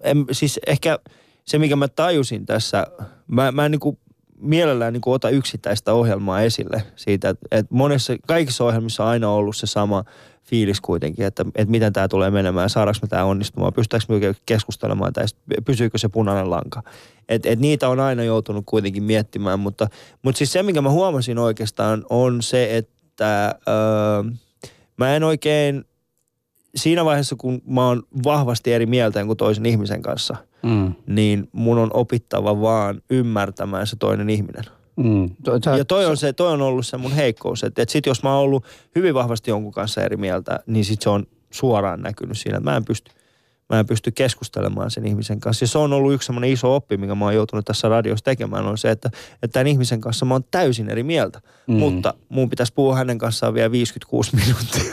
En, 0.00 0.24
siis 0.32 0.60
ehkä 0.66 0.98
se, 1.46 1.58
mikä 1.58 1.76
mä 1.76 1.88
tajusin 1.88 2.46
tässä, 2.46 2.86
mä, 3.26 3.52
mä 3.52 3.64
en 3.64 3.70
niinku 3.70 3.98
mielellään 4.40 4.92
niinku 4.92 5.12
ota 5.12 5.30
yksittäistä 5.30 5.92
ohjelmaa 5.92 6.42
esille 6.42 6.82
siitä, 6.96 7.28
että, 7.28 7.46
että 7.50 7.74
monessa, 7.74 8.16
kaikissa 8.26 8.64
ohjelmissa 8.64 9.04
on 9.04 9.10
aina 9.10 9.30
ollut 9.30 9.56
se 9.56 9.66
sama 9.66 10.04
fiilis 10.44 10.80
kuitenkin, 10.80 11.26
että, 11.26 11.44
että 11.54 11.70
miten 11.70 11.92
tämä 11.92 12.08
tulee 12.08 12.30
menemään, 12.30 12.70
saadaanko 12.70 12.98
me 13.02 13.08
tämä 13.08 13.24
onnistumaan, 13.24 13.72
pystytäänkö 13.72 14.28
me 14.28 14.34
keskustelemaan 14.46 15.12
tästä, 15.12 15.40
pysyykö 15.64 15.98
se 15.98 16.08
punainen 16.08 16.50
lanka. 16.50 16.82
Et, 17.28 17.46
et 17.46 17.58
niitä 17.58 17.88
on 17.88 18.00
aina 18.00 18.22
joutunut 18.22 18.64
kuitenkin 18.66 19.02
miettimään, 19.02 19.60
mutta, 19.60 19.88
mutta 20.22 20.38
siis 20.38 20.52
se, 20.52 20.62
mikä 20.62 20.80
mä 20.80 20.90
huomasin 20.90 21.38
oikeastaan 21.38 22.06
on 22.10 22.42
se, 22.42 22.76
että 22.76 23.54
öö, 23.68 24.32
mä 24.96 25.16
en 25.16 25.24
oikein 25.24 25.84
siinä 26.76 27.04
vaiheessa, 27.04 27.36
kun 27.36 27.62
mä 27.66 27.86
oon 27.86 28.02
vahvasti 28.24 28.72
eri 28.72 28.86
mieltä 28.86 29.24
kuin 29.24 29.36
toisen 29.36 29.66
ihmisen 29.66 30.02
kanssa, 30.02 30.36
Mm. 30.66 30.94
niin 31.06 31.48
mun 31.52 31.78
on 31.78 31.90
opittava 31.94 32.60
vaan 32.60 33.02
ymmärtämään 33.10 33.86
se 33.86 33.96
toinen 33.96 34.30
ihminen. 34.30 34.64
Mm. 34.96 35.30
Sä, 35.64 35.76
Ja 35.76 35.84
toi 35.84 36.06
on, 36.06 36.16
se, 36.16 36.32
toi 36.32 36.52
on 36.52 36.62
ollut 36.62 36.86
se 36.86 36.96
mun 36.96 37.12
heikkous, 37.12 37.64
että, 37.64 37.82
että 37.82 37.92
sit 37.92 38.06
jos 38.06 38.22
mä 38.22 38.34
oon 38.34 38.44
ollut 38.44 38.64
hyvin 38.94 39.14
vahvasti 39.14 39.50
jonkun 39.50 39.72
kanssa 39.72 40.02
eri 40.02 40.16
mieltä, 40.16 40.60
niin 40.66 40.84
sit 40.84 41.02
se 41.02 41.10
on 41.10 41.26
suoraan 41.50 42.02
näkynyt 42.02 42.38
siinä, 42.38 42.58
että 42.58 42.70
mä 42.70 42.76
en 42.76 42.84
pysty, 42.84 43.10
mä 43.68 43.80
en 43.80 43.86
pysty 43.86 44.10
keskustelemaan 44.10 44.90
sen 44.90 45.06
ihmisen 45.06 45.40
kanssa. 45.40 45.62
Ja 45.62 45.68
se 45.68 45.78
on 45.78 45.92
ollut 45.92 46.12
yksi 46.12 46.26
semmoinen 46.26 46.50
iso 46.50 46.74
oppi, 46.74 46.96
mikä 46.96 47.14
mä 47.14 47.24
oon 47.24 47.34
joutunut 47.34 47.64
tässä 47.64 47.88
radiossa 47.88 48.24
tekemään, 48.24 48.66
on 48.66 48.78
se, 48.78 48.90
että, 48.90 49.10
että 49.32 49.48
tämän 49.52 49.66
ihmisen 49.66 50.00
kanssa 50.00 50.24
mä 50.24 50.34
oon 50.34 50.44
täysin 50.50 50.90
eri 50.90 51.02
mieltä. 51.02 51.40
Mm. 51.66 51.74
Mutta 51.74 52.14
mun 52.28 52.50
pitäisi 52.50 52.72
puhua 52.72 52.96
hänen 52.96 53.18
kanssaan 53.18 53.54
vielä 53.54 53.70
56 53.70 54.36
minuuttia. 54.36 54.92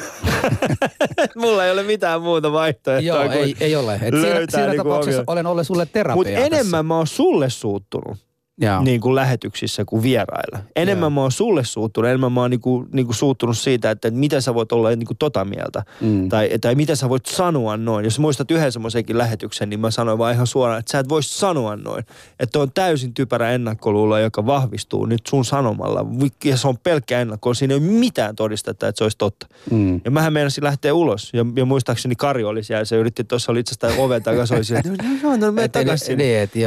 Mulla 1.41 1.65
ei 1.65 1.71
ole 1.71 1.83
mitään 1.83 2.21
muuta 2.21 2.51
vaihtoehtoa. 2.51 3.23
Joo, 3.23 3.31
ei, 3.31 3.55
ei 3.59 3.75
ole. 3.75 3.93
Et 3.93 3.99
siinä, 4.01 4.21
löytää 4.21 4.59
siinä 4.59 4.71
niinku 4.71 4.83
tapauksessa 4.83 5.21
omia- 5.21 5.31
olen 5.31 5.45
ollut 5.45 5.67
sulle 5.67 5.85
terapia 5.85 6.15
Mutta 6.15 6.31
enemmän 6.31 6.85
mä 6.85 6.97
oon 6.97 7.07
sulle 7.07 7.49
suuttunut 7.49 8.32
Joo. 8.57 8.83
niin 8.83 9.01
kuin 9.01 9.15
lähetyksissä 9.15 9.85
kuin 9.85 10.03
vierailla. 10.03 10.59
Enemmän 10.75 11.03
Joo. 11.03 11.09
mä 11.09 11.21
oon 11.21 11.31
sulle 11.31 11.63
suuttunut, 11.63 12.07
enemmän 12.07 12.31
mä 12.31 12.41
oon 12.41 12.51
niin 12.51 12.61
kuin, 12.61 12.87
niin 12.93 13.05
kuin 13.05 13.15
suuttunut 13.15 13.57
siitä, 13.57 13.91
että, 13.91 14.07
että 14.07 14.19
miten 14.19 14.41
sä 14.41 14.53
voit 14.53 14.71
olla 14.71 14.89
niin 14.89 15.07
kuin 15.07 15.17
tota 15.17 15.45
mieltä. 15.45 15.83
Mm. 16.01 16.29
Tai, 16.29 16.49
tai 16.61 16.75
miten 16.75 16.97
sä 16.97 17.09
voit 17.09 17.25
sanoa 17.25 17.77
noin. 17.77 18.05
Jos 18.05 18.19
muistat 18.19 18.51
yhden 18.51 18.71
semmoisenkin 18.71 19.17
lähetyksen, 19.17 19.69
niin 19.69 19.79
mä 19.79 19.91
sanoin 19.91 20.17
vaan 20.17 20.33
ihan 20.33 20.47
suoraan, 20.47 20.79
että 20.79 20.91
sä 20.91 20.99
et 20.99 21.09
voi 21.09 21.23
sanoa 21.23 21.75
noin. 21.75 22.05
Että 22.39 22.59
on 22.59 22.71
täysin 22.71 23.13
typerä 23.13 23.51
ennakkoluulo, 23.51 24.17
joka 24.17 24.45
vahvistuu 24.45 25.05
nyt 25.05 25.21
sun 25.27 25.45
sanomalla. 25.45 26.05
Ja 26.45 26.57
se 26.57 26.67
on 26.67 26.77
pelkkä 26.77 27.21
ennakkoluulo. 27.21 27.53
Siinä 27.53 27.73
ei 27.73 27.79
ole 27.79 27.87
mitään 27.87 28.35
todistetta, 28.35 28.87
että 28.87 28.97
se 28.97 29.03
olisi 29.03 29.17
totta. 29.17 29.47
Mm. 29.71 30.01
Ja 30.05 30.11
mähän 30.11 30.33
meinasin 30.33 30.63
lähteä 30.63 30.93
ulos. 30.93 31.29
Ja, 31.33 31.45
ja 31.55 31.65
muistaakseni 31.65 32.15
Kari 32.15 32.43
oli 32.43 32.63
siellä. 32.63 32.85
Se 32.85 32.95
yritti, 32.95 33.23
tuossa 33.23 33.51
oli 33.51 33.59
itse 33.59 33.75
asiassa 33.81 34.03
oven 34.03 34.23
oli 34.55 34.63
siellä, 34.65 34.79
että 34.79 34.93
no 35.37 35.51
takaisin. 35.71 36.17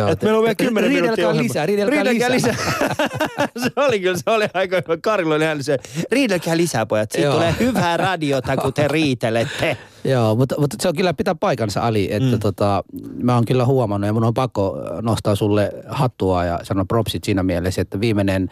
Että 0.08 0.26
meillä 0.26 0.38
on 0.38 0.44
vielä 0.44 0.54
kymmenen 0.54 0.92
minuuttia 0.92 1.28
riidelkää 1.84 2.30
lisää. 2.30 2.54
se 3.62 3.70
oli 3.76 4.00
kyllä, 4.00 4.16
se 4.16 4.30
oli 4.30 4.46
aika 4.54 4.76
hyvä. 4.76 4.96
Karilla 5.02 5.34
oli 5.34 5.44
hän 5.44 5.64
se, 5.64 5.78
riidelkää 6.12 6.56
lisää 6.56 6.86
pojat. 6.86 7.12
Siitä 7.12 7.26
Joo. 7.26 7.34
tulee 7.34 7.54
hyvää 7.60 7.96
radiota, 7.96 8.56
kun 8.56 8.72
te 8.72 8.88
riitelette. 8.88 9.76
Joo, 10.04 10.34
mutta, 10.36 10.54
mutta 10.58 10.76
se 10.80 10.88
on 10.88 10.96
kyllä 10.96 11.14
pitää 11.14 11.34
paikansa 11.34 11.80
Ali, 11.80 12.12
että 12.12 12.32
mm. 12.32 12.40
tota, 12.40 12.84
mä 13.22 13.34
oon 13.34 13.44
kyllä 13.44 13.64
huomannut 13.64 14.06
ja 14.06 14.12
mun 14.12 14.24
on 14.24 14.34
pakko 14.34 14.78
nostaa 15.02 15.34
sulle 15.34 15.72
hattua 15.88 16.44
ja 16.44 16.60
sanoa 16.62 16.84
propsit 16.84 17.24
siinä 17.24 17.42
mielessä, 17.42 17.82
että 17.82 18.00
viimeinen 18.00 18.48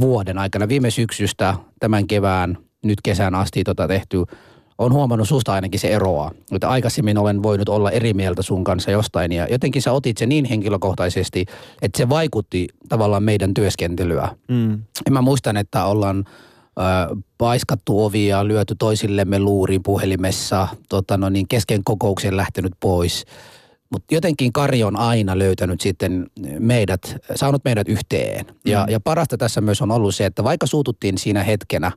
vuoden 0.00 0.38
aikana, 0.38 0.68
viime 0.68 0.90
syksystä, 0.90 1.54
tämän 1.80 2.06
kevään, 2.06 2.58
nyt 2.84 2.98
kesän 3.02 3.34
asti 3.34 3.64
tota 3.64 3.88
tehty, 3.88 4.24
on 4.82 4.92
huomannut 4.92 5.28
susta 5.28 5.52
ainakin 5.52 5.80
se 5.80 5.88
eroa. 5.88 6.30
Että 6.52 6.68
aikaisemmin 6.68 7.18
olen 7.18 7.42
voinut 7.42 7.68
olla 7.68 7.90
eri 7.90 8.14
mieltä 8.14 8.42
sun 8.42 8.64
kanssa 8.64 8.90
jostain 8.90 9.32
ja 9.32 9.46
jotenkin 9.50 9.82
sä 9.82 9.92
otit 9.92 10.18
se 10.18 10.26
niin 10.26 10.44
henkilökohtaisesti, 10.44 11.46
että 11.82 11.98
se 11.98 12.08
vaikutti 12.08 12.68
tavallaan 12.88 13.22
meidän 13.22 13.54
työskentelyä. 13.54 14.28
Mm. 14.48 14.72
Ja 15.06 15.12
mä 15.12 15.22
muistan, 15.22 15.56
että 15.56 15.84
ollaan 15.84 16.24
ö, 16.26 17.16
paiskattu 17.38 18.04
ovia, 18.04 18.48
lyöty 18.48 18.74
toisillemme 18.78 19.38
luuriin 19.38 19.82
puhelimessa, 19.82 20.68
tota 20.88 21.16
no 21.16 21.28
niin, 21.28 21.48
kesken 21.48 21.84
kokouksen 21.84 22.36
lähtenyt 22.36 22.72
pois. 22.80 23.24
Mutta 23.92 24.14
jotenkin 24.14 24.52
Kari 24.52 24.82
on 24.82 24.96
aina 24.96 25.38
löytänyt 25.38 25.80
sitten 25.80 26.26
meidät, 26.58 27.16
saanut 27.34 27.64
meidät 27.64 27.88
yhteen. 27.88 28.46
Ja, 28.66 28.86
ja 28.90 29.00
parasta 29.00 29.36
tässä 29.36 29.60
myös 29.60 29.82
on 29.82 29.90
ollut 29.90 30.14
se, 30.14 30.26
että 30.26 30.44
vaikka 30.44 30.66
suututtiin 30.66 31.18
siinä 31.18 31.42
hetkenä, 31.42 31.92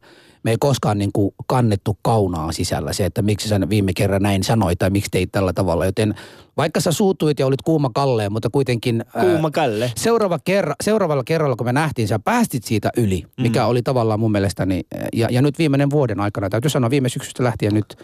me 0.45 0.51
ei 0.51 0.57
koskaan 0.59 0.97
niin 0.97 1.09
kuin 1.13 1.31
kannettu 1.47 1.97
kaunaa 2.01 2.51
sisällä 2.51 2.93
se, 2.93 3.05
että 3.05 3.21
miksi 3.21 3.49
sä 3.49 3.59
viime 3.69 3.91
kerran 3.93 4.21
näin 4.21 4.43
sanoit 4.43 4.79
tai 4.79 4.89
miksi 4.89 5.11
teit 5.11 5.31
tällä 5.31 5.53
tavalla. 5.53 5.85
Joten 5.85 6.15
vaikka 6.57 6.79
sä 6.79 6.91
suutuit 6.91 7.39
ja 7.39 7.45
olit 7.45 7.61
kuuma 7.61 7.89
kalleen, 7.95 8.31
mutta 8.31 8.49
kuitenkin... 8.49 9.05
ää, 9.15 9.23
Kuuma 9.23 9.51
Kalle. 9.51 9.91
Seuraava 9.95 10.39
kerra, 10.39 10.75
seuraavalla 10.83 11.23
kerralla, 11.23 11.55
kun 11.55 11.67
me 11.67 11.73
nähtiin, 11.73 12.07
sä 12.07 12.19
päästit 12.19 12.63
siitä 12.63 12.89
yli, 12.97 13.23
mikä 13.41 13.63
mm. 13.63 13.69
oli 13.69 13.81
tavallaan 13.81 14.19
mun 14.19 14.31
mielestäni, 14.31 14.83
ja, 15.13 15.27
ja 15.31 15.41
nyt 15.41 15.59
viimeinen 15.59 15.89
vuoden 15.89 16.19
aikana, 16.19 16.49
täytyy 16.49 16.69
sanoa 16.69 16.89
viime 16.89 17.09
syksystä 17.09 17.43
lähtien 17.43 17.73
nyt 17.73 17.97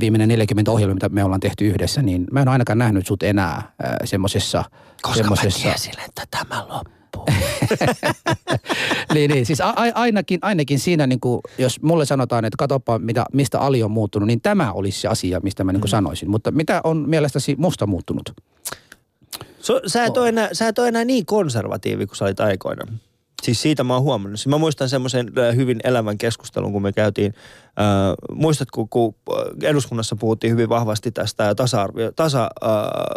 viimeinen 0.00 0.28
40 0.28 0.70
ohjelma, 0.70 0.94
mitä 0.94 1.08
me 1.08 1.24
ollaan 1.24 1.40
tehty 1.40 1.66
yhdessä, 1.66 2.02
niin 2.02 2.24
mä 2.32 2.42
en 2.42 2.48
ole 2.48 2.52
ainakaan 2.52 2.78
nähnyt 2.78 3.06
sut 3.06 3.22
enää 3.22 3.62
semmoisessa... 4.04 4.64
Koska 5.02 5.30
mä 5.30 5.36
tiesin, 5.36 5.94
että 6.08 6.22
tämä 6.30 6.66
loppuu. 6.68 7.03
niin, 9.14 9.30
niin, 9.30 9.46
siis 9.46 9.60
a, 9.60 9.74
ainakin, 9.94 10.38
ainakin 10.42 10.78
siinä, 10.78 11.06
niin 11.06 11.20
kuin, 11.20 11.40
jos 11.58 11.82
mulle 11.82 12.04
sanotaan, 12.04 12.44
että 12.44 12.56
katsopa, 12.56 12.98
mitä, 12.98 13.24
mistä 13.32 13.60
Ali 13.60 13.82
on 13.82 13.90
muuttunut, 13.90 14.26
niin 14.26 14.40
tämä 14.40 14.72
olisi 14.72 15.00
se 15.00 15.08
asia, 15.08 15.40
mistä 15.42 15.64
mä 15.64 15.72
niin 15.72 15.80
kuin 15.80 15.90
sanoisin. 15.90 16.30
Mutta 16.30 16.50
mitä 16.50 16.80
on 16.84 17.08
mielestäsi 17.08 17.56
musta 17.58 17.86
muuttunut? 17.86 18.30
So, 19.60 19.80
sä, 19.86 20.04
et 20.04 20.16
ole 20.16 20.28
enää, 20.28 20.48
sä 20.52 20.68
et 20.68 20.78
ole 20.78 20.88
enää 20.88 21.04
niin 21.04 21.26
konservatiivi 21.26 22.06
kuin 22.06 22.16
sä 22.16 22.24
olit 22.24 22.40
aikoina. 22.40 22.86
Siis 23.42 23.62
siitä 23.62 23.84
mä 23.84 23.94
oon 23.94 24.02
huomannut. 24.02 24.40
Siis 24.40 24.46
mä 24.46 24.58
muistan 24.58 24.88
semmoisen 24.88 25.32
äh, 25.38 25.56
hyvin 25.56 25.80
elävän 25.84 26.18
keskustelun, 26.18 26.72
kun 26.72 26.82
me 26.82 26.92
käytiin, 26.92 27.34
äh, 27.66 28.14
muistatko, 28.32 28.86
kun 28.86 29.14
äh, 29.30 29.70
eduskunnassa 29.70 30.16
puhuttiin 30.16 30.52
hyvin 30.52 30.68
vahvasti 30.68 31.10
tästä 31.10 31.54
tasa-arvo, 31.54 31.98
tasa, 32.16 32.42
äh, 32.42 32.70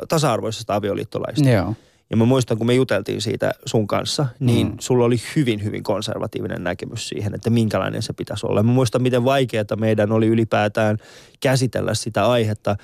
tasa-arvoisesta 0.09 0.75
avioliittolaista. 0.75 1.49
Joo. 1.49 1.73
Ja 2.09 2.17
mä 2.17 2.25
muistan, 2.25 2.57
kun 2.57 2.67
me 2.67 2.73
juteltiin 2.73 3.21
siitä 3.21 3.51
sun 3.65 3.87
kanssa, 3.87 4.25
niin 4.39 4.67
mm. 4.67 4.75
sulla 4.79 5.05
oli 5.05 5.17
hyvin, 5.35 5.63
hyvin 5.63 5.83
konservatiivinen 5.83 6.63
näkemys 6.63 7.09
siihen, 7.09 7.33
että 7.35 7.49
minkälainen 7.49 8.01
se 8.01 8.13
pitäisi 8.13 8.45
olla. 8.45 8.63
Mä 8.63 8.71
muistan, 8.71 9.01
miten 9.01 9.25
vaikeaa 9.25 9.75
meidän 9.75 10.11
oli 10.11 10.27
ylipäätään 10.27 10.97
käsitellä 11.39 11.93
sitä 11.93 12.25
aihetta 12.27 12.71
äh, 12.71 12.77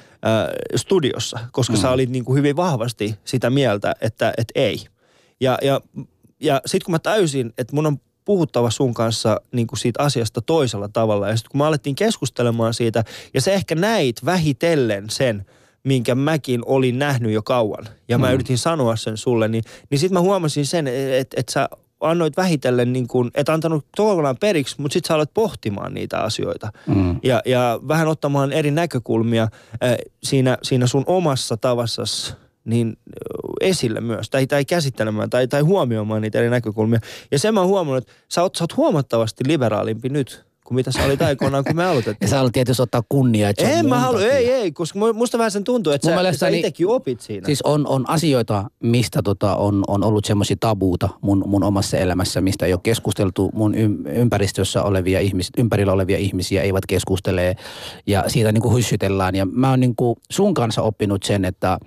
studiossa, 0.76 1.40
koska 1.52 1.74
mm. 1.74 1.80
sä 1.80 1.90
olit 1.90 2.10
niin 2.10 2.26
kuin 2.26 2.38
hyvin 2.38 2.56
vahvasti 2.56 3.16
sitä 3.26 3.50
mieltä, 3.50 3.96
että, 4.02 4.34
että 4.38 4.52
ei. 4.56 4.86
Ja, 5.40 5.58
ja, 5.62 5.82
ja 6.40 6.62
sitten 6.66 6.86
kun 6.86 6.92
mä 6.92 7.00
täysin, 7.00 7.54
että 7.58 7.76
mun 7.76 7.86
on 7.86 7.98
puhuttava 8.26 8.70
sun 8.70 8.94
kanssa 8.94 9.42
niin 9.52 9.68
kuin 9.68 9.80
siitä 9.80 10.04
asiasta 10.04 10.42
toisella 10.42 10.90
tavalla. 10.90 11.30
Ja 11.30 11.36
sitten 11.38 11.52
kun 11.52 11.58
me 11.62 11.66
alettiin 11.66 11.96
keskustelemaan 11.96 12.74
siitä, 12.74 13.04
ja 13.34 13.42
sä 13.42 13.52
ehkä 13.52 13.76
näit 13.76 14.26
vähitellen 14.26 15.10
sen, 15.10 15.46
minkä 15.84 16.16
mäkin 16.16 16.62
olin 16.66 17.00
nähnyt 17.00 17.32
jo 17.32 17.44
kauan. 17.44 17.86
Ja 18.08 18.18
mä 18.18 18.28
mm. 18.28 18.34
yritin 18.34 18.58
sanoa 18.58 18.96
sen 18.96 19.18
sulle, 19.18 19.48
niin, 19.48 19.64
niin 19.90 20.00
sitten 20.00 20.14
mä 20.14 20.22
huomasin 20.22 20.66
sen, 20.66 20.88
että 20.88 21.40
et 21.40 21.50
sä 21.50 21.70
annoit 22.00 22.38
vähitellen, 22.38 22.94
niin 22.94 23.08
kuin, 23.08 23.32
et 23.36 23.50
antanut 23.50 23.86
tavallaan 23.98 24.38
periksi, 24.38 24.76
mutta 24.82 24.94
sitten 24.94 25.08
sä 25.08 25.14
aloit 25.14 25.34
pohtimaan 25.34 25.94
niitä 25.94 26.20
asioita. 26.20 26.72
Mm. 26.88 27.20
Ja, 27.24 27.42
ja 27.46 27.80
vähän 27.88 28.08
ottamaan 28.08 28.52
eri 28.52 28.72
näkökulmia 28.72 29.44
äh, 29.44 29.96
siinä, 30.24 30.58
siinä 30.64 30.88
sun 30.88 31.04
omassa 31.08 31.58
tavassasi 31.58 32.34
niin 32.66 32.98
esille 33.62 34.02
myös, 34.02 34.30
tai, 34.30 34.48
tai 34.48 34.66
käsittelemään, 34.66 35.30
tai, 35.30 35.48
tai 35.48 35.62
huomioimaan 35.62 36.22
niitä 36.22 36.40
eri 36.40 36.50
näkökulmia. 36.50 37.00
Ja 37.32 37.40
sen 37.40 37.54
mä 37.54 37.60
oon 37.60 37.70
huomannut, 37.70 38.04
että 38.04 38.14
sä 38.32 38.42
oot, 38.42 38.56
sä 38.56 38.64
oot 38.64 38.78
huomattavasti 38.78 39.44
liberaalimpi 39.48 40.10
nyt 40.10 40.46
kuin 40.66 40.76
mitä 40.76 40.92
sä 40.92 41.06
olit 41.06 41.22
aikoinaan, 41.22 41.64
kun 41.64 41.76
me 41.76 41.86
aloitettiin. 41.86 42.18
Ja 42.22 42.28
sä 42.32 42.36
haluat 42.36 42.54
tietysti 42.54 42.82
ottaa 42.84 43.04
kunniaa, 43.10 43.50
että 43.50 43.70
En 43.70 43.86
mä 43.90 44.00
halua, 44.00 44.20
takia. 44.20 44.34
ei, 44.34 44.52
ei, 44.52 44.72
koska 44.72 45.00
mu- 45.00 45.14
musta 45.14 45.38
vähän 45.38 45.52
sen 45.52 45.64
tuntuu, 45.64 45.94
että 45.94 46.08
Mun 46.08 46.12
sä, 46.12 46.16
sä 46.16 46.22
mielestäni- 46.22 46.58
itsekin 46.60 46.88
opit 46.88 47.22
siinä. 47.22 47.46
Siis 47.46 47.62
on, 47.62 47.88
on 47.88 48.10
asioita, 48.10 48.64
mistä 48.80 49.22
tota 49.24 49.56
on, 49.56 49.84
on 49.88 50.04
ollut 50.04 50.26
semmoisia 50.26 50.56
tabuuta 50.60 51.10
mun, 51.22 51.44
mun 51.48 51.64
omassa 51.64 51.98
elämässä, 51.98 52.42
mistä 52.42 52.66
ei 52.66 52.74
ole 52.74 52.80
keskusteltu. 52.84 53.52
Mun 53.54 53.78
ym, 53.78 54.06
ympäristössä 54.06 54.84
olevia 54.84 55.20
ihmisiä, 55.20 55.52
ympärillä 55.58 55.94
olevia 55.94 56.18
ihmisiä 56.18 56.62
eivät 56.62 56.86
keskustele 56.86 57.56
ja 58.08 58.24
siitä 58.28 58.52
niin 58.52 58.62
kuin 58.62 58.76
hyssytellään. 58.76 59.36
Ja 59.36 59.46
mä 59.46 59.70
oon 59.70 59.80
niin 59.80 59.96
kuin 59.96 60.16
sun 60.32 60.54
kanssa 60.54 60.82
oppinut 60.82 61.24
sen, 61.24 61.46
että 61.46 61.78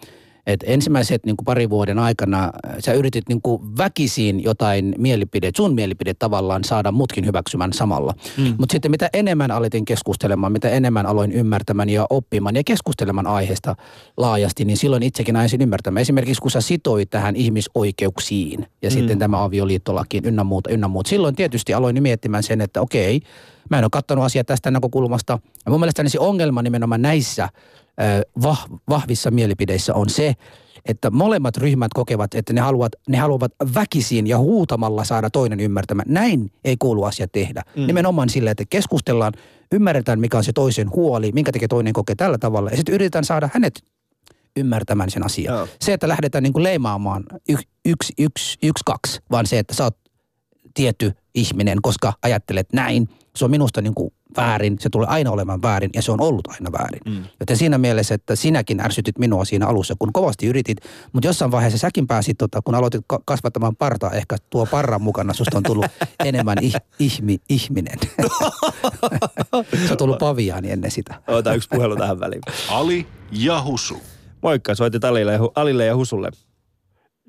et 0.46 0.64
ensimmäiset 0.66 1.26
niin 1.26 1.36
kuin 1.36 1.44
pari 1.44 1.70
vuoden 1.70 1.98
aikana 1.98 2.44
äh, 2.44 2.76
sä 2.78 2.92
yritit 2.92 3.28
niin 3.28 3.42
kuin 3.42 3.76
väkisin 3.78 4.42
jotain 4.42 4.94
mielipide, 4.98 5.50
sun 5.56 5.74
mielipide 5.74 6.14
tavallaan 6.14 6.64
saada 6.64 6.92
mutkin 6.92 7.26
hyväksymään 7.26 7.72
samalla. 7.72 8.14
Mm. 8.36 8.54
Mutta 8.58 8.72
sitten 8.72 8.90
mitä 8.90 9.10
enemmän 9.12 9.50
aletin 9.50 9.84
keskustelemaan, 9.84 10.52
mitä 10.52 10.68
enemmän 10.68 11.06
aloin 11.06 11.32
ymmärtämään 11.32 11.88
ja 11.88 12.06
oppimaan 12.10 12.56
ja 12.56 12.62
keskustelemaan 12.64 13.26
aiheesta 13.26 13.76
laajasti, 14.16 14.64
niin 14.64 14.76
silloin 14.76 15.02
itsekin 15.02 15.36
aisin 15.36 15.62
ymmärtämään. 15.62 16.00
Esimerkiksi 16.00 16.42
kun 16.42 16.50
sä 16.50 16.60
sitoit 16.60 17.10
tähän 17.10 17.36
ihmisoikeuksiin 17.36 18.66
ja 18.82 18.90
mm. 18.90 18.94
sitten 18.94 19.18
tämä 19.18 19.44
avioliittolakiin 19.44 20.24
ynnä 20.24 20.44
muuta, 20.44 20.70
ynnä 20.70 20.88
muuta. 20.88 21.08
Silloin 21.08 21.34
tietysti 21.34 21.74
aloin 21.74 22.02
miettimään 22.02 22.42
sen, 22.42 22.60
että 22.60 22.80
okei, 22.80 23.20
mä 23.70 23.78
en 23.78 23.84
ole 23.84 23.90
katsonut 23.92 24.24
asiaa 24.24 24.44
tästä 24.44 24.70
näkökulmasta. 24.70 25.38
Ja 25.64 25.70
mun 25.70 25.80
mielestäni 25.80 26.10
se 26.10 26.18
ongelma 26.18 26.62
nimenomaan 26.62 27.02
näissä 27.02 27.48
vah, 28.42 28.66
vahvissa 28.88 29.30
mielipideissä 29.30 29.94
on 29.94 30.08
se, 30.08 30.34
että 30.84 31.10
molemmat 31.10 31.56
ryhmät 31.56 31.90
kokevat, 31.94 32.34
että 32.34 32.52
ne 32.52 32.60
haluavat, 32.60 32.92
ne 33.08 33.18
haluavat 33.18 33.52
väkisin 33.74 34.26
ja 34.26 34.38
huutamalla 34.38 35.04
saada 35.04 35.30
toinen 35.30 35.60
ymmärtämään. 35.60 36.06
Näin 36.08 36.50
ei 36.64 36.76
kuulu 36.76 37.04
asia 37.04 37.28
tehdä. 37.28 37.62
Mm. 37.76 37.86
Nimenomaan 37.86 38.28
sillä, 38.28 38.50
että 38.50 38.64
keskustellaan, 38.70 39.32
ymmärretään 39.72 40.20
mikä 40.20 40.36
on 40.36 40.44
se 40.44 40.52
toisen 40.52 40.90
huoli, 40.90 41.32
minkä 41.32 41.52
tekee 41.52 41.68
toinen 41.68 41.92
kokee 41.92 42.14
tällä 42.16 42.38
tavalla. 42.38 42.70
Ja 42.70 42.76
sitten 42.76 42.94
yritetään 42.94 43.24
saada 43.24 43.48
hänet 43.52 43.84
ymmärtämään 44.56 45.10
sen 45.10 45.26
asian. 45.26 45.54
Joo. 45.54 45.68
Se, 45.80 45.92
että 45.92 46.08
lähdetään 46.08 46.42
niin 46.42 46.52
kuin 46.52 46.62
leimaamaan 46.62 47.24
y- 47.48 47.54
yksi, 47.84 48.12
yksi, 48.18 48.58
yksi, 48.62 48.82
kaksi, 48.86 49.20
vaan 49.30 49.46
se, 49.46 49.58
että 49.58 49.74
sä 49.74 49.84
oot 49.84 49.98
tietty 50.74 51.12
ihminen, 51.34 51.78
koska 51.82 52.12
ajattelet 52.22 52.72
näin. 52.72 53.08
Se 53.36 53.44
on 53.44 53.50
minusta 53.50 53.82
niin 53.82 53.94
kuin 53.94 54.10
väärin, 54.36 54.76
se 54.80 54.90
tulee 54.90 55.08
aina 55.08 55.30
olemaan 55.30 55.62
väärin 55.62 55.90
ja 55.94 56.02
se 56.02 56.12
on 56.12 56.20
ollut 56.20 56.48
aina 56.48 56.72
väärin. 56.72 57.00
Mm. 57.06 57.24
Joten 57.40 57.56
siinä 57.56 57.78
mielessä, 57.78 58.14
että 58.14 58.36
sinäkin 58.36 58.80
ärsytit 58.80 59.18
minua 59.18 59.44
siinä 59.44 59.66
alussa, 59.66 59.94
kun 59.98 60.12
kovasti 60.12 60.46
yritit, 60.46 60.78
mutta 61.12 61.28
jossain 61.28 61.50
vaiheessa 61.50 61.78
säkin 61.78 62.06
pääsit, 62.06 62.38
tota, 62.38 62.62
kun 62.62 62.74
aloitit 62.74 63.00
ka- 63.06 63.20
kasvattamaan 63.24 63.76
partaa, 63.76 64.10
ehkä 64.10 64.36
tuo 64.50 64.66
parran 64.66 65.02
mukana 65.02 65.32
susta 65.32 65.56
on 65.56 65.62
tullut 65.62 65.86
enemmän 66.24 66.58
ih- 66.62 66.80
ihmi, 66.98 67.38
ihminen. 67.48 67.98
se 69.86 69.92
on 69.92 69.98
tullut 69.98 70.18
paviaani 70.18 70.70
ennen 70.70 70.90
sitä. 70.90 71.14
Ota 71.26 71.54
yksi 71.54 71.68
puhelu 71.68 71.96
tähän 71.96 72.20
väliin. 72.20 72.42
Ali 72.70 73.06
ja 73.32 73.62
Husu. 73.62 74.02
Moikka, 74.42 74.74
soitit 74.74 75.04
Alille 75.04 75.32
ja, 75.32 75.38
Alille 75.54 75.86
ja 75.86 75.96
Husulle. 75.96 76.30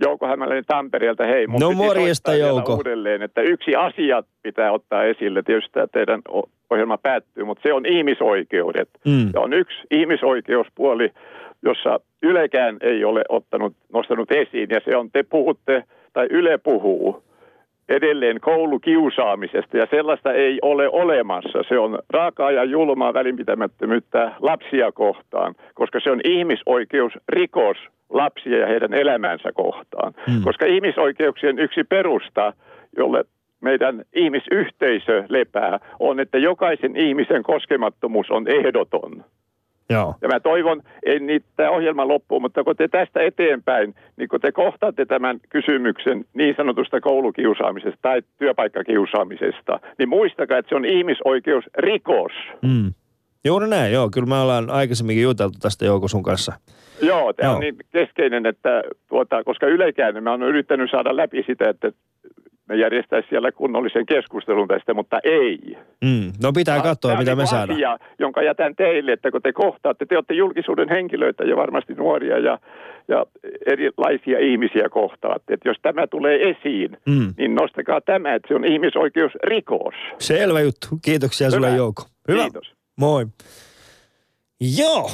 Jouko 0.01 0.27
Hämäläinen 0.27 0.65
Tampereelta, 0.67 1.25
hei. 1.25 1.47
Mun 1.47 1.59
No 1.59 1.71
morjesta, 1.71 2.35
Jouko. 2.35 2.75
Uudelleen, 2.75 3.21
että 3.21 3.41
yksi 3.41 3.75
asia 3.75 4.23
pitää 4.43 4.71
ottaa 4.71 5.03
esille. 5.03 5.43
Tietysti 5.43 5.71
tämä 5.73 5.87
teidän 5.87 6.21
ohjelma 6.69 6.97
päättyy, 6.97 7.43
mutta 7.43 7.61
se 7.63 7.73
on 7.73 7.85
ihmisoikeudet. 7.85 8.89
Mm. 9.05 9.29
Ja 9.33 9.41
on 9.41 9.53
yksi 9.53 9.77
ihmisoikeuspuoli, 9.91 11.11
jossa 11.63 11.99
Ylekään 12.23 12.77
ei 12.81 13.03
ole 13.03 13.21
ottanut, 13.29 13.73
nostanut 13.93 14.31
esiin, 14.31 14.69
ja 14.69 14.79
se 14.85 14.97
on 14.97 15.11
te 15.11 15.23
puhutte, 15.23 15.83
tai 16.13 16.27
Yle 16.29 16.57
puhuu 16.57 17.23
edelleen 17.89 18.39
koulukiusaamisesta, 18.41 19.77
ja 19.77 19.87
sellaista 19.91 20.33
ei 20.33 20.59
ole 20.61 20.89
olemassa. 20.89 21.63
Se 21.69 21.79
on 21.79 21.99
raakaa 22.09 22.51
ja 22.51 22.63
julmaa 22.63 23.13
välinpitämättömyyttä 23.13 24.31
lapsia 24.39 24.91
kohtaan, 24.91 25.55
koska 25.73 25.99
se 25.99 26.11
on 26.11 26.21
ihmisoikeusrikos 26.23 27.77
lapsia 28.09 28.57
ja 28.57 28.67
heidän 28.67 28.93
elämänsä 28.93 29.51
kohtaan. 29.53 30.13
Mm. 30.27 30.43
Koska 30.43 30.65
ihmisoikeuksien 30.65 31.59
yksi 31.59 31.83
perusta, 31.83 32.53
jolle 32.97 33.23
meidän 33.61 34.03
ihmisyhteisö 34.13 35.23
lepää, 35.29 35.79
on, 35.99 36.19
että 36.19 36.37
jokaisen 36.37 36.95
ihmisen 36.95 37.43
koskemattomuus 37.43 38.31
on 38.31 38.47
ehdoton. 38.47 39.23
Joo. 39.89 40.15
Ja 40.21 40.27
mä 40.27 40.39
toivon, 40.39 40.81
ei 41.05 41.19
niitä 41.19 41.71
ohjelma 41.71 42.07
loppuun, 42.07 42.41
mutta 42.41 42.63
kun 42.63 42.75
te 42.75 42.87
tästä 42.87 43.21
eteenpäin, 43.21 43.95
niin 44.17 44.29
kun 44.29 44.41
te 44.41 44.51
kohtaatte 44.51 45.05
tämän 45.05 45.39
kysymyksen 45.49 46.25
niin 46.33 46.55
sanotusta 46.57 47.01
koulukiusaamisesta 47.01 47.99
tai 48.01 48.21
työpaikkakiusaamisesta, 48.37 49.79
niin 49.97 50.09
muistakaa, 50.09 50.57
että 50.57 50.69
se 50.69 50.75
on 50.75 50.85
ihmisoikeusrikos. 50.85 52.31
Mm. 52.61 52.93
Juuri 53.45 53.67
näin, 53.67 53.93
joo. 53.93 54.09
Kyllä 54.09 54.27
me 54.27 54.35
ollaan 54.35 54.69
aikaisemminkin 54.69 55.23
juteltu 55.23 55.59
tästä 55.61 55.85
Jouko 55.85 56.07
sun 56.07 56.23
kanssa. 56.23 56.53
Joo, 57.01 57.33
tämä 57.33 57.47
Joo. 57.49 57.55
on 57.55 57.61
niin 57.61 57.75
keskeinen, 57.91 58.45
että 58.45 58.83
tuota, 59.09 59.43
koska 59.43 59.67
Ylekään, 59.67 60.23
mä 60.23 60.31
oon 60.31 60.43
yrittänyt 60.43 60.91
saada 60.91 61.15
läpi 61.17 61.43
sitä, 61.47 61.69
että 61.69 61.91
me 62.69 62.75
järjestäisiin 62.75 63.29
siellä 63.29 63.51
kunnollisen 63.51 64.05
keskustelun 64.05 64.67
tästä, 64.67 64.93
mutta 64.93 65.19
ei. 65.23 65.77
Mm. 66.03 66.31
No 66.43 66.53
pitää 66.53 66.81
katsoa, 66.81 67.11
Tämä 67.11 67.19
mitä 67.19 67.31
me 67.31 67.35
niinku 67.35 67.49
saadaan. 67.49 67.71
asia, 67.71 67.97
jonka 68.19 68.41
jätän 68.41 68.75
teille, 68.75 69.11
että 69.11 69.31
kun 69.31 69.41
te 69.41 69.53
kohtaatte, 69.53 70.05
te 70.05 70.15
olette 70.15 70.33
julkisuuden 70.33 70.89
henkilöitä 70.89 71.43
ja 71.43 71.55
varmasti 71.55 71.93
nuoria 71.93 72.37
ja, 72.39 72.59
ja 73.07 73.25
erilaisia 73.65 74.39
ihmisiä 74.39 74.89
kohtaatte. 74.89 75.53
Että 75.53 75.69
jos 75.69 75.77
tämä 75.81 76.07
tulee 76.07 76.49
esiin, 76.49 76.97
Mm. 77.05 77.33
niin 77.37 77.55
nostakaa 77.55 78.01
tämä, 78.01 78.33
että 78.35 78.47
se 78.47 78.55
on 78.55 78.65
ihmisoikeusrikos. 78.65 79.93
Selvä 80.19 80.59
juttu. 80.61 80.87
Kiitoksia 81.05 81.51
sulle 81.51 81.67
Hyvä. 81.67 81.77
Jouko. 81.77 82.03
Hyvä. 82.27 82.41
Kiitos. 82.41 82.76
Moi. 82.97 83.27
Joo. 84.59 85.11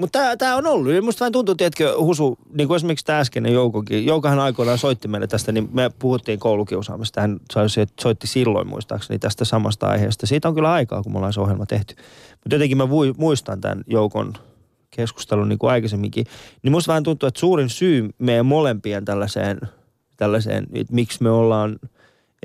Mutta 0.00 0.36
tämä, 0.36 0.56
on 0.56 0.66
ollut. 0.66 0.92
Ja 0.92 1.02
Musta 1.02 1.20
vähän 1.20 1.32
tuntuu, 1.32 1.54
tiedätkö, 1.54 1.94
Husu, 1.98 2.38
niin 2.54 2.68
kuin 2.68 2.76
esimerkiksi 2.76 3.04
tämä 3.04 3.18
äskeinen 3.18 3.52
Joukokin. 3.52 4.06
Joukahan 4.06 4.38
aikoinaan 4.38 4.78
soitti 4.78 5.08
meille 5.08 5.26
tästä, 5.26 5.52
niin 5.52 5.68
me 5.72 5.90
puhuttiin 5.98 6.38
koulukiusaamista. 6.38 7.20
Hän 7.20 7.40
soitti 8.00 8.26
silloin 8.26 8.68
muistaakseni 8.68 9.18
tästä 9.18 9.44
samasta 9.44 9.86
aiheesta. 9.86 10.26
Siitä 10.26 10.48
on 10.48 10.54
kyllä 10.54 10.72
aikaa, 10.72 11.02
kun 11.02 11.12
me 11.12 11.16
ollaan 11.16 11.32
se 11.32 11.40
ohjelma 11.40 11.66
tehty. 11.66 11.94
Mutta 12.30 12.54
jotenkin 12.54 12.78
mä 12.78 12.88
muistan 13.16 13.60
tämän 13.60 13.84
Joukon 13.86 14.32
keskustelun 14.90 15.48
niin 15.48 15.58
kuin 15.58 15.70
aikaisemminkin. 15.70 16.26
Niin 16.62 16.72
musta 16.72 16.88
vähän 16.88 17.02
tuntuu, 17.02 17.26
että 17.26 17.40
suurin 17.40 17.68
syy 17.68 18.10
meidän 18.18 18.46
molempien 18.46 19.04
tällaiseen, 19.04 19.60
tällaiseen 20.16 20.66
että 20.72 20.94
miksi 20.94 21.22
me 21.22 21.30
ollaan 21.30 21.72
että 21.72 21.95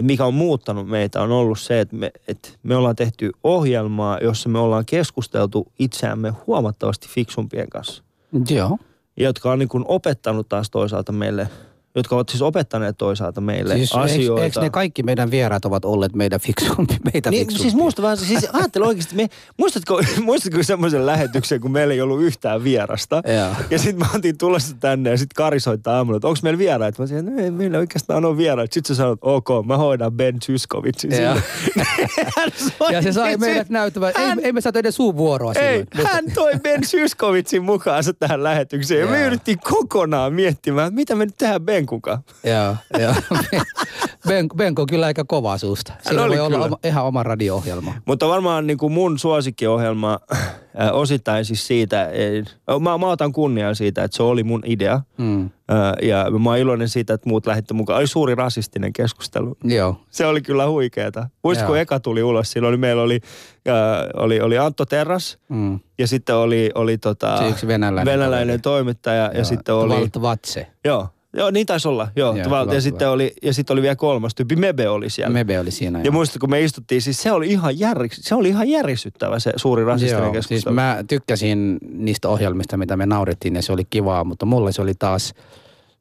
mikä 0.01 0.25
on 0.25 0.33
muuttanut 0.33 0.87
meitä 0.87 1.21
on 1.21 1.31
ollut 1.31 1.59
se, 1.59 1.79
että 1.79 1.95
me, 1.95 2.11
että 2.27 2.49
me 2.63 2.75
ollaan 2.75 2.95
tehty 2.95 3.31
ohjelmaa, 3.43 4.19
jossa 4.19 4.49
me 4.49 4.59
ollaan 4.59 4.85
keskusteltu 4.85 5.71
itseämme 5.79 6.33
huomattavasti 6.47 7.07
fiksumpien 7.07 7.69
kanssa. 7.69 8.03
Joo. 8.49 8.77
Jotka 9.17 9.51
on 9.51 9.59
niin 9.59 9.69
kuin 9.69 9.85
opettanut 9.87 10.49
taas 10.49 10.69
toisaalta 10.69 11.11
meille, 11.11 11.49
jotka 11.95 12.15
ovat 12.15 12.29
siis 12.29 12.41
opettaneet 12.41 12.97
toisaalta 12.97 13.41
meille 13.41 13.75
Siis 13.75 13.93
asioita. 13.95 14.43
Eikö, 14.43 14.43
eikö 14.43 14.61
ne 14.61 14.69
kaikki 14.69 15.03
meidän 15.03 15.31
vieraat 15.31 15.65
ovat 15.65 15.85
olleet 15.85 16.15
meidän 16.15 16.39
fiksumpi, 16.39 16.97
meitä 17.13 17.29
Niin, 17.29 17.41
fiksumpia? 17.41 17.61
siis 17.61 17.75
muista 17.75 18.01
vaan, 18.01 18.17
siis 18.17 18.47
ajattele 18.53 18.85
oikeasti, 18.85 19.15
me, 19.15 19.29
muistatko, 19.57 20.01
muistatko 20.23 20.63
semmoisen 20.63 21.05
lähetyksen, 21.05 21.61
kun 21.61 21.71
meillä 21.71 21.93
ei 21.93 22.01
ollut 22.01 22.21
yhtään 22.21 22.63
vierasta? 22.63 23.21
Joo. 23.39 23.55
Ja 23.69 23.79
sitten 23.79 23.99
me 23.99 24.05
oltiin 24.15 24.37
tulossa 24.37 24.75
tänne 24.79 25.09
ja 25.09 25.17
sitten 25.17 25.35
Kari 25.35 25.59
soittaa 25.59 25.97
aamulla, 25.97 26.17
että 26.17 26.27
onko 26.27 26.39
meillä 26.43 26.57
vieraita? 26.57 27.01
Mä 27.03 27.07
sanoin, 27.07 27.27
että 27.27 27.39
no 27.39 27.45
ei 27.45 27.51
meillä 27.51 27.77
oikeastaan 27.77 28.25
ole 28.25 28.37
vieraita. 28.37 28.73
Sitten 28.73 28.95
sä 28.95 28.99
sanot, 29.03 29.19
ok, 29.21 29.47
mä 29.65 29.77
hoidan 29.77 30.13
Ben. 30.13 30.39
Hän 32.35 32.51
soitti 32.57 32.91
Ja 32.91 33.01
se 33.01 33.11
sai 33.11 33.37
meidät 33.37 33.69
näyttämään, 33.69 34.13
ei, 34.17 34.31
ei 34.43 34.51
me 34.53 34.61
saatu 34.61 34.79
edes 34.79 34.95
suun 34.95 35.17
vuoroa 35.17 35.53
Ei, 35.53 35.85
silloin. 35.93 36.13
Hän 36.13 36.25
toi 36.33 36.51
Ben 36.63 36.83
Zyskowiczin 36.83 37.63
mukaansa 37.63 38.13
tähän 38.13 38.43
lähetykseen. 38.43 38.99
Ja 38.99 39.07
me 39.07 39.25
yritettiin 39.25 39.59
kokonaan 39.59 40.33
miettimään, 40.33 40.87
että 40.87 40.95
mitä 40.95 41.15
me 41.15 41.25
nyt 41.25 41.37
tehdään 41.37 41.61
Ben 41.61 41.80
kukaan. 41.85 42.19
Joo, 42.43 42.75
joo. 42.99 43.13
Ben, 44.27 44.47
Benko 44.57 44.81
on 44.81 44.87
kyllä 44.87 45.05
aika 45.05 45.23
kova 45.23 45.57
suusta. 45.57 45.93
Oli 46.11 46.29
voi 46.29 46.39
olla 46.39 46.65
oma, 46.65 46.77
ihan 46.83 47.05
oma 47.05 47.23
radio-ohjelma. 47.23 47.93
Mutta 48.05 48.27
varmaan 48.27 48.67
niin 48.67 48.77
kuin 48.77 48.93
mun 48.93 49.19
suosikkiohjelma 49.19 50.19
äh, 50.81 50.89
osittain 50.91 51.45
siis 51.45 51.67
siitä, 51.67 52.09
ei, 52.09 52.43
mä, 52.79 52.97
mä 52.97 53.07
otan 53.07 53.31
kunniaa 53.31 53.73
siitä, 53.73 54.03
että 54.03 54.17
se 54.17 54.23
oli 54.23 54.43
mun 54.43 54.63
idea. 54.65 55.01
Mm. 55.17 55.43
Äh, 55.45 55.49
ja 56.01 56.25
mä 56.39 56.49
oon 56.49 56.59
iloinen 56.59 56.89
siitä, 56.89 57.13
että 57.13 57.29
muut 57.29 57.45
lähditte 57.45 57.73
mukaan. 57.73 57.99
Oli 57.99 58.07
suuri 58.07 58.35
rasistinen 58.35 58.93
keskustelu. 58.93 59.57
Joo. 59.63 59.95
Se 60.09 60.25
oli 60.25 60.41
kyllä 60.41 60.67
huikeeta. 60.67 61.29
Muistatko, 61.43 61.71
kun 61.71 61.79
eka 61.79 61.99
tuli 61.99 62.23
ulos? 62.23 62.51
Silloin 62.51 62.69
oli, 62.69 62.77
meillä 62.77 63.01
oli, 63.01 63.19
äh, 63.67 63.73
oli, 64.23 64.41
oli 64.41 64.57
Antto 64.57 64.85
Terras 64.85 65.37
Mm. 65.49 65.79
ja 65.97 66.07
sitten 66.07 66.35
oli, 66.35 66.71
oli 66.75 66.97
tota, 66.97 67.37
Se 67.37 67.47
yksi 67.47 67.67
venäläinen 67.67 68.13
venäläinen 68.13 68.61
toimittaja 68.61 69.23
ja 69.23 69.31
Joo. 69.33 69.43
sitten 69.43 69.75
oli... 69.75 69.93
Valt 69.95 70.21
Vatse. 70.21 70.67
Joo. 70.85 71.07
Joo, 71.37 71.51
niin 71.51 71.65
taisi 71.65 71.87
olla. 71.87 72.07
Joo, 72.15 72.35
Joo, 72.35 72.45
hyvä, 72.45 72.73
ja, 72.73 72.81
sitten 72.81 73.09
oli, 73.09 73.33
ja 73.43 73.53
sitten 73.53 73.73
oli 73.73 73.81
vielä 73.81 73.95
kolmas 73.95 74.35
tyyppi, 74.35 74.55
Mebe 74.55 74.89
oli 74.89 75.09
siellä. 75.09 75.33
Mebe 75.33 75.59
oli 75.59 75.71
siinä. 75.71 76.01
Ja 76.03 76.11
muistat, 76.11 76.39
kun 76.39 76.49
me 76.49 76.61
istuttiin, 76.61 77.01
siis 77.01 77.21
se 77.21 77.31
oli 77.31 77.47
ihan, 77.47 77.79
järjeks, 77.79 78.17
se 78.21 78.35
oli 78.35 78.49
ihan 78.49 78.69
järisyttävä 78.69 79.39
se 79.39 79.53
suuri 79.55 79.85
rasistinen 79.85 80.23
Joo, 80.23 80.31
keskustelu. 80.31 80.59
siis 80.59 80.75
mä 80.75 81.03
tykkäsin 81.07 81.77
niistä 81.93 82.29
ohjelmista, 82.29 82.77
mitä 82.77 82.97
me 82.97 83.05
naurettiin 83.05 83.55
ja 83.55 83.61
se 83.61 83.73
oli 83.73 83.83
kivaa, 83.89 84.23
mutta 84.23 84.45
mulle 84.45 84.71
se 84.71 84.81
oli 84.81 84.93
taas, 84.99 85.33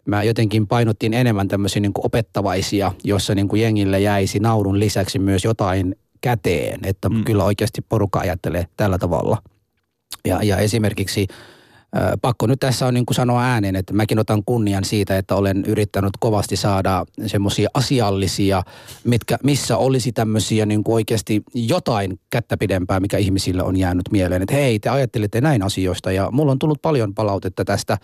mä 0.07 0.23
jotenkin 0.23 0.67
painottiin 0.67 1.15
enemmän 1.15 1.49
tämmöisiä 1.49 1.81
niin 1.81 1.93
opettavaisia, 1.99 2.93
jossa 3.05 3.35
niin 3.35 3.49
kuin 3.49 3.63
jengille 3.63 4.01
jäisi 4.01 4.39
naurun 4.39 4.81
lisäksi 4.81 5.19
myös 5.19 5.45
jotain 5.45 5.97
käteen, 6.21 6.81
että 6.85 7.09
mm. 7.09 7.25
kyllä 7.25 7.45
oikeasti 7.45 7.83
porukka 7.89 8.21
ajattelee 8.21 8.67
tällä 8.77 8.99
tavalla. 8.99 9.39
Ja, 10.25 10.43
ja 10.43 10.57
esimerkiksi 10.57 11.27
pakko 12.23 12.47
nyt 12.47 12.61
tässä 12.61 12.87
on 12.87 12.95
niin 12.95 13.07
kuin 13.07 13.15
sanoa 13.15 13.45
ääneen, 13.45 13.77
että 13.77 13.95
mäkin 13.95 14.19
otan 14.19 14.43
kunnian 14.47 14.85
siitä, 14.85 15.19
että 15.19 15.35
olen 15.35 15.65
yrittänyt 15.67 16.13
kovasti 16.21 16.57
saada 16.57 17.05
semmoisia 17.27 17.69
asiallisia, 17.75 18.63
mitkä, 19.05 19.39
missä 19.43 19.77
olisi 19.77 20.13
tämmöisiä 20.13 20.67
niin 20.67 20.85
kuin 20.85 20.95
oikeasti 20.95 21.43
jotain 21.55 22.21
kättä 22.31 22.57
pidempää, 22.57 23.01
mikä 23.01 23.19
ihmisille 23.19 23.63
on 23.63 23.77
jäänyt 23.77 24.05
mieleen. 24.11 24.43
Että 24.43 24.55
hei, 24.55 24.79
te 24.79 24.89
ajattelette 24.89 25.41
näin 25.41 25.63
asioista 25.63 26.13
ja 26.13 26.31
mulla 26.31 26.53
on 26.53 26.59
tullut 26.59 26.83
paljon 26.83 27.15
palautetta 27.15 27.65
tästä. 27.65 27.99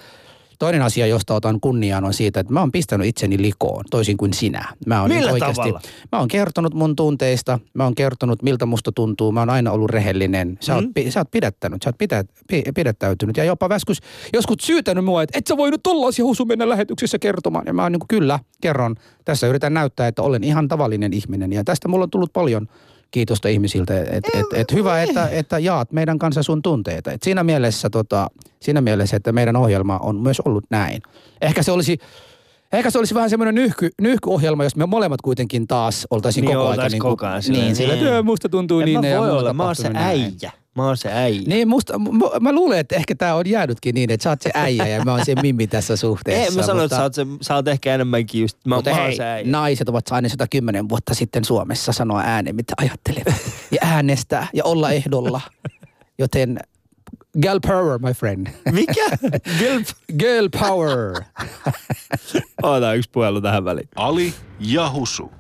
Toinen 0.59 0.83
asia, 0.83 1.07
josta 1.07 1.35
otan 1.35 1.61
kunniaan, 1.61 2.05
on 2.05 2.15
siitä, 2.15 2.41
että 2.41 2.53
mä 2.53 2.61
oon 2.61 2.73
pistänyt 2.73 3.07
itseni 3.07 3.43
likoon, 3.43 3.85
toisin 3.91 4.17
kuin 4.17 4.33
sinä. 4.33 4.65
Mä 4.87 5.01
oon 5.01 5.11
Millä 5.11 5.33
oikeasti, 5.33 5.55
tavalla? 5.57 5.81
Mä 6.13 6.19
oon 6.19 6.29
kertonut 6.29 6.75
mun 6.75 6.97
tunteista, 6.97 7.59
mä 7.75 7.85
oon 7.85 7.95
kertonut 7.95 8.43
miltä 8.43 8.67
musta 8.67 8.93
tuntuu, 8.93 9.33
mä 9.33 9.41
oon 9.41 9.51
aina 9.51 9.71
ollut 9.73 9.91
rehellinen. 9.91 10.59
Sä, 10.61 10.73
Mm. 10.73 10.77
oot, 10.77 11.13
sä 11.13 11.21
oot 11.21 11.31
pidättänyt, 11.31 11.83
sä 11.83 11.89
oot 11.89 11.99
pidä, 11.99 12.25
pi, 12.49 12.63
pidättäytynyt 12.75 13.37
ja 13.37 13.45
jopa 13.45 13.69
väskus, 13.69 13.99
joskus 14.33 14.57
syytänyt 14.61 15.05
mua, 15.05 15.23
että 15.23 15.39
et 15.39 15.47
sä 15.47 15.57
voinut 15.57 15.83
tollaisia 15.83 16.25
husu 16.25 16.45
mennä 16.45 16.69
lähetyksessä 16.69 17.19
kertomaan. 17.19 17.65
Ja 17.67 17.73
mä 17.73 17.83
oon 17.83 17.93
niin 17.93 18.01
kuin, 18.01 18.09
kyllä, 18.09 18.39
kerron. 18.61 18.95
Tässä 19.25 19.47
yritän 19.47 19.75
näyttää, 19.75 20.09
että 20.09 20.23
olen 20.23 20.45
ihan 20.45 20.69
tavallinen 20.69 21.13
ihminen 21.13 21.53
ja 21.53 21.65
tästä 21.65 21.89
mulla 21.89 22.03
on 22.05 22.11
tullut 22.11 22.33
paljon 22.33 22.69
kiitosta 23.11 23.49
ihmisiltä. 23.49 24.01
Et, 24.01 24.25
et, 24.35 24.47
et 24.55 24.73
hyvä, 24.73 25.03
että, 25.03 25.29
että 25.29 25.59
jaat 25.59 25.93
meidän 25.93 26.19
kanssa 26.19 26.43
sun 26.43 26.63
tunteita. 26.63 27.13
Et 27.13 27.23
siinä, 27.23 27.45
mielessä, 27.45 27.91
tota, 27.91 28.31
siinä 28.61 28.81
mielessä, 28.81 29.17
että 29.17 29.33
meidän 29.33 29.57
ohjelma 29.57 29.99
on 29.99 30.17
myös 30.17 30.41
ollut 30.41 30.65
näin. 30.71 31.03
Ehkä 31.41 31.63
se 31.63 31.73
olisi 31.73 31.99
Ehkä 32.73 32.91
se 32.91 32.99
olisi 32.99 33.15
vähän 33.15 33.31
semmoinen 33.31 33.55
nyhky, 33.55 33.91
nyhkyohjelma, 34.01 34.65
jos 34.65 34.77
me 34.77 34.87
molemmat 34.87 35.23
kuitenkin 35.23 35.67
taas 35.67 36.07
oltaisiin 36.11 36.45
Niin 36.45 36.57
koko 36.57 36.69
oltais 36.71 36.93
niin, 36.93 37.03
koko 37.03 37.27
ajan 37.27 37.43
silleen, 37.43 37.65
niin 37.65 37.77
sillä, 37.77 37.95
niin. 37.95 38.25
musta 38.25 38.49
tuntuu 38.49 38.81
en 38.81 38.85
niin. 38.85 39.01
mä 39.01 39.19
voi 39.19 39.31
olla, 39.31 39.53
mä 39.53 39.65
oon 39.65 39.77
se 39.77 39.83
tapahtunut 39.83 40.07
näin. 40.07 40.37
Mä 40.77 40.87
oon 40.87 40.97
se 40.97 41.09
äijä. 41.13 41.43
Niin, 41.47 41.69
musta, 41.69 41.99
mä, 41.99 42.25
mä 42.41 42.53
luulen, 42.53 42.79
että 42.79 42.97
ehkä 42.97 43.15
tämä 43.15 43.35
on 43.35 43.47
jäänytkin 43.47 43.95
niin, 43.95 44.11
että 44.11 44.25
sä 44.25 44.31
oot 44.31 44.43
se 44.43 44.51
äijä 44.55 44.87
ja 44.87 45.05
mä 45.05 45.13
oon 45.13 45.25
se 45.25 45.35
mimmi 45.43 45.67
tässä 45.67 45.97
suhteessa. 45.97 46.45
Ei, 46.45 46.57
mä 46.57 46.63
sanoin, 46.63 46.85
että 46.85 46.97
mutta- 46.97 46.97
sä 46.97 47.23
oot, 47.23 47.39
se, 47.41 47.47
sä 47.47 47.55
oot 47.55 47.69
ehkä 47.69 47.95
enemmänkin 47.95 48.41
just, 48.41 48.59
mä, 48.67 48.75
mutta 48.75 48.91
mä 48.91 48.97
oon 48.97 49.07
hei, 49.07 49.17
se 49.17 49.25
äijä. 49.25 49.51
naiset 49.51 49.89
ovat 49.89 50.07
saaneet 50.07 50.31
110 50.33 50.89
vuotta 50.89 51.15
sitten 51.15 51.45
Suomessa 51.45 51.93
sanoa 51.93 52.21
ääneen, 52.25 52.57
mitä 52.57 52.75
ajattelevat. 52.77 53.35
ja 53.71 53.79
äänestää 53.81 54.47
ja 54.53 54.65
olla 54.65 54.91
ehdolla. 54.91 55.41
Joten 56.19 56.59
girl 57.43 57.59
power, 57.67 57.99
my 57.99 58.13
friend. 58.13 58.47
Mikä? 58.73 59.07
Gilp. 59.59 59.87
Girl 60.19 60.49
power. 60.61 61.23
Otetaan 62.63 62.97
yksi 62.97 63.11
puhelu 63.11 63.41
tähän 63.41 63.65
väliin. 63.65 63.89
Ali 63.97 64.35
ja 64.61 64.91
Husu. 64.91 65.31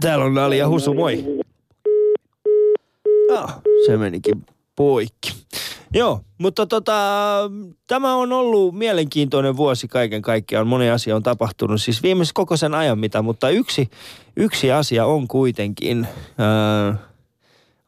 Täällä 0.00 0.24
on 0.24 0.38
Ali 0.38 0.58
ja 0.58 0.68
Husu, 0.68 0.94
moi. 0.94 1.24
Ah, 3.34 3.58
se 3.86 3.96
menikin 3.96 4.46
poikki. 4.76 5.32
Joo, 5.94 6.20
mutta 6.38 6.66
tota, 6.66 6.92
tämä 7.86 8.14
on 8.14 8.32
ollut 8.32 8.74
mielenkiintoinen 8.74 9.56
vuosi 9.56 9.88
kaiken 9.88 10.22
kaikkiaan. 10.22 10.66
Moni 10.66 10.90
asia 10.90 11.16
on 11.16 11.22
tapahtunut 11.22 11.82
siis 11.82 12.02
viimeisen 12.02 12.34
koko 12.34 12.56
sen 12.56 12.74
ajan 12.74 12.98
mitä, 12.98 13.22
mutta 13.22 13.50
yksi, 13.50 13.90
yksi 14.36 14.72
asia 14.72 15.06
on 15.06 15.28
kuitenkin 15.28 16.06
ää, 16.38 16.96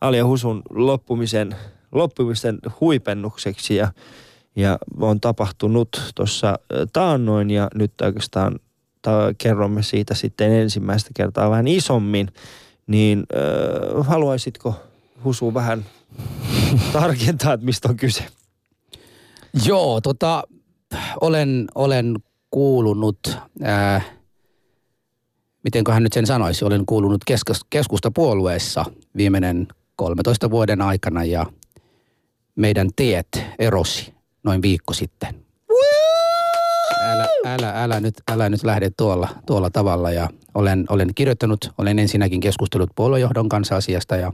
Ali 0.00 0.16
ja 0.16 0.26
Husun 0.26 0.62
loppumisen, 0.70 1.56
loppumisen 1.92 2.58
huipennukseksi 2.80 3.76
ja, 3.76 3.92
ja 4.56 4.78
on 5.00 5.20
tapahtunut 5.20 6.12
tuossa 6.14 6.58
taannoin 6.92 7.50
ja 7.50 7.68
nyt 7.74 8.00
oikeastaan 8.00 8.58
ta- 9.02 9.34
kerromme 9.38 9.82
siitä 9.82 10.14
sitten 10.14 10.52
ensimmäistä 10.52 11.10
kertaa 11.14 11.50
vähän 11.50 11.68
isommin, 11.68 12.28
niin 12.86 13.26
äh, 13.98 14.06
haluaisitko 14.06 14.74
Husu 15.24 15.54
vähän 15.54 15.84
tarkentaa, 16.92 17.52
että 17.52 17.66
mistä 17.66 17.88
on 17.88 17.96
kyse? 17.96 18.26
Joo, 19.64 20.00
tota, 20.00 20.42
olen, 21.20 21.68
olen 21.74 22.16
kuulunut, 22.50 23.18
ää, 23.62 24.00
mitenköhän 25.64 26.02
nyt 26.02 26.12
sen 26.12 26.26
sanoisi, 26.26 26.64
olen 26.64 26.86
kuulunut 26.86 27.24
keskus, 27.24 27.60
keskustapuolueessa 27.70 28.84
viimeinen 29.16 29.68
13 29.96 30.50
vuoden 30.50 30.80
aikana 30.80 31.24
ja 31.24 31.46
meidän 32.56 32.88
tiet 32.96 33.28
erosi 33.58 34.14
noin 34.42 34.62
viikko 34.62 34.94
sitten. 34.94 35.34
Älä, 37.02 37.28
älä, 37.44 37.82
älä, 37.82 38.00
nyt, 38.00 38.14
älä 38.30 38.48
nyt 38.48 38.64
lähde 38.64 38.90
tuolla, 38.96 39.28
tuolla 39.46 39.70
tavalla 39.70 40.10
ja 40.10 40.28
olen, 40.54 40.84
olen 40.88 41.14
kirjoittanut, 41.14 41.72
olen 41.78 41.98
ensinnäkin 41.98 42.40
keskustellut 42.40 42.90
puoluejohdon 42.94 43.48
kanssa 43.48 43.76
asiasta 43.76 44.16
ja 44.16 44.32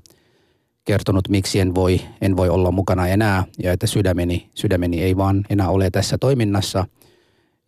kertonut, 0.85 1.29
miksi 1.29 1.61
en 1.61 1.75
voi, 1.75 2.01
en 2.21 2.37
voi 2.37 2.49
olla 2.49 2.71
mukana 2.71 3.07
enää 3.07 3.45
ja 3.63 3.73
että 3.73 3.87
sydämeni, 3.87 4.51
sydämeni 4.55 5.03
ei 5.03 5.17
vaan 5.17 5.45
enää 5.51 5.69
ole 5.69 5.91
tässä 5.91 6.19
toiminnassa. 6.19 6.87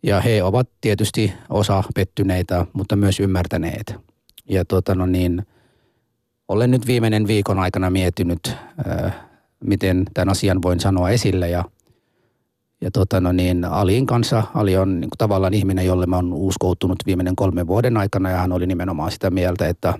Ja 0.03 0.21
he 0.21 0.43
ovat 0.43 0.69
tietysti 0.81 1.33
osa 1.49 1.83
pettyneitä, 1.95 2.65
mutta 2.73 2.95
myös 2.95 3.19
ymmärtäneet. 3.19 3.95
Ja 4.49 4.65
tota 4.65 4.95
no 4.95 5.05
niin, 5.05 5.45
olen 6.47 6.71
nyt 6.71 6.87
viimeinen 6.87 7.27
viikon 7.27 7.59
aikana 7.59 7.89
miettinyt, 7.89 8.55
äh, 8.87 9.13
miten 9.63 10.05
tämän 10.13 10.29
asian 10.29 10.61
voin 10.61 10.79
sanoa 10.79 11.09
esille 11.09 11.49
ja 11.49 11.63
ja 12.81 12.91
tota 12.91 13.21
no 13.21 13.31
niin, 13.31 13.65
Aliin 13.65 14.05
kanssa, 14.05 14.43
Ali 14.53 14.77
on 14.77 14.99
niin 14.99 15.09
kuin 15.09 15.17
tavallaan 15.17 15.53
ihminen, 15.53 15.85
jolle 15.85 16.05
mä 16.05 16.15
oon 16.15 16.33
uskoutunut 16.33 16.97
viimeinen 17.05 17.35
kolmen 17.35 17.67
vuoden 17.67 17.97
aikana 17.97 18.29
ja 18.29 18.37
hän 18.37 18.51
oli 18.51 18.67
nimenomaan 18.67 19.11
sitä 19.11 19.29
mieltä, 19.29 19.67
että, 19.67 19.93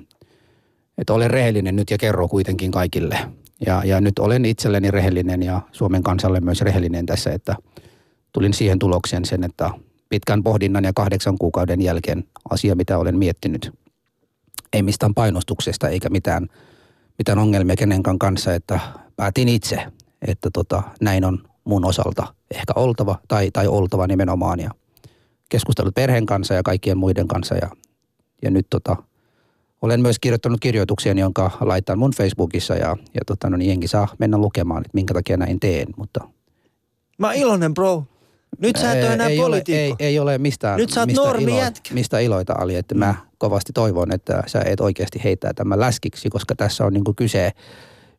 että 0.98 1.14
olen 1.14 1.32
rehellinen 1.32 1.76
nyt 1.76 1.92
ja 1.92 1.98
kerro 1.98 2.28
kuitenkin 2.28 2.72
kaikille. 2.72 3.20
Ja, 3.66 3.82
ja 3.86 4.02
nyt 4.02 4.20
olen 4.20 4.46
itselleni 4.46 4.92
rehellinen 4.92 5.44
ja 5.44 5.62
Suomen 5.72 6.04
kansalle 6.04 6.40
myös 6.40 6.62
rehellinen 6.62 7.06
tässä, 7.06 7.32
että 7.32 7.56
tulin 8.32 8.54
siihen 8.54 8.80
tulokseen 8.80 9.26
sen, 9.26 9.44
että 9.44 9.70
pitkän 10.10 10.44
pohdinnan 10.44 10.84
ja 10.84 10.92
kahdeksan 10.96 11.38
kuukauden 11.38 11.82
jälkeen 11.82 12.24
asia, 12.50 12.76
mitä 12.76 12.98
olen 12.98 13.18
miettinyt, 13.18 13.72
ei 14.74 14.84
mistään 14.84 15.14
painostuksesta 15.14 15.90
eikä 15.90 16.10
mitään, 16.10 16.48
mitään 17.18 17.40
ongelmia 17.40 17.76
kenenkään 17.76 18.20
kanssa, 18.20 18.54
että 18.54 18.80
päätin 19.16 19.50
itse, 19.50 19.86
että 20.28 20.50
tota, 20.54 20.84
näin 21.02 21.26
on 21.26 21.48
mun 21.64 21.86
osalta 21.86 22.34
ehkä 22.52 22.74
oltava 22.76 23.20
tai, 23.28 23.52
tai 23.52 23.68
oltava 23.68 24.08
nimenomaan 24.08 24.60
ja 24.60 24.72
keskustellut 25.50 25.96
perheen 25.96 26.26
kanssa 26.26 26.54
ja 26.54 26.64
kaikkien 26.64 26.98
muiden 26.98 27.28
kanssa 27.28 27.56
ja, 27.56 27.70
ja 28.42 28.52
nyt 28.52 28.68
tota, 28.70 28.96
olen 29.82 30.02
myös 30.02 30.20
kirjoittanut 30.20 30.60
kirjoituksia, 30.60 31.14
jonka 31.14 31.52
laitan 31.62 32.00
mun 32.00 32.12
Facebookissa 32.12 32.76
ja, 32.76 32.98
ja 33.14 33.22
tota, 33.26 33.50
no 33.50 33.58
niin 33.58 33.70
jengi 33.70 33.88
saa 33.88 34.08
mennä 34.20 34.38
lukemaan, 34.38 34.82
että 34.82 34.92
minkä 34.94 35.14
takia 35.14 35.38
näin 35.38 35.60
teen, 35.60 35.88
mutta 35.98 36.20
Mä 37.18 37.34
iloinen, 37.34 37.74
bro. 37.74 38.04
Nyt 38.60 38.76
sä 38.76 38.94
et 38.94 39.04
ole 39.04 39.14
enää 39.14 39.28
ei, 39.28 39.40
ole, 39.40 39.64
ei, 39.68 39.96
ei 40.00 40.20
ole 40.20 40.38
mistään, 40.38 40.78
Nyt 40.78 40.90
sä 40.90 41.00
oot 41.02 41.08
mistä, 41.08 41.22
normi 41.22 41.52
ilo, 41.52 41.62
mistä 41.94 42.20
iloita 42.20 42.54
Ali, 42.58 42.76
että 42.76 42.96
mä 42.96 43.16
kovasti 43.38 43.74
toivon, 43.74 44.14
että 44.14 44.44
sä 44.48 44.62
et 44.66 44.80
oikeasti 44.80 45.22
heittää 45.24 45.54
tämän 45.54 45.80
läskiksi, 45.80 46.30
koska 46.30 46.56
tässä 46.56 46.86
on 46.86 46.94
niinku 46.94 47.14
kyse 47.14 47.52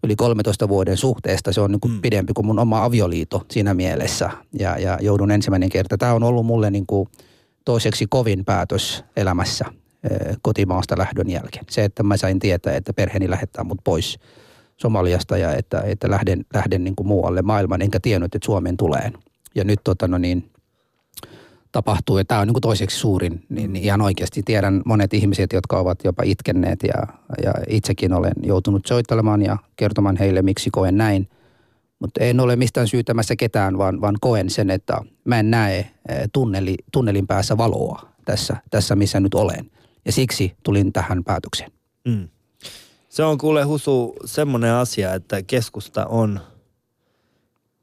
yli 0.04 0.16
13 0.16 0.68
vuoden 0.68 0.96
suhteesta. 0.96 1.52
Se 1.52 1.60
on 1.60 1.70
niinku 1.70 1.88
Mm. 1.88 2.00
pidempi 2.00 2.32
kuin 2.32 2.46
mun 2.46 2.58
oma 2.58 2.84
avioliitto 2.84 3.46
siinä 3.50 3.74
mielessä 3.74 4.30
ja, 4.58 4.78
ja 4.78 4.98
joudun 5.00 5.30
ensimmäinen 5.30 5.68
kerta. 5.68 5.98
Tämä 5.98 6.14
on 6.14 6.22
ollut 6.22 6.46
mulle 6.46 6.70
niinku 6.70 7.08
toiseksi 7.64 8.06
kovin 8.10 8.44
päätös 8.44 9.04
elämässä 9.16 9.64
kotimaasta 10.42 10.98
lähdön 10.98 11.30
jälkeen. 11.30 11.64
Se, 11.70 11.84
että 11.84 12.02
mä 12.02 12.16
sain 12.16 12.38
tietää, 12.38 12.76
että 12.76 12.92
perheeni 12.92 13.30
lähettää 13.30 13.64
mut 13.64 13.78
pois 13.84 14.18
Somaliasta 14.76 15.36
ja 15.36 15.52
että, 15.52 15.80
että 15.80 16.10
lähden, 16.10 16.44
lähden 16.54 16.84
niin 16.84 16.96
kuin 16.96 17.06
muualle 17.06 17.42
maailmaan, 17.42 17.82
enkä 17.82 18.00
tiennyt, 18.00 18.34
että 18.34 18.46
Suomeen 18.46 18.76
tulee. 18.76 19.12
Ja 19.54 19.64
nyt 19.64 19.80
tota, 19.84 20.08
no 20.08 20.18
niin, 20.18 20.50
tapahtuu, 21.72 22.18
ja 22.18 22.24
tämä 22.24 22.40
on 22.40 22.46
niin 22.46 22.54
kuin 22.54 22.62
toiseksi 22.62 22.96
suurin, 22.96 23.44
niin 23.48 23.72
niin 23.72 23.84
ihan 23.84 24.00
oikeasti 24.00 24.42
tiedän 24.42 24.82
monet 24.84 25.14
ihmiset, 25.14 25.52
jotka 25.52 25.78
ovat 25.78 26.04
jopa 26.04 26.22
itkenneet 26.22 26.82
ja, 26.82 27.06
ja 27.44 27.52
itsekin 27.68 28.12
olen 28.12 28.32
joutunut 28.42 28.86
soittelemaan 28.86 29.42
ja 29.42 29.56
kertomaan 29.76 30.16
heille, 30.16 30.42
miksi 30.42 30.70
koen 30.70 30.96
näin. 30.96 31.28
Mutta 31.98 32.24
en 32.24 32.40
ole 32.40 32.56
mistään 32.56 32.88
syytämässä 32.88 33.36
ketään, 33.36 33.78
vaan, 33.78 34.00
vaan 34.00 34.16
koen 34.20 34.50
sen, 34.50 34.70
että 34.70 35.00
mä 35.24 35.38
en 35.38 35.50
näe 35.50 35.78
eh, 35.78 36.28
tunneli, 36.32 36.74
tunnelin 36.92 37.26
päässä 37.26 37.56
valoa 37.56 38.08
tässä, 38.24 38.56
tässä, 38.70 38.96
missä 38.96 39.20
nyt 39.20 39.34
olen. 39.34 39.70
Ja 40.08 40.12
siksi 40.12 40.56
tulin 40.62 40.92
tähän 40.92 41.24
päätökseen. 41.24 41.72
Mm. 42.08 42.28
Se 43.08 43.24
on 43.24 43.38
kuule 43.38 43.62
Husu 43.62 44.16
semmoinen 44.24 44.72
asia, 44.72 45.14
että 45.14 45.42
keskusta 45.42 46.06
on... 46.06 46.40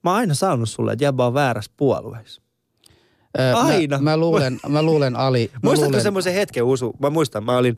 Mä 0.03 0.09
oon 0.11 0.19
aina 0.19 0.34
saanut 0.34 0.69
sulle, 0.69 0.93
että 0.93 1.05
jäbä 1.05 1.26
on 1.26 1.34
väärässä 1.34 1.71
puolueessa. 1.78 2.41
Ö, 3.39 3.55
Aina. 3.55 3.97
Mä, 3.97 4.03
mä, 4.03 4.17
luulen, 4.17 4.59
mä 4.69 4.84
luulen 4.84 5.15
Ali. 5.15 5.51
Mä 5.53 5.59
Muistatko 5.63 5.89
luulen, 5.89 6.03
semmoisen 6.03 6.34
hetken, 6.34 6.63
Usu? 6.63 6.93
Mä 6.99 7.09
muistan, 7.09 7.43
mä 7.43 7.57
olin, 7.57 7.76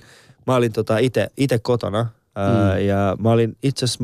mä 0.47 0.55
olin 0.55 0.73
tota 0.73 0.97
ite, 0.97 1.27
ite 1.37 1.59
kotona 1.59 2.09
ää, 2.35 2.73
Mm. 2.75 2.81
ja 2.85 3.17
mä 3.19 3.31
olin 3.31 3.57
itse 3.63 3.85
asiassa, 3.85 4.03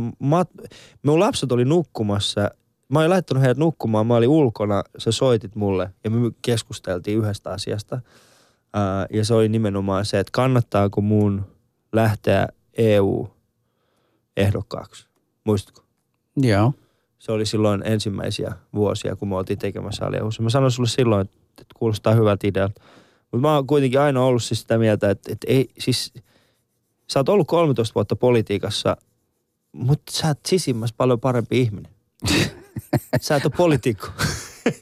mun 1.04 1.20
lapset 1.20 1.52
oli 1.52 1.66
nukkumassa. 1.66 2.52
Mä 2.90 3.00
olin 3.00 3.10
laittanut 3.10 3.42
heidät 3.42 3.58
nukkumaan, 3.58 4.08
mä 4.08 4.16
olin 4.16 4.30
ulkona, 4.30 4.84
sä 4.98 5.12
soitit 5.12 5.56
mulle 5.56 5.90
ja 6.04 6.10
me 6.10 6.32
keskusteltiin 6.42 7.18
yhdestä 7.18 7.50
asiasta. 7.52 8.02
Ää, 8.74 9.06
ja 9.14 9.26
se 9.26 9.34
oli 9.34 9.50
nimenomaan 9.50 10.06
se, 10.06 10.20
että 10.20 10.32
kannattaako 10.32 11.02
mun 11.02 11.46
lähteä 11.94 12.48
EU-ehdokkaaksi. 12.78 15.08
Muistatko? 15.44 15.84
Joo. 16.38 16.74
Se 17.20 17.32
oli 17.32 17.46
silloin 17.46 17.82
ensimmäisiä 17.86 18.54
vuosia, 18.76 19.16
kun 19.16 19.28
me 19.28 19.36
oltiin 19.36 19.60
tekemässä 19.60 20.06
aliahussa. 20.06 20.44
Mä 20.44 20.50
sanoin 20.50 20.72
sulle 20.72 20.90
silloin, 20.90 21.22
että, 21.22 21.38
että 21.50 21.66
kuulostaa 21.76 22.14
hyvältä 22.14 22.48
idealta. 22.48 22.82
Mutta 23.32 23.48
mä 23.48 23.56
oon 23.56 23.68
kuitenkin 23.68 24.00
aina 24.00 24.24
ollut 24.24 24.44
siis 24.44 24.62
sitä 24.62 24.78
mieltä, 24.78 25.10
että, 25.10 25.32
että 25.32 25.48
ei, 25.50 25.70
siis 25.80 26.14
sä 27.10 27.20
oot 27.20 27.30
ollut 27.30 27.48
13 27.48 27.96
vuotta 27.96 28.16
politiikassa, 28.16 28.98
mutta 29.72 30.12
sä 30.12 30.28
oot 30.28 30.40
sisimmässä 30.48 30.96
paljon 30.98 31.20
parempi 31.20 31.62
ihminen. 31.62 31.92
sä 33.22 33.36
et 33.36 33.46
ole 33.46 33.54
poliitikko. 33.58 34.08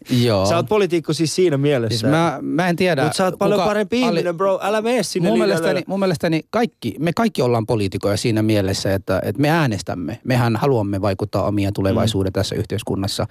Joo. 0.09 0.45
Sä 0.49 0.55
oot 0.55 0.65
poliitikko 0.69 1.13
siis 1.13 1.35
siinä 1.35 1.57
mielessä. 1.57 1.99
Siis 1.99 2.11
mä, 2.11 2.39
mä 2.41 2.69
en 2.69 2.75
tiedä. 2.75 3.03
mutta 3.03 3.17
sä 3.17 3.25
oot 3.25 3.39
paljon 3.39 3.59
kuka- 3.59 3.67
parempi 3.67 4.03
Ali- 4.03 4.05
ihminen, 4.05 4.37
bro. 4.37 4.59
Älä 4.61 4.81
mene 4.81 5.03
sinne 5.03 5.29
Mun 5.29 5.37
liian 5.37 5.47
mielestäni, 5.49 5.83
mun 5.87 5.99
mielestäni 5.99 6.41
kaikki, 6.49 6.95
me 6.99 7.11
kaikki 7.15 7.41
ollaan 7.41 7.65
poliitikoja 7.65 8.17
siinä 8.17 8.41
mielessä, 8.41 8.93
että, 8.93 9.21
että 9.25 9.41
me 9.41 9.49
äänestämme. 9.49 10.19
Mehän 10.23 10.55
haluamme 10.55 11.01
vaikuttaa 11.01 11.43
omia 11.43 11.71
tulevaisuuden 11.71 12.33
tässä 12.33 12.55
yhteiskunnassa. 12.55 13.27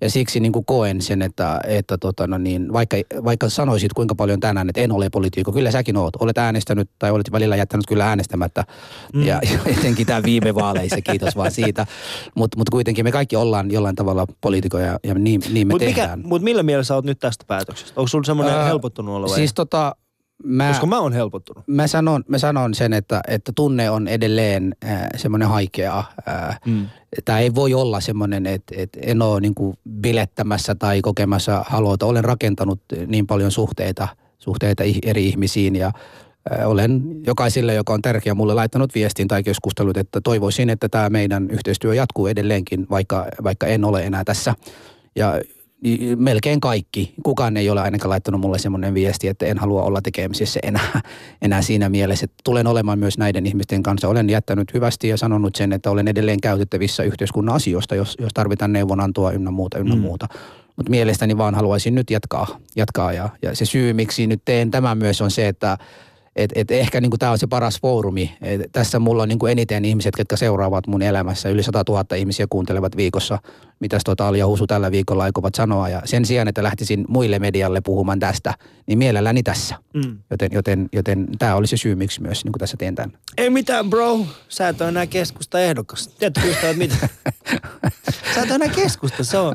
Ja 0.00 0.10
siksi 0.10 0.40
niin 0.40 0.52
kuin 0.52 0.64
koen 0.64 1.02
sen, 1.02 1.22
että, 1.22 1.60
että 1.66 1.98
tota, 1.98 2.26
no 2.26 2.38
niin, 2.38 2.72
vaikka, 2.72 2.96
vaikka 3.24 3.48
sanoisit 3.48 3.92
kuinka 3.92 4.14
paljon 4.14 4.40
tänään, 4.40 4.68
että 4.68 4.80
en 4.80 4.92
ole 4.92 5.10
poliitikko, 5.10 5.52
kyllä 5.52 5.70
säkin 5.70 5.96
oot. 5.96 6.16
Olet 6.16 6.38
äänestänyt 6.38 6.90
tai 6.98 7.10
olet 7.10 7.32
välillä 7.32 7.56
jättänyt 7.56 7.86
kyllä 7.86 8.08
äänestämättä. 8.08 8.64
Mm. 9.14 9.22
Ja, 9.22 9.40
etenkin 9.78 10.06
tämä 10.06 10.22
viime 10.22 10.54
vaaleissa, 10.54 11.00
kiitos 11.00 11.36
vaan 11.36 11.50
siitä. 11.50 11.86
Mutta 12.34 12.58
mut 12.58 12.70
kuitenkin 12.70 13.04
me 13.04 13.12
kaikki 13.12 13.36
ollaan 13.36 13.70
jollain 13.70 13.96
tavalla 13.96 14.26
poliitikoja 14.40 14.98
ja 15.04 15.14
niin, 15.14 15.40
niin 15.52 15.66
me 15.66 15.72
Mutta 15.72 15.87
tehdään. 15.94 16.22
mut 16.24 16.42
millä 16.42 16.62
mielessä 16.62 16.88
sä 16.88 16.94
oot 16.94 17.04
nyt 17.04 17.18
tästä 17.18 17.44
päätöksestä? 17.48 17.92
Onko 18.00 18.08
sulla 18.08 18.24
semmoinen 18.24 18.54
Ää, 18.54 18.64
helpottunut 18.64 19.14
olo? 19.14 19.28
vai 19.28 19.36
Siis 19.36 19.54
tota, 19.54 19.96
mä... 20.44 20.68
Koska 20.68 20.86
mä 20.86 21.00
oon 21.00 21.12
helpottunut. 21.12 21.64
Mä 21.66 21.86
sanon, 21.86 22.24
mä 22.28 22.38
sanon 22.38 22.74
sen, 22.74 22.92
että, 22.92 23.20
että 23.28 23.52
tunne 23.54 23.90
on 23.90 24.08
edelleen 24.08 24.74
äh, 24.84 25.06
semmoinen 25.16 25.48
haikea. 25.48 25.98
Äh, 26.28 26.60
Mm. 26.66 26.86
Tämä 27.24 27.38
ei 27.38 27.54
voi 27.54 27.74
olla 27.74 28.00
semmoinen, 28.00 28.46
että, 28.46 28.74
että 28.78 28.98
en 29.02 29.22
ole 29.22 29.40
niin 29.40 29.54
kuin 29.54 29.78
bilettämässä 29.90 30.74
tai 30.74 31.02
kokemassa 31.02 31.64
haluata. 31.68 32.06
Olen 32.06 32.24
rakentanut 32.24 32.80
niin 33.06 33.26
paljon 33.26 33.50
suhteita, 33.50 34.08
suhteita 34.38 34.84
eri 35.02 35.26
ihmisiin 35.26 35.76
ja 35.76 35.92
olen 36.64 37.02
jokaiselle, 37.26 37.74
joka 37.74 37.92
on 37.92 38.02
tärkeä 38.02 38.34
mulle 38.34 38.54
laittanut 38.54 38.94
viestin 38.94 39.28
tai 39.28 39.42
keskustelut, 39.42 39.96
että 39.96 40.20
toivoisin, 40.20 40.70
että 40.70 40.88
tämä 40.88 41.10
meidän 41.10 41.50
yhteistyö 41.50 41.94
jatkuu 41.94 42.26
edelleenkin, 42.26 42.86
vaikka, 42.90 43.26
vaikka 43.44 43.66
en 43.66 43.84
ole 43.84 44.04
enää 44.06 44.24
tässä. 44.24 44.54
Ja 45.16 45.40
i- 45.84 46.16
melkein 46.16 46.60
kaikki. 46.60 47.14
Kukaan 47.22 47.56
ei 47.56 47.70
ole 47.70 47.80
ainakaan 47.80 48.10
laittanut 48.10 48.40
mulle 48.40 48.58
semmoinen 48.58 48.94
viesti, 48.94 49.28
että 49.28 49.46
en 49.46 49.58
halua 49.58 49.82
olla 49.82 50.02
tekemisissä 50.02 50.60
enää, 50.62 51.00
enää 51.42 51.62
siinä 51.62 51.88
mielessä. 51.88 52.24
Että 52.24 52.36
tulen 52.44 52.66
olemaan 52.66 52.98
myös 52.98 53.18
näiden 53.18 53.46
ihmisten 53.46 53.82
kanssa. 53.82 54.08
Olen 54.08 54.30
jättänyt 54.30 54.74
hyvästi 54.74 55.08
ja 55.08 55.16
sanonut 55.16 55.56
sen, 55.56 55.72
että 55.72 55.90
olen 55.90 56.08
edelleen 56.08 56.40
käytettävissä 56.40 57.02
yhteiskunnan 57.02 57.54
asioista, 57.54 57.94
jos, 57.94 58.16
jos 58.20 58.34
tarvitaan 58.34 58.72
neuvonantoa 58.72 59.32
ynnä 59.32 59.50
muuta, 59.50 59.78
ynnä 59.78 59.94
mm. 59.94 60.00
muuta. 60.00 60.28
Mutta 60.76 60.90
mielestäni 60.90 61.38
vaan 61.38 61.54
haluaisin 61.54 61.94
nyt 61.94 62.10
jatkaa, 62.10 62.46
jatkaa 62.76 63.12
ja, 63.12 63.28
ja 63.42 63.56
se 63.56 63.64
syy, 63.64 63.92
miksi 63.92 64.26
nyt 64.26 64.42
teen 64.44 64.70
tämän 64.70 64.98
myös 64.98 65.20
on 65.20 65.30
se, 65.30 65.48
että 65.48 65.78
et, 66.38 66.50
et 66.54 66.70
ehkä 66.70 67.00
niin 67.00 67.10
tämä 67.18 67.32
on 67.32 67.38
se 67.38 67.46
paras 67.46 67.80
foorumi. 67.80 68.36
Et 68.42 68.60
tässä 68.72 68.98
mulla 68.98 69.22
on 69.22 69.28
niin 69.28 69.38
eniten 69.50 69.84
ihmiset, 69.84 70.14
jotka 70.18 70.36
seuraavat 70.36 70.86
mun 70.86 71.02
elämässä. 71.02 71.48
Yli 71.48 71.62
100 71.62 71.84
000 71.88 72.16
ihmisiä 72.16 72.46
kuuntelevat 72.50 72.96
viikossa, 72.96 73.38
mitäs 73.80 74.02
tota 74.04 74.28
Ali 74.28 74.38
ja 74.38 74.46
Husu 74.46 74.66
tällä 74.66 74.90
viikolla 74.90 75.24
aikovat 75.24 75.54
sanoa. 75.54 75.88
Ja 75.88 76.02
sen 76.04 76.24
sijaan, 76.24 76.48
että 76.48 76.62
lähtisin 76.62 77.04
muille 77.08 77.38
medialle 77.38 77.80
puhumaan 77.80 78.18
tästä, 78.18 78.54
niin 78.86 78.98
mielelläni 78.98 79.42
tässä. 79.42 79.74
Mm. 79.94 80.18
Joten, 80.30 80.48
joten, 80.52 80.88
joten 80.92 81.28
tämä 81.38 81.54
oli 81.54 81.66
se 81.66 81.76
syy, 81.76 81.94
miksi 81.94 82.22
myös 82.22 82.44
niin 82.44 82.52
tässä 82.58 82.76
teen 82.76 82.94
tämän. 82.94 83.18
Ei 83.36 83.50
mitään, 83.50 83.90
bro. 83.90 84.18
Sä 84.48 84.68
et 84.68 84.80
ole 84.80 84.88
enää 84.88 85.06
keskusta 85.06 85.60
ehdokas. 85.60 86.08
Tiedätkö 86.08 86.48
yhtään, 86.48 86.78
mitä? 86.78 86.96
Sä 88.34 88.42
et 88.42 88.50
ole 88.50 88.54
enää 88.54 88.68
keskusta. 88.68 89.24
Se 89.24 89.38
on, 89.38 89.54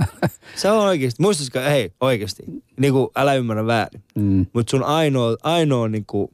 se 0.56 0.72
on 0.72 0.78
oikeasti. 0.78 1.22
Muistaisiko, 1.22 1.60
hei, 1.60 1.92
oikeasti. 2.02 2.44
Niin 2.80 2.94
kuin, 2.94 3.08
älä 3.16 3.34
ymmärrä 3.34 3.66
väärin. 3.66 4.04
Mm. 4.16 4.46
Mutta 4.54 4.72
sun 4.72 4.84
ainoa, 4.84 5.38
ainoa 5.44 5.88
niin 5.88 6.06
kuin, 6.06 6.30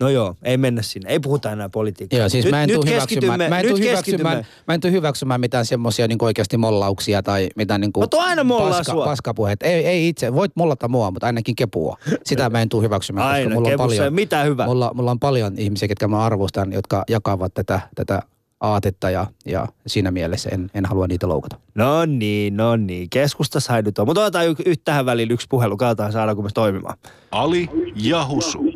No 0.00 0.08
joo, 0.08 0.34
ei 0.42 0.56
mennä 0.56 0.82
sinne. 0.82 1.10
Ei 1.10 1.20
puhuta 1.20 1.52
enää 1.52 1.68
politiikkaa. 1.68 2.18
Joo, 2.18 2.28
siis 2.28 2.44
nyt, 2.44 2.50
mä 2.50 2.62
en 2.62 2.68
nyt 2.68 2.80
tule 2.80 2.90
hyväksymään, 2.90 3.38
mä 3.48 3.60
en 3.60 3.66
nyt 3.66 3.78
hyväksymään, 3.78 4.46
mä 4.68 4.74
en 4.74 4.92
hyväksymään 4.92 5.40
mitään 5.40 5.66
semmoisia 5.66 6.08
niin 6.08 6.18
oikeasti 6.22 6.56
mollauksia 6.56 7.22
tai 7.22 7.48
mitään 7.56 7.80
niin 7.80 7.90
No 7.96 8.06
tuo 8.06 8.20
aina 8.20 8.44
sua. 8.82 9.04
paskapuheet. 9.04 9.62
Ei, 9.62 9.86
ei 9.86 10.08
itse, 10.08 10.34
voit 10.34 10.52
mollata 10.54 10.88
mua, 10.88 11.10
mutta 11.10 11.26
ainakin 11.26 11.56
kepua. 11.56 11.96
Sitä 12.24 12.50
mä 12.50 12.62
en 12.62 12.68
tuu 12.68 12.82
hyväksymään, 12.82 13.26
Aina, 13.26 13.44
koska 13.44 13.54
mulla 13.54 13.68
on, 13.68 13.76
paljon, 13.76 14.14
mitään 14.14 14.46
hyvää. 14.46 14.66
mulla, 14.66 14.90
mulla 14.94 15.10
on 15.10 15.20
paljon 15.20 15.54
ihmisiä, 15.58 15.88
ketkä 15.88 16.08
mä 16.08 16.24
arvostan, 16.24 16.72
jotka 16.72 17.04
jakavat 17.10 17.54
tätä, 17.54 17.80
tätä 17.94 18.22
aatetta 18.60 19.10
ja, 19.10 19.26
ja 19.46 19.66
siinä 19.86 20.10
mielessä 20.10 20.50
en, 20.52 20.70
en 20.74 20.84
halua 20.84 21.06
niitä 21.06 21.28
loukata. 21.28 21.56
No 21.74 22.04
niin, 22.04 22.56
no 22.56 22.76
niin. 22.76 23.10
Keskusta 23.10 23.60
sai 23.60 23.82
nyt 23.82 23.98
on. 23.98 24.06
Mutta 24.06 24.20
otetaan 24.20 24.46
y- 24.48 24.54
y- 24.66 24.76
tähän 24.84 25.06
väliin 25.06 25.30
yksi 25.30 25.46
puhelu. 25.50 25.76
Katsotaan 25.76 26.12
saadaanko 26.12 26.42
me 26.42 26.48
toimimaan. 26.54 26.98
Ali 27.30 27.68
ja 27.96 28.26
Husu. 28.26 28.73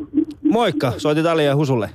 Moikka, 0.51 0.91
soitit 0.97 1.25
Ali 1.25 1.45
ja 1.45 1.55
Husulle. 1.55 1.89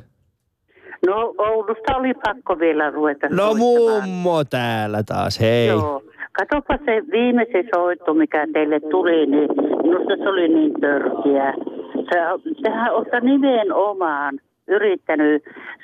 No 1.06 1.34
Oulusta 1.38 1.96
oli 1.96 2.14
pakko 2.14 2.58
vielä 2.58 2.90
ruveta 2.90 3.28
No 3.30 3.36
soittamaan. 3.42 4.08
mummo 4.08 4.44
täällä 4.44 5.02
taas, 5.02 5.40
hei. 5.40 5.68
Joo. 5.68 6.02
Katsopa 6.32 6.78
se 6.84 7.02
viimeisin 7.12 7.68
soitto, 7.74 8.14
mikä 8.14 8.46
teille 8.52 8.80
tuli, 8.80 9.26
niin 9.26 9.48
minusta 9.82 10.16
se 10.16 10.28
oli 10.28 10.48
niin 10.48 10.72
törkeä. 10.80 11.54
Se, 11.94 12.18
sehän 12.62 12.94
on 12.94 13.04
nimenomaan 13.22 14.38
yrittänyt 14.68 15.42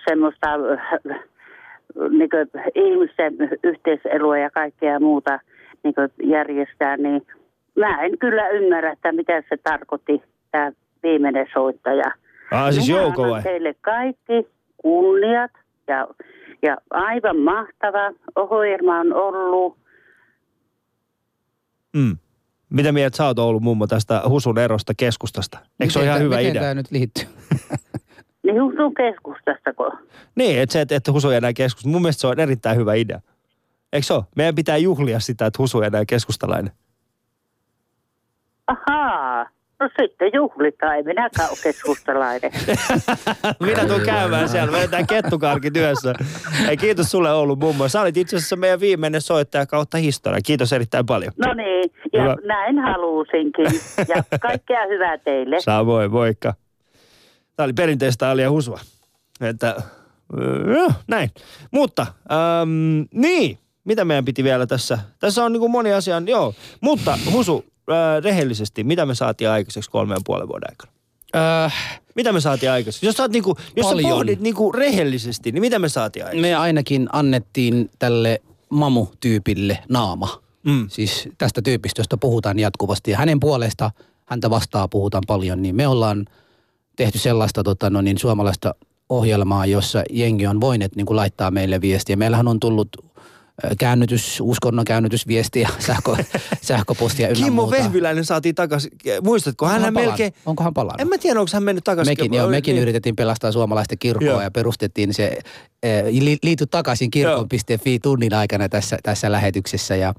semmoista 0.08 0.48
äh, 0.54 1.00
niin 2.10 2.30
ihmisten 2.74 3.32
yhteiselua 3.64 4.38
ja 4.38 4.50
kaikkea 4.50 5.00
muuta 5.00 5.40
niin 5.84 5.94
järjestää, 6.22 6.96
niin 6.96 7.26
mä 7.76 8.02
en 8.02 8.18
kyllä 8.18 8.48
ymmärrä, 8.48 8.92
että 8.92 9.12
mitä 9.12 9.42
se 9.48 9.56
tarkoitti, 9.64 10.22
tämä 10.50 10.72
viimeinen 11.02 11.46
soittaja. 11.52 12.10
Ah, 12.50 12.72
siis 12.72 12.88
Minä 12.88 13.00
Jouko 13.00 13.30
vai? 13.30 13.42
teille 13.42 13.74
kaikki 13.80 14.46
kunniat 14.76 15.50
ja, 15.88 16.08
ja 16.62 16.76
aivan 16.90 17.38
mahtava 17.38 18.10
ohjelma 18.36 19.00
on 19.00 19.12
ollut. 19.12 19.78
Mm. 21.96 22.16
Mitä 22.70 22.92
mieltä 22.92 23.16
sä 23.16 23.26
oot 23.26 23.38
ollut 23.38 23.62
mummo 23.62 23.86
tästä 23.86 24.22
Husun 24.28 24.58
erosta 24.58 24.92
keskustasta? 24.96 25.58
Eikö 25.80 25.92
se 25.92 25.98
ole 25.98 26.04
Miten 26.04 26.08
ihan 26.08 26.18
tää- 26.18 26.24
hyvä 26.24 26.36
miten 26.36 26.50
idea? 26.50 26.62
tämä 26.62 26.74
nyt 26.74 26.90
liittyy? 26.90 27.24
Niin 28.42 28.56
sun 28.76 28.94
keskustasta, 28.94 29.72
kun 29.74 29.92
Niin, 30.34 30.60
että 30.60 30.72
se, 30.72 30.80
että, 30.80 30.96
että 30.96 31.12
Husu 31.12 31.30
ei 31.30 31.36
enää 31.36 31.52
keskusta. 31.52 31.88
Mun 31.88 32.02
mielestä 32.02 32.20
se 32.20 32.26
on 32.26 32.40
erittäin 32.40 32.76
hyvä 32.76 32.94
idea. 32.94 33.20
Eikö 33.92 34.06
se 34.06 34.14
ole? 34.14 34.24
Meidän 34.36 34.54
pitää 34.54 34.76
juhlia 34.76 35.20
sitä, 35.20 35.46
että 35.46 35.62
Husu 35.62 35.80
ei 35.80 35.86
enää 35.86 36.04
keskustalainen. 36.04 36.72
ahaa, 38.66 39.46
no 39.80 39.88
sitten 40.00 40.30
juhlitaan, 40.34 40.96
ei 40.96 41.02
minäkään 41.02 41.50
ole 41.50 41.58
keskustalainen. 41.62 42.50
Minä 43.60 43.84
tuun 43.84 44.00
käymään 44.00 44.48
siellä, 44.48 44.72
vedetään 44.72 45.06
kettukarki 45.06 45.70
työssä. 45.70 46.14
Hei, 46.66 46.76
kiitos 46.76 47.10
sulle 47.10 47.32
Oulun 47.32 47.58
mummo. 47.58 47.88
Sä 47.88 48.00
olit 48.00 48.16
itse 48.16 48.36
asiassa 48.36 48.56
meidän 48.56 48.80
viimeinen 48.80 49.20
soittaja 49.20 49.66
kautta 49.66 49.98
historia. 49.98 50.40
Kiitos 50.44 50.72
erittäin 50.72 51.06
paljon. 51.06 51.32
No 51.36 51.54
niin, 51.54 51.92
ja 52.12 52.22
Hyvä. 52.22 52.36
näin 52.44 52.78
halusinkin. 52.78 53.66
Ja 54.08 54.22
kaikkea 54.48 54.86
hyvää 54.88 55.18
teille. 55.18 55.60
Samoin, 55.60 56.10
moikka. 56.10 56.54
Tämä 57.56 57.64
oli 57.64 57.72
perinteistä 57.72 58.30
Alia 58.30 58.50
Husua. 58.50 58.80
Että, 59.40 59.76
joo, 60.74 60.92
näin. 61.08 61.30
Mutta, 61.70 62.06
äm, 62.62 63.06
niin, 63.14 63.58
mitä 63.84 64.04
meidän 64.04 64.24
piti 64.24 64.44
vielä 64.44 64.66
tässä? 64.66 64.98
Tässä 65.18 65.44
on 65.44 65.52
niin 65.52 65.60
kuin 65.60 65.72
moni 65.72 65.92
asia, 65.92 66.22
joo. 66.26 66.54
Mutta 66.80 67.18
Husu, 67.32 67.64
äh, 67.90 68.22
rehellisesti, 68.22 68.84
mitä 68.84 69.06
me 69.06 69.14
saatiin 69.14 69.50
aikaiseksi 69.50 69.90
kolmen 69.90 70.14
ja 70.14 70.20
puolen 70.24 70.48
vuoden 70.48 70.70
aikana? 70.70 70.92
Äh, 71.36 72.00
Mitä 72.14 72.32
me 72.32 72.40
saatiin 72.40 72.72
aikaiseksi? 72.72 73.06
Jos 73.06 73.16
sä, 73.16 73.22
oot 73.22 73.32
niinku, 73.32 73.56
jos 73.76 73.86
sä 73.86 73.96
pohdit 74.02 74.40
niinku 74.40 74.72
rehellisesti, 74.72 75.52
niin 75.52 75.60
mitä 75.60 75.78
me 75.78 75.88
saatiin 75.88 76.24
aikaiseksi? 76.24 76.50
me 76.50 76.54
ainakin 76.54 77.08
annettiin 77.12 77.90
tälle 77.98 78.42
mamu-tyypille 78.68 79.78
naama. 79.88 80.42
Mm. 80.62 80.86
Siis 80.88 81.28
tästä 81.38 81.62
tyypistä, 81.62 82.00
josta 82.00 82.16
puhutaan 82.16 82.58
jatkuvasti. 82.58 83.10
Ja 83.10 83.18
hänen 83.18 83.40
puolesta 83.40 83.90
häntä 84.26 84.50
vastaa 84.50 84.88
puhutaan 84.88 85.22
paljon, 85.26 85.62
niin 85.62 85.76
me 85.76 85.88
ollaan 85.88 86.26
tehty 86.96 87.18
sellaista 87.18 87.62
tota, 87.62 87.90
no 87.90 88.00
niin, 88.00 88.18
suomalaista 88.18 88.74
ohjelmaa, 89.08 89.66
jossa 89.66 90.02
jengi 90.10 90.46
on 90.46 90.60
voineet 90.60 90.96
niin 90.96 91.06
kuin 91.06 91.16
laittaa 91.16 91.50
meille 91.50 91.80
viestiä. 91.80 92.16
Meillähän 92.16 92.48
on 92.48 92.60
tullut 92.60 92.88
käännytys, 93.78 94.38
uskonnon 94.40 94.84
käännytysviestiä, 94.84 95.68
sähkö, 95.86 96.16
sähköpostia 96.62 97.28
ynnä 97.28 97.44
Kimmo 97.44 97.62
muuta. 97.62 97.76
Vehviläinen 97.76 98.24
saatiin 98.24 98.54
takaisin. 98.54 98.90
Muistatko? 99.22 99.66
Hän 99.66 99.80
palannut? 99.80 100.04
melkein... 100.04 100.32
Onkohan 100.46 100.74
palannut? 100.74 101.00
En 101.00 101.08
mä 101.08 101.18
tiedä, 101.18 101.40
onko 101.40 101.50
hän 101.54 101.62
mennyt 101.62 101.84
takaisin. 101.84 102.10
Mekin, 102.10 102.34
joo, 102.34 102.48
mekin 102.48 102.74
Niin. 102.74 102.82
yritettiin 102.82 103.16
pelastaa 103.16 103.52
suomalaisten 103.52 103.98
kirkkoa 103.98 104.28
Joo. 104.28 104.42
ja 104.42 104.50
perustettiin 104.50 105.14
se, 105.14 105.38
eh, 105.82 106.04
li- 106.04 106.38
liity 106.42 106.66
takaisin 106.66 107.10
kirkon.fi 107.10 107.98
tunnin 107.98 108.34
aikana 108.34 108.68
tässä, 108.68 108.98
tässä 109.02 109.32
lähetyksessä 109.32 109.96
ja, 109.96 110.14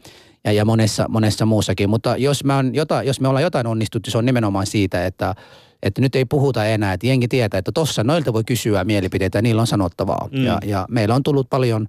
ja, 0.46 0.52
ja 0.52 0.66
monessa, 0.66 1.06
monessa 1.10 1.46
muussakin. 1.46 1.90
Mutta 1.90 2.18
jos 2.18 2.44
me, 2.44 2.54
on 2.54 2.76
jota, 2.76 3.04
jos 3.04 3.20
me 3.20 3.28
ollaan 3.28 3.44
jotain 3.44 3.68
onnistuttu, 3.68 4.12
se 4.12 4.18
on 4.18 4.26
nimenomaan 4.26 4.66
siitä, 4.66 5.06
että, 5.06 5.36
että 5.84 6.02
nyt 6.02 6.16
ei 6.16 6.26
puhuta 6.26 6.66
enää, 6.66 6.94
että 6.94 7.08
jengi 7.08 7.28
tietää, 7.28 7.58
että 7.58 7.72
tossa 7.72 8.04
noilta 8.04 8.34
voi 8.34 8.44
kysyä 8.44 8.84
mielipiteitä 8.84 9.38
ja 9.38 9.42
niillä 9.42 9.62
on 9.62 9.68
sanottavaa. 9.68 10.30
Mm. 10.32 10.46
Ja, 10.46 10.60
ja 10.66 10.86
meillä 10.90 11.16
on 11.16 11.24
tullut 11.24 11.50
paljon 11.50 11.88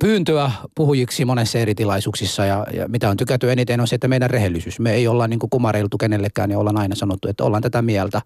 pyyntöä 0.00 0.50
puhujiksi 0.74 1.24
monessa 1.24 1.58
eri 1.58 1.74
tilaisuuksissa 1.74 2.44
ja, 2.44 2.66
ja 2.72 2.88
mitä 2.88 3.10
on 3.10 3.16
tykätty 3.16 3.52
eniten 3.52 3.80
on 3.80 3.88
se, 3.88 3.94
että 3.94 4.08
meidän 4.08 4.30
rehellisyys. 4.30 4.80
Me 4.80 4.92
ei 4.92 5.08
olla 5.08 5.28
niin 5.28 5.38
kuin 5.38 5.50
kumareiltu 5.50 5.98
kenellekään 5.98 6.50
ja 6.50 6.58
ollaan 6.58 6.78
aina 6.78 6.94
sanottu, 6.94 7.28
että 7.28 7.44
ollaan 7.44 7.62
tätä 7.62 7.82
mieltä 7.82 8.22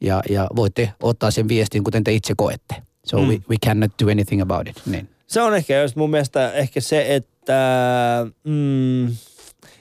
ja, 0.00 0.22
ja 0.30 0.46
voitte 0.56 0.92
ottaa 1.02 1.30
sen 1.30 1.48
viestin, 1.48 1.84
kuten 1.84 2.04
te 2.04 2.12
itse 2.12 2.34
koette. 2.36 2.74
So 3.06 3.18
Mm. 3.18 3.28
we, 3.28 3.38
we 3.50 3.56
cannot 3.66 3.90
do 4.04 4.10
anything 4.10 4.42
about 4.42 4.68
it. 4.68 4.82
Niin. 4.86 5.08
Se 5.26 5.42
on 5.42 5.54
ehkä 5.56 5.82
just 5.82 5.96
mun 5.96 6.10
mielestä 6.10 6.52
ehkä 6.52 6.80
se, 6.80 7.14
että 7.14 8.26
mm, 8.44 9.06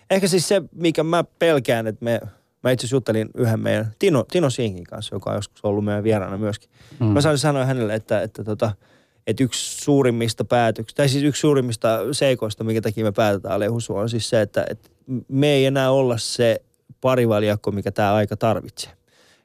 ehkä 0.09 0.27
siis 0.27 0.47
se, 0.47 0.61
mikä 0.75 1.03
mä 1.03 1.23
pelkään, 1.39 1.87
että 1.87 2.05
me, 2.05 2.21
mä 2.63 2.71
itse 2.71 2.81
asiassa 2.85 2.95
juttelin 2.95 3.29
yhden 3.37 3.59
meidän 3.59 3.91
Tino, 3.99 4.23
Tino 4.31 4.49
Sinkin 4.49 4.83
kanssa, 4.83 5.15
joka 5.15 5.29
on 5.29 5.35
joskus 5.35 5.65
ollut 5.65 5.85
meidän 5.85 6.03
vieraana 6.03 6.37
myöskin. 6.37 6.69
Mm. 6.99 7.05
Mä 7.05 7.21
sain 7.21 7.37
sanoa 7.37 7.65
hänelle, 7.65 7.95
että, 7.95 8.21
että, 8.21 8.43
tota, 8.43 8.71
että 8.75 8.98
yksi 9.39 9.83
suurimmista 9.83 10.45
päätöksistä, 10.45 10.97
tai 10.97 11.09
siis 11.09 11.23
yksi 11.23 11.39
suurimmista 11.39 11.99
seikoista, 12.11 12.63
minkä 12.63 12.81
takia 12.81 13.03
me 13.03 13.11
päätetään 13.11 13.55
Alehusu, 13.55 13.95
on 13.95 14.09
siis 14.09 14.29
se, 14.29 14.41
että, 14.41 14.65
että 14.69 14.89
me 15.27 15.47
ei 15.47 15.65
enää 15.65 15.91
olla 15.91 16.17
se 16.17 16.61
parivaljakko, 17.01 17.71
mikä 17.71 17.91
tämä 17.91 18.13
aika 18.13 18.37
tarvitsee. 18.37 18.91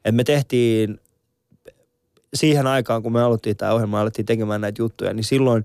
Et 0.04 0.14
me 0.14 0.24
tehtiin 0.24 1.00
siihen 2.34 2.66
aikaan, 2.66 3.02
kun 3.02 3.12
me 3.12 3.22
aloittiin 3.22 3.56
tämä 3.56 3.72
ohjelma, 3.72 4.00
alettiin 4.00 4.26
tekemään 4.26 4.60
näitä 4.60 4.82
juttuja, 4.82 5.14
niin 5.14 5.24
silloin 5.24 5.64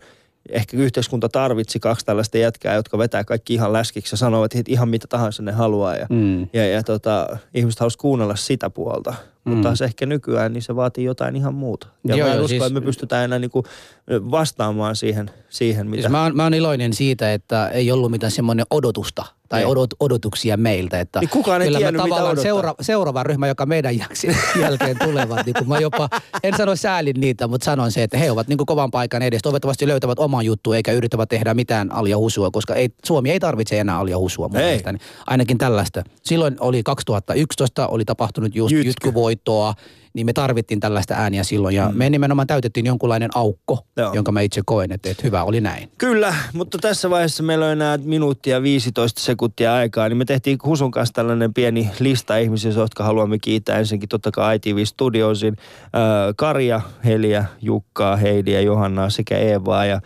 ehkä 0.50 0.78
yhteiskunta 0.78 1.30
tarvitsi 1.30 1.80
kaksi 1.80 2.06
tällaista 2.06 2.38
jätkää, 2.38 2.76
jotka 2.76 2.98
vetää 2.98 3.24
kaikki 3.24 3.54
ihan 3.54 3.74
läskiksi 3.74 4.14
ja 4.14 4.18
sanovat 4.18 4.56
että 4.56 4.72
ihan 4.72 4.90
mitä 4.90 5.08
tahansa 5.08 5.44
ne 5.44 5.52
haluaa. 5.52 5.96
Ja, 5.96 6.06
Mm. 6.10 6.42
ja, 6.54 6.68
ja 6.68 6.84
tota, 6.84 7.38
ihmiset 7.54 7.80
halusi 7.80 7.98
kuunnella 7.98 8.36
sitä 8.36 8.70
puolta. 8.70 9.14
Mm. 9.46 9.52
Mutta 9.52 9.68
taas 9.68 9.82
ehkä 9.82 10.06
nykyään 10.06 10.54
niin 10.54 10.62
se 10.62 10.76
vaatii 10.76 11.04
jotain 11.06 11.36
ihan 11.36 11.54
muuta. 11.56 11.88
Ja 12.08 12.16
Joo, 12.16 12.28
mä 12.28 12.34
en 12.34 12.38
joo, 12.38 12.46
usko, 12.46 12.48
siis- 12.50 12.64
että 12.64 12.74
me 12.80 12.86
pystytään 12.86 13.26
enää 13.26 13.40
niinku 13.40 13.64
vastaamaan 14.10 14.96
siihen, 14.96 15.32
siihen 15.50 15.88
mitä... 15.90 16.02
Siis 16.02 16.12
mä, 16.12 16.24
oon, 16.24 16.36
mä 16.36 16.44
oon 16.44 16.54
iloinen 16.54 16.94
siitä, 16.94 17.34
että 17.34 17.70
ei 17.70 17.92
ollut 17.92 18.12
mitään 18.12 18.32
semmoinen 18.32 18.66
odotusta 18.70 19.26
tai 19.50 19.60
Ei. 19.60 19.66
odot, 19.66 19.90
odotuksia 20.00 20.58
meiltä. 20.58 21.00
Että 21.00 21.20
Niin 21.20 21.30
kukaan 21.30 21.62
ei 21.62 21.68
kyllä 21.68 21.78
tiennyt, 21.80 22.00
mä 22.00 22.04
mitä 22.04 22.16
tavallaan 22.16 22.38
seura, 22.42 22.74
seuraava 22.82 23.24
ryhmä, 23.24 23.48
joka 23.48 23.66
meidän 23.66 23.98
jaksin 23.98 24.38
jälkeen 24.62 24.98
tulevat, 25.00 25.46
niin 25.46 25.54
kun 25.54 25.68
mä 25.68 25.80
jopa, 25.80 26.10
en 26.44 26.58
sano 26.58 26.76
säälin 26.76 27.20
niitä, 27.20 27.48
mutta 27.48 27.66
sanon 27.66 27.92
se, 27.92 28.04
että 28.04 28.18
he 28.18 28.32
ovat 28.32 28.48
niin 28.48 28.58
kuin 28.58 28.66
kovan 28.66 28.92
paikan 28.92 29.22
edes. 29.22 29.42
Toivottavasti 29.42 29.88
löytävät 29.88 30.20
oman 30.20 30.46
juttu 30.46 30.74
eikä 30.74 30.92
yrittävät 30.92 31.30
tehdä 31.30 31.54
mitään 31.54 31.92
alia 31.92 32.18
husua, 32.18 32.52
koska 32.52 32.76
ei, 32.76 32.90
Suomi 33.06 33.32
ei 33.32 33.40
tarvitse 33.40 33.80
enää 33.80 33.98
alia 34.00 34.18
husua 34.18 34.48
mun 34.48 34.58
mielestäni. 34.58 35.00
Ainakin 35.28 35.58
tällaista. 35.58 36.04
Silloin 36.24 36.56
oli 36.60 36.84
2011, 36.84 37.88
oli 37.88 38.06
tapahtunut 38.06 38.56
just 38.56 38.72
Jytky. 38.72 38.88
jytkyvoittoa, 38.90 39.74
niin 40.14 40.26
me 40.26 40.34
tarvittiin 40.34 40.80
tällaista 40.80 41.14
ääniä 41.14 41.44
silloin. 41.44 41.76
Ja 41.76 41.90
mm. 41.90 41.98
me 41.98 42.10
nimenomaan 42.10 42.48
täytettiin 42.48 42.86
jonkunlainen 42.86 43.30
aukko, 43.36 43.86
Joo. 43.98 44.14
jonka 44.14 44.32
mä 44.32 44.42
itse 44.42 44.62
koen, 44.66 44.92
että, 44.92 45.10
että 45.10 45.24
hyvä 45.24 45.44
oli 45.44 45.62
näin. 45.62 45.90
Kyllä, 45.98 46.36
mutta 46.54 46.78
tässä 46.78 47.10
vaiheessa 47.10 47.44
meillä 47.44 47.66
on 47.66 47.72
enää 47.72 47.98
minuuttia 47.98 48.62
15 48.62 49.22
sekuntia 49.22 49.74
aikaa, 49.74 50.10
niin 50.10 50.18
me 50.18 50.26
tehtiin 50.26 50.58
Husun 50.66 50.92
kanssa 50.92 51.14
tällainen 51.14 51.54
pieni 51.54 51.90
lista 52.00 52.38
ihmisiä, 52.38 52.72
jotka 52.72 53.04
haluamme 53.04 53.40
kiittää 53.40 53.80
ensinnäkin 53.80 54.10
totta 54.10 54.32
kai 54.32 54.56
ITV 54.56 54.86
Studiosin, 54.86 55.56
äh, 55.84 56.02
Karja, 56.36 56.82
Heliä, 57.06 57.46
Jukkaa, 57.62 58.16
Heidiä, 58.16 58.62
Johannaa 58.62 59.10
sekä 59.10 59.38
Eevaa 59.38 59.86
ja 59.86 59.96
äh, 59.96 60.02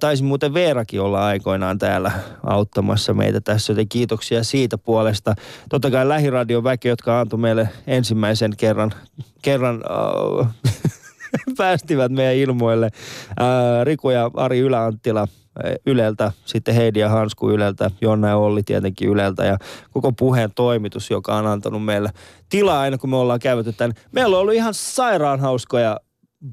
taisi 0.00 0.22
muuten 0.22 0.54
Veerakin 0.54 1.00
olla 1.00 1.26
aikoinaan 1.26 1.78
täällä 1.78 2.12
auttamassa 2.42 3.14
meitä 3.14 3.40
tässä, 3.40 3.72
joten 3.72 3.88
kiitoksia 3.88 4.44
siitä 4.44 4.78
puolesta. 4.78 5.34
Totta 5.68 5.90
kai 5.90 6.08
lähiradion 6.08 6.64
väki, 6.64 6.88
jotka 6.88 7.20
antoi 7.20 7.38
meille 7.38 7.68
ensimmäisen 7.86 8.52
kerran, 8.56 8.92
kerran 9.42 9.82
äh, 9.90 10.54
päästivät 11.58 12.12
meidän 12.12 12.36
ilmoille. 12.36 12.90
Ää, 13.38 13.84
Riku 13.84 14.10
ja 14.10 14.30
Ari 14.34 14.58
Yläanttila 14.58 15.20
ää, 15.20 15.74
Yleltä, 15.86 16.32
sitten 16.44 16.74
Heidi 16.74 16.98
ja 16.98 17.08
Hansku 17.08 17.50
Yleltä, 17.50 17.90
Jonna 18.00 18.28
ja 18.28 18.36
Olli 18.36 18.62
tietenkin 18.62 19.08
Yleltä 19.08 19.44
ja 19.44 19.58
koko 19.90 20.12
puheen 20.12 20.50
toimitus, 20.54 21.10
joka 21.10 21.36
on 21.36 21.46
antanut 21.46 21.84
meille 21.84 22.10
tilaa 22.48 22.80
aina 22.80 22.98
kun 22.98 23.10
me 23.10 23.16
ollaan 23.16 23.40
käytetty 23.40 23.72
tämän. 23.72 23.96
Meillä 24.12 24.36
on 24.36 24.42
ollut 24.42 24.54
ihan 24.54 24.74
sairaan 24.74 25.40
hauskoja 25.40 25.96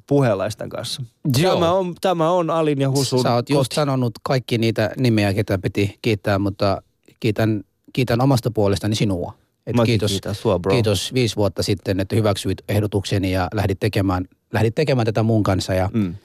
puheenlaisten 0.08 0.70
kanssa. 0.70 1.04
Joo. 1.38 1.54
Tämä 1.54 1.72
on, 1.72 1.96
tämä 2.02 2.32
on 2.32 2.50
Alin 2.50 2.82
ja 2.82 2.90
Husun 2.90 3.22
Sä 3.22 3.34
oot 3.34 3.50
just 3.50 3.72
sanonut 3.72 4.12
kaikki 4.24 4.58
niitä 4.58 4.90
nimiä, 4.98 5.34
ketä 5.34 5.58
piti 5.58 6.00
kiittää, 6.02 6.40
mutta 6.40 6.82
kiitän, 7.20 7.64
kiitän 7.94 8.22
omasta 8.22 8.52
puolestani 8.52 8.96
sinua. 8.96 9.34
Et 9.68 9.76
Mäkin 9.76 9.86
kiitos, 9.92 10.12
kiitän 10.12 10.36
sua, 10.36 10.60
bro. 10.60 10.74
kiitos 10.74 11.14
viisi 11.14 11.36
vuotta 11.36 11.64
sitten, 11.64 12.00
että 12.00 12.16
hyväksyit 12.16 12.58
ehdotukseni 12.70 13.32
ja 13.32 13.48
lähdit 13.54 13.80
tekemään, 13.80 14.26
lähdit 14.54 14.76
tekemään 14.76 15.06
tätä 15.06 15.24
mun 15.24 15.44
kanssa. 15.44 15.74
Ja, 15.74 15.90
Mm, 15.94 16.16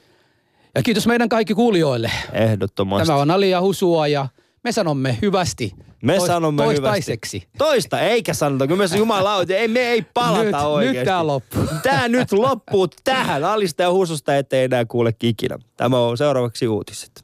ja 0.75 0.83
kiitos 0.83 1.07
meidän 1.07 1.29
kaikki 1.29 1.53
kuulijoille. 1.53 2.11
ehdottomasti. 2.33 3.07
Tämä 3.07 3.19
on 3.19 3.31
Ali 3.31 3.49
ja 3.49 3.61
Husua 3.61 4.07
ja 4.07 4.27
me 4.63 4.71
sanomme 4.71 5.17
hyvästi. 5.21 5.71
Me 6.03 6.13
Tois- 6.17 6.27
sanomme 6.27 6.63
toistaiseksi. 6.63 7.37
hyvästi. 7.37 7.57
Toista, 7.57 7.99
eikä 7.99 8.33
sanota. 8.33 8.67
Kyllä 8.67 8.87
me 8.89 8.97
jumalauta, 8.97 9.53
ei, 9.53 9.67
me 9.67 9.79
ei 9.79 10.01
palata 10.13 10.43
Nyt- 10.43 10.55
oikeasti. 10.55 10.97
nyt 10.97 11.05
tää 11.05 11.27
loppuu. 11.27 11.63
Tää 11.83 12.07
nyt 12.07 12.31
loppuu 12.31 12.87
tähän. 13.03 13.43
Alista 13.43 13.81
ja 13.83 13.91
hususta 13.91 14.37
ettei 14.37 14.63
enää 14.63 14.85
kuule 14.85 15.13
ikinä. 15.23 15.57
Tämä 15.77 15.99
on 15.99 16.17
seuraavaksi 16.17 16.67
uutiset. 16.67 17.22